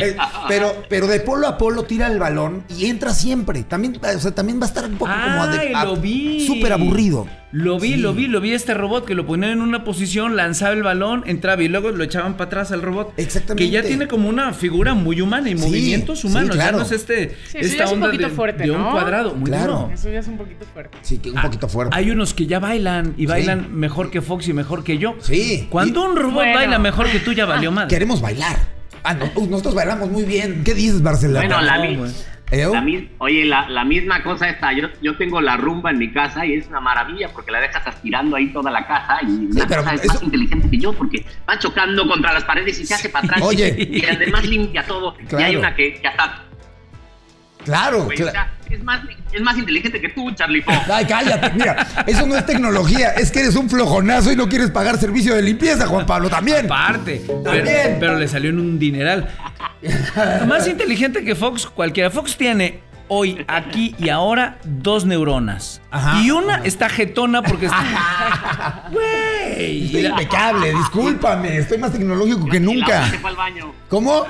Eh, 0.02 0.18
pero, 0.48 0.84
pero 0.90 1.08
de 1.08 1.20
polo 1.22 1.48
a 1.48 1.58
polo 1.58 1.84
tira 1.84 2.08
el 2.08 2.20
balón 2.20 2.64
y 2.70 2.88
entra 2.88 3.14
siempre. 3.14 3.64
También, 3.64 3.98
o 4.04 4.20
sea, 4.20 4.32
también 4.34 4.60
va 4.60 4.66
a 4.66 4.68
estar 4.68 4.86
un 4.86 4.98
poco 4.98 5.12
como 5.12 5.44
Ay, 5.44 5.74
vi. 6.02 6.46
súper 6.46 6.74
aburrido. 6.74 7.26
Lo 7.52 7.80
vi, 7.80 7.94
Sí. 7.94 7.98
lo 7.98 8.14
vi, 8.14 8.28
lo 8.28 8.42
vi 8.42 8.52
este 8.52 8.74
robot 8.74 9.06
que 9.06 9.16
lo 9.16 9.26
ponían 9.26 9.52
en 9.52 9.62
una 9.62 9.84
posición, 9.84 10.36
lanzaba 10.36 10.74
el 10.74 10.84
balón, 10.84 11.24
entraba 11.26 11.64
y 11.64 11.68
luego 11.70 11.92
lo 11.92 12.04
echaban 12.04 12.34
para 12.34 12.48
atrás 12.48 12.72
al 12.72 12.82
robot. 12.82 13.14
Exactamente. 13.18 13.64
Que 13.64 13.70
ya 13.70 13.82
tiene 13.84 14.08
como 14.08 14.28
una 14.28 14.52
figura 14.54 14.94
muy 14.94 15.22
humana 15.22 15.50
y 15.50 15.58
Sí, 15.58 15.64
movimientos 15.64 16.20
sí, 16.20 16.28
humanos. 16.28 16.56
claro. 16.56 16.72
Ya 16.74 16.78
no 16.78 16.84
es 16.84 16.92
este, 16.92 17.30
Sí, 17.48 17.58
eso 17.60 17.68
esta 17.68 17.78
ya 17.78 17.84
es 17.86 17.90
un 17.92 17.96
onda 17.96 18.08
poquito 18.08 18.30
de, 18.30 18.36
fuerte, 18.36 18.64
de 18.64 18.72
un 18.72 18.84
cuadrado. 18.92 19.36
Muy 19.36 19.50
Claro. 19.50 19.74
duro. 19.74 19.92
Eso 19.94 20.10
ya 20.10 20.20
es 20.20 20.28
un 20.28 20.38
poquito 20.38 20.66
fuerte. 20.74 20.98
Sí, 21.02 21.18
que 21.20 21.32
un 21.32 21.42
poquito 21.42 21.70
fuerte. 21.70 21.96
Hay 21.96 22.12
unos 22.12 22.34
que 22.34 22.46
ya 22.46 22.60
bailan 22.60 23.14
y 23.18 23.22
Sí. 23.22 23.26
bailan 23.28 23.74
mejor 23.74 24.12
que 24.12 24.22
Fox 24.22 24.48
y 24.50 24.54
mejor 24.54 24.84
que 24.84 24.98
yo. 24.98 25.16
Sí. 25.20 25.68
Cuando 25.70 26.04
un 26.04 26.16
robot 26.18 26.34
Bueno. 26.36 26.56
baila 26.56 26.80
mejor 26.80 27.10
que 27.10 27.20
tú, 27.20 27.32
ya 27.34 27.46
valió 27.46 27.72
mal. 27.72 27.88
Queremos 27.88 28.22
bailar. 28.22 28.58
Ah, 29.04 29.14
no, 29.14 29.32
nosotros 29.48 29.76
bailamos 29.76 30.10
muy 30.10 30.24
bien. 30.24 30.64
¿Qué 30.64 30.74
dices, 30.74 31.02
Barcelona? 31.04 31.40
Bueno, 31.40 31.62
la. 31.62 31.86
¿Eh? 31.86 32.00
La 32.58 32.82
mis- 32.82 33.04
oye, 33.20 33.46
la, 33.46 33.70
la 33.70 33.84
misma 33.86 34.24
cosa 34.24 34.50
está. 34.50 34.72
Yo, 34.74 34.88
yo 35.02 35.16
tengo 35.18 35.42
la 35.42 35.58
rumba 35.58 35.92
en 35.92 35.98
mi 36.00 36.12
casa 36.12 36.46
y 36.46 36.54
es 36.54 36.68
una 36.68 36.80
maravilla 36.80 37.30
porque 37.34 37.52
la 37.52 37.60
dejas 37.60 37.86
aspirando 37.86 38.36
ahí 38.36 38.48
toda 38.54 38.72
la 38.72 38.86
casa 38.88 39.20
y 39.24 39.28
una 39.52 39.68
pero 39.68 39.82
cosa 39.82 39.96
es 39.96 40.04
eso- 40.04 40.14
más 40.14 40.24
inteligente 40.24 40.70
que 40.70 40.78
yo 40.78 40.94
porque 40.94 41.26
va 41.50 41.60
chocando 41.60 42.08
contra 42.08 42.34
las 42.34 42.44
paredes 42.46 42.80
y 42.80 42.86
se 42.86 42.94
hace 42.94 43.10
para 43.10 43.26
atrás. 43.28 43.42
Oye. 43.44 43.76
Y 43.92 44.06
además 44.06 44.46
limpia 44.48 44.84
todo. 44.86 45.16
Y 45.20 45.22
hay 45.22 45.28
Claro. 45.28 45.60
una 45.60 45.76
que, 45.76 45.94
que 46.02 46.08
hasta. 46.08 46.45
Claro, 47.66 48.06
güey, 48.06 48.22
o 48.22 48.32
sea, 48.32 48.52
es, 48.70 48.84
más, 48.84 49.02
es 49.32 49.42
más 49.42 49.58
inteligente 49.58 50.00
que 50.00 50.10
tú, 50.10 50.32
Charlie 50.32 50.62
Pop. 50.62 50.76
Ay, 50.92 51.06
cállate, 51.06 51.52
mira, 51.54 51.86
eso 52.08 52.26
no 52.26 52.36
es 52.38 52.46
tecnología, 52.46 53.12
es 53.12 53.32
que 53.32 53.42
eres 53.42 53.56
un 53.56 53.70
flojonazo 53.70 54.32
y 54.32 54.36
no 54.36 54.48
quieres 54.48 54.72
pagar 54.72 54.98
servicio 54.98 55.36
de 55.36 55.42
limpieza, 55.42 55.88
Juan 55.88 56.06
Pablo, 56.06 56.30
también. 56.30 56.66
Aparte, 56.66 57.22
pero, 57.26 57.42
También. 57.42 57.98
pero 58.00 58.18
le 58.18 58.28
salió 58.28 58.50
en 58.52 58.60
un 58.60 58.80
dineral. 58.80 59.30
Más 60.48 60.68
inteligente 60.68 61.24
que 61.24 61.36
Fox, 61.36 61.66
cualquiera. 61.68 62.10
Fox 62.10 62.38
tiene 62.38 62.82
hoy, 63.08 63.46
aquí 63.48 63.96
y 64.00 64.10
ahora, 64.10 64.58
dos 64.64 65.06
neuronas. 65.06 65.82
Ajá. 65.92 66.22
Y 66.22 66.32
una 66.32 66.58
está 66.64 66.90
jetona 66.90 67.42
porque 67.42 67.68
está. 67.68 68.86
Güey. 68.92 69.86
Estoy 69.86 70.06
impecable, 70.06 70.74
discúlpame. 70.74 71.58
Estoy 71.58 71.78
más 71.78 71.92
tecnológico 71.92 72.46
que 72.48 72.60
nunca. 72.60 72.86
otra 72.86 73.10
se 73.10 73.20
fue 73.20 73.30
al 73.30 73.36
baño. 73.36 73.74
¿Cómo? 73.90 74.26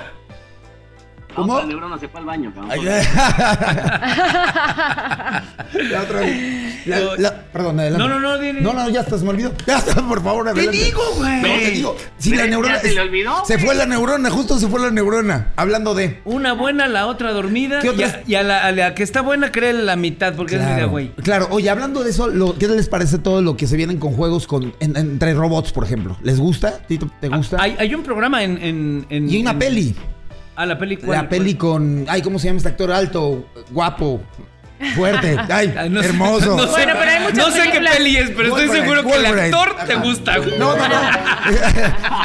La 1.36 1.42
¿Cómo? 1.42 1.54
otra 1.56 1.68
neurona 1.68 1.98
se 2.00 2.08
fue 2.08 2.20
al 2.22 2.26
baño, 2.26 2.54
cabrón. 2.56 2.86
La 5.92 6.02
otra 6.04 6.20
vez. 6.22 6.88
La- 6.88 7.00
la- 7.18 7.42
perdón, 7.52 7.80
adelante. 7.80 8.08
No, 8.08 8.20
no, 8.20 8.38
no, 8.38 8.62
No, 8.62 8.74
no, 8.74 8.90
ya 8.90 9.02
estás, 9.02 9.22
me 9.24 9.30
olvidó. 9.32 9.52
Ya 9.68 9.78
está, 9.80 9.96
por 10.08 10.24
favor, 10.24 10.48
adelante. 10.48 10.78
digo, 10.78 11.02
güey. 11.18 11.42
No, 11.42 11.48
te 11.48 11.72
digo. 11.72 11.98
Sí, 12.18 12.30
¿Ves? 12.32 12.40
la 12.40 12.46
¿Ya 12.46 12.50
neurona. 12.52 12.80
se 12.80 12.94
le 12.94 13.02
olvidó, 13.02 13.46
Se 13.46 13.58
fue 13.60 13.76
la 13.76 13.86
neurona, 13.86 14.30
justo 14.30 14.58
se 14.60 14.68
fue 14.68 14.80
la 14.80 14.92
neurona. 14.92 15.52
Hablando 15.58 15.94
de. 15.94 16.22
Una 16.26 16.54
buena, 16.54 16.88
la 16.88 17.08
otra 17.08 17.34
dormida. 17.34 17.80
¿Qué 17.82 17.88
y 17.88 17.90
otras- 17.90 18.14
a, 18.16 18.22
y 18.26 18.36
a 18.36 18.44
la, 18.44 18.64
a 18.66 18.72
la 18.72 18.96
que 18.96 19.04
está 19.04 19.22
buena, 19.22 19.52
cree 19.52 19.74
la 19.74 19.96
mitad 19.98 20.34
porque 20.36 20.56
es 20.56 20.62
media 20.62 20.86
güey. 20.86 21.12
Claro, 21.16 21.48
oye, 21.52 21.70
hablando 21.70 22.04
de 22.04 22.12
eso, 22.12 22.28
lo- 22.28 22.58
¿qué 22.58 22.68
les 22.68 22.88
parece 22.88 23.18
todo 23.18 23.42
lo 23.42 23.58
que 23.58 23.68
se 23.68 23.76
vienen 23.76 23.98
con 23.98 24.14
juegos 24.14 24.48
con, 24.48 24.74
en- 24.80 24.96
entre 24.96 25.34
robots, 25.34 25.72
por 25.74 25.84
ejemplo? 25.84 26.18
¿Les 26.24 26.40
gusta? 26.40 26.80
¿Tito, 26.88 27.10
¿Te 27.20 27.28
gusta? 27.30 27.58
Hay, 27.60 27.76
hay 27.80 27.94
un 27.94 28.04
programa 28.04 28.44
en. 28.44 28.58
en, 28.64 29.06
en- 29.10 29.30
y 29.30 29.36
hay 29.36 29.42
una 29.42 29.52
en- 29.52 29.60
peli. 29.60 29.96
Ah, 30.56 30.66
la 30.66 30.78
peli. 30.78 30.98
La 31.06 31.28
peli 31.28 31.56
con. 31.56 32.06
Ay, 32.08 32.22
¿cómo 32.22 32.40
se 32.40 32.48
llama 32.48 32.58
este 32.58 32.70
actor? 32.70 32.92
Alto, 32.92 33.46
guapo, 33.72 34.22
fuerte. 34.96 35.38
Ay, 35.50 35.74
Ah, 35.78 35.86
no 35.90 36.02
sé- 36.02 36.10
hermoso. 36.10 36.56
no 36.58 36.64
sé- 36.66 36.70
Bueno, 36.72 36.94
pero 37.00 37.12
hay 37.12 37.20
muchas 37.22 37.38
No 37.38 37.46
sé 37.52 37.60
qué 37.64 37.70
películas- 37.70 37.96
peli 37.98 38.18
es, 38.18 38.30
pero 38.32 38.48
estoy 38.50 38.50
Wolverine, 38.68 38.74
seguro 38.82 39.04
que 39.04 39.16
el 39.16 39.24
Wolverine. 39.26 39.56
actor 39.58 39.76
te 39.88 39.96
gusta. 39.96 40.38
güey. 40.38 40.60
No, 40.60 40.76
no, 40.76 40.88
no. 40.88 40.96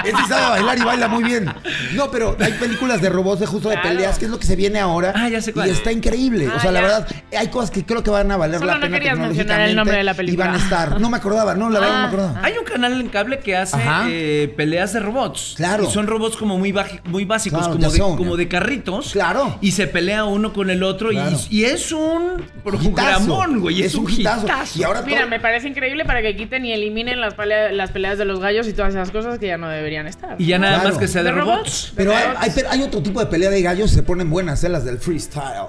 Él 0.05 0.15
sí 0.17 0.23
sabe 0.29 0.51
bailar 0.51 0.79
y 0.79 0.83
baila 0.83 1.09
muy 1.09 1.25
bien. 1.25 1.53
No, 1.95 2.11
pero 2.11 2.37
hay 2.41 2.53
películas 2.53 3.01
de 3.01 3.09
robots 3.09 3.41
de 3.41 3.47
justo 3.47 3.69
de 3.69 3.75
Claro. 3.77 3.89
peleas, 3.91 4.19
que 4.19 4.25
es 4.27 4.31
lo 4.31 4.39
que 4.39 4.47
se 4.47 4.57
viene 4.57 4.79
ahora. 4.81 5.13
Ah, 5.15 5.29
ya 5.29 5.41
sé 5.41 5.53
cuál. 5.53 5.69
Y 5.69 5.73
está 5.73 5.93
increíble. 5.93 6.49
o 6.49 6.53
Ah, 6.57 6.61
sea, 6.61 6.73
la 6.73 6.81
verdad, 6.81 7.07
hay 7.37 7.49
cosas 7.49 7.71
que 7.71 7.85
creo 7.85 8.03
que 8.03 8.11
van 8.11 8.31
a 8.31 8.37
valer 8.37 8.59
Solo 8.59 8.73
la 8.73 8.75
no 8.79 8.81
pena 8.83 8.99
querías 8.99 9.19
mencionar 9.19 9.61
el 9.63 9.77
nombre 9.77 9.97
de 9.97 10.05
la 10.05 10.13
Y 10.13 10.15
película. 10.15 10.47
van 10.47 10.55
a 10.55 10.59
estar. 10.59 11.01
No 11.01 11.11
me 11.11 11.17
acordaba, 11.17 11.55
no, 11.55 11.71
la 11.71 11.81
verdad 11.81 11.95
no 11.95 12.01
me 12.03 12.07
acordaba. 12.09 12.41
Hay 12.43 12.55
un 12.59 12.65
canal 12.65 13.01
en 13.01 13.09
cable 13.09 13.39
que 13.39 13.57
hace 13.57 13.79
eh, 14.09 14.53
peleas 14.57 14.93
de 14.93 15.01
robots. 15.01 15.55
Claro. 15.57 15.85
Y 15.85 15.87
son 15.91 16.07
robots 16.07 16.37
como 16.37 16.59
muy, 16.59 16.75
muy 17.05 17.25
básicos, 17.25 17.61
Claro, 17.61 17.75
como, 17.79 17.91
de, 17.91 17.99
como 18.17 18.37
de 18.37 18.49
carritos. 18.49 19.13
Claro. 19.13 19.59
Y 19.61 19.73
se 19.73 19.87
pelea 19.87 20.25
uno 20.25 20.53
con 20.53 20.71
el 20.71 20.83
otro. 20.83 21.11
Claro. 21.11 21.37
Y, 21.51 21.61
y 21.61 21.65
es 21.65 21.93
un. 21.93 22.40
Programón, 22.65 23.61
güey. 23.61 23.83
Es, 23.83 23.95
un 23.95 24.11
hitazo. 24.11 24.47
Y 24.77 24.83
ahora 24.83 25.03
Mira, 25.03 25.21
todo- 25.21 25.31
me 25.31 25.41
parece 25.41 25.69
increíble 25.69 26.05
para 26.05 26.23
que 26.23 26.37
quiten 26.37 26.65
y 26.65 26.73
eliminen 26.73 27.21
las, 27.21 27.35
pelea- 27.35 27.73
las 27.73 27.91
peleas 27.91 28.19
de 28.19 28.25
los 28.25 28.41
gallos 28.41 28.67
y 28.69 28.73
todas 28.73 28.95
esas 28.95 29.11
cosas 29.11 29.39
que 29.39 29.47
ya 29.49 29.59
no 29.59 29.69
deberían 29.69 30.07
estar. 30.07 30.37
Y 30.39 30.47
ya 30.47 30.59
nada 30.59 30.75
Claro. 30.81 30.89
más 30.91 30.99
que 30.99 31.09
sea 31.09 31.23
de, 31.23 31.31
¿De 31.33 31.37
robots. 31.39 31.57
robots? 31.57 31.93
Pero 31.97 32.17
hay, 32.17 32.25
robots. 32.25 32.39
hay- 32.43 32.51
pero 32.55 32.71
hay 32.71 32.83
otro 32.83 33.03
tipo 33.03 33.21
de 33.21 33.27
pelea 33.27 33.51
de 33.51 33.63
gallos, 33.63 33.91
se 33.91 34.03
ponen 34.03 34.29
buenas, 34.31 34.63
¿eh? 34.65 34.69
las 34.69 34.85
del 34.85 34.99
freestyle. 34.99 35.69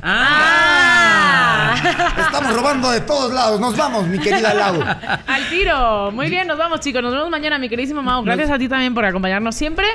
¡Ah! 0.00 1.74
Estamos 2.18 2.54
robando 2.54 2.90
de 2.90 3.00
todos 3.00 3.32
lados. 3.32 3.60
Nos 3.60 3.76
vamos, 3.76 4.06
mi 4.06 4.18
querida 4.18 4.54
Lau. 4.54 4.80
Al 5.26 5.48
tiro. 5.50 6.10
Muy 6.12 6.28
bien, 6.30 6.46
nos 6.46 6.56
vamos, 6.58 6.80
chicos. 6.80 7.02
Nos 7.02 7.12
vemos 7.12 7.28
mañana, 7.30 7.58
mi 7.58 7.68
queridísimo 7.68 8.02
Mau. 8.02 8.22
Gracias 8.22 8.50
a 8.50 8.58
ti 8.58 8.68
también 8.68 8.94
por 8.94 9.04
acompañarnos 9.04 9.54
siempre. 9.54 9.86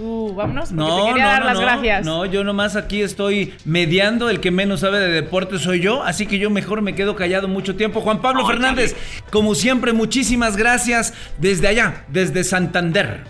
Tú, 0.00 0.32
vámonos. 0.34 0.70
porque 0.70 0.82
te 0.82 0.88
No, 0.90 1.06
quería 1.08 1.24
no, 1.24 1.28
dar 1.30 1.40
no, 1.40 1.44
las 1.46 1.54
no. 1.56 1.60
gracias. 1.60 2.06
No, 2.06 2.24
yo 2.24 2.42
nomás 2.42 2.74
aquí 2.74 3.02
estoy 3.02 3.52
mediando. 3.66 4.30
El 4.30 4.40
que 4.40 4.50
menos 4.50 4.80
sabe 4.80 4.98
de 4.98 5.08
deporte 5.08 5.58
soy 5.58 5.80
yo. 5.80 6.02
Así 6.02 6.26
que 6.26 6.38
yo 6.38 6.48
mejor 6.48 6.80
me 6.80 6.94
quedo 6.94 7.16
callado 7.16 7.48
mucho 7.48 7.76
tiempo. 7.76 8.00
Juan 8.00 8.22
Pablo 8.22 8.40
No, 8.40 8.48
Fernández, 8.48 8.96
como 9.30 9.54
siempre, 9.54 9.92
muchísimas 9.92 10.56
gracias 10.56 11.12
desde 11.36 11.68
allá, 11.68 12.06
desde 12.08 12.44
Santander. 12.44 13.24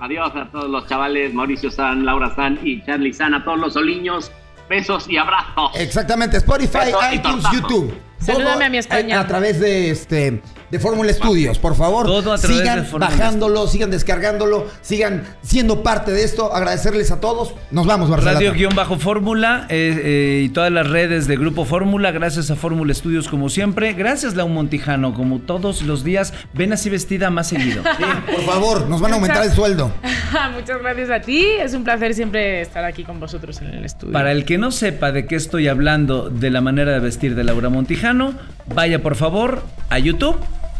Adiós 0.00 0.32
a 0.36 0.50
todos 0.50 0.68
los 0.68 0.86
chavales, 0.86 1.32
Mauricio 1.32 1.70
San, 1.70 2.04
Laura 2.04 2.34
San 2.36 2.58
y 2.62 2.84
Charlie 2.84 3.14
San, 3.14 3.32
a 3.32 3.42
todos 3.42 3.58
los 3.58 3.72
soliños. 3.72 4.30
Besos 4.68 5.06
y 5.08 5.16
abrazos. 5.16 5.70
Exactamente, 5.78 6.36
Spotify, 6.36 6.78
Besos 6.86 7.04
iTunes. 7.14 7.44
YouTube. 7.54 7.94
Salúdame 8.18 8.66
a 8.66 8.68
mi 8.70 8.76
España. 8.78 9.18
A, 9.18 9.22
a 9.22 9.26
través 9.26 9.60
de 9.60 9.90
este 9.90 10.42
de 10.74 10.80
Fórmula 10.80 11.08
Estudios, 11.08 11.60
por 11.60 11.76
favor. 11.76 12.04
Todo 12.04 12.32
a 12.32 12.36
través 12.36 12.58
de 12.58 12.64
sigan 12.64 12.86
bajándolo, 12.98 13.68
sigan 13.68 13.92
descargándolo, 13.92 14.66
sigan 14.82 15.22
siendo 15.40 15.84
parte 15.84 16.10
de 16.10 16.24
esto. 16.24 16.52
Agradecerles 16.52 17.12
a 17.12 17.20
todos. 17.20 17.54
Nos 17.70 17.86
vamos, 17.86 18.10
Barcelona. 18.10 18.40
Radio-Fórmula 18.40 19.66
eh, 19.68 20.00
eh, 20.02 20.42
y 20.46 20.48
todas 20.48 20.72
las 20.72 20.90
redes 20.90 21.28
de 21.28 21.36
Grupo 21.36 21.64
Fórmula. 21.64 22.10
Gracias 22.10 22.50
a 22.50 22.56
Fórmula 22.56 22.90
Estudios 22.90 23.28
como 23.28 23.50
siempre. 23.50 23.92
Gracias, 23.92 24.34
Lau 24.34 24.48
Montijano, 24.48 25.14
como 25.14 25.38
todos 25.38 25.82
los 25.82 26.02
días. 26.02 26.34
Ven 26.54 26.72
así 26.72 26.90
vestida 26.90 27.30
más 27.30 27.46
seguido. 27.46 27.84
Por 28.26 28.42
favor, 28.42 28.88
nos 28.88 29.00
van 29.00 29.12
a 29.12 29.14
aumentar 29.14 29.44
el 29.44 29.52
sueldo. 29.52 29.92
Muchas 30.54 30.82
gracias 30.82 31.08
a 31.08 31.20
ti. 31.20 31.46
Es 31.60 31.72
un 31.74 31.84
placer 31.84 32.14
siempre 32.14 32.62
estar 32.62 32.84
aquí 32.84 33.04
con 33.04 33.20
vosotros 33.20 33.62
en 33.62 33.68
el 33.68 33.84
estudio. 33.84 34.12
Para 34.12 34.32
el 34.32 34.44
que 34.44 34.58
no 34.58 34.72
sepa 34.72 35.12
de 35.12 35.26
qué 35.26 35.36
estoy 35.36 35.68
hablando 35.68 36.30
de 36.30 36.50
la 36.50 36.60
manera 36.60 36.90
de 36.90 36.98
vestir 36.98 37.36
de 37.36 37.44
Laura 37.44 37.68
Montijano, 37.68 38.34
vaya 38.74 39.00
por 39.00 39.14
favor 39.14 39.62
a 39.88 40.00
YouTube 40.00 40.36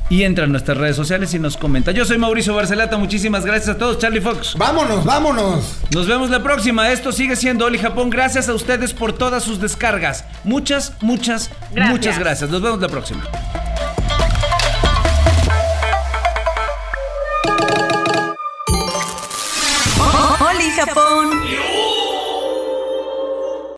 y 0.08 0.22
entra 0.22 0.44
a 0.44 0.46
nuestras 0.46 0.76
redes 0.76 0.96
sociales 0.96 1.32
y 1.34 1.38
nos 1.38 1.56
comenta. 1.56 1.92
Yo 1.92 2.04
soy 2.04 2.18
Mauricio 2.18 2.54
Barcelata, 2.54 2.96
muchísimas 2.96 3.44
gracias 3.44 3.76
a 3.76 3.78
todos, 3.78 3.98
Charlie 3.98 4.20
Fox. 4.20 4.54
Vámonos, 4.56 5.04
vámonos. 5.04 5.78
Nos 5.92 6.06
vemos 6.06 6.30
la 6.30 6.42
próxima. 6.42 6.90
Esto 6.90 7.12
sigue 7.12 7.36
siendo 7.36 7.66
Oli 7.66 7.78
Japón. 7.78 8.10
Gracias 8.10 8.48
a 8.48 8.54
ustedes 8.54 8.92
por 8.92 9.12
todas 9.12 9.42
sus 9.42 9.60
descargas. 9.60 10.24
Muchas, 10.44 10.92
muchas, 11.00 11.50
muchas 11.74 12.18
gracias. 12.18 12.50
Nos 12.50 12.62
vemos 12.62 12.80
la 12.80 12.88
próxima. 12.88 13.24
Oli 20.40 20.70
Japón. 20.70 21.43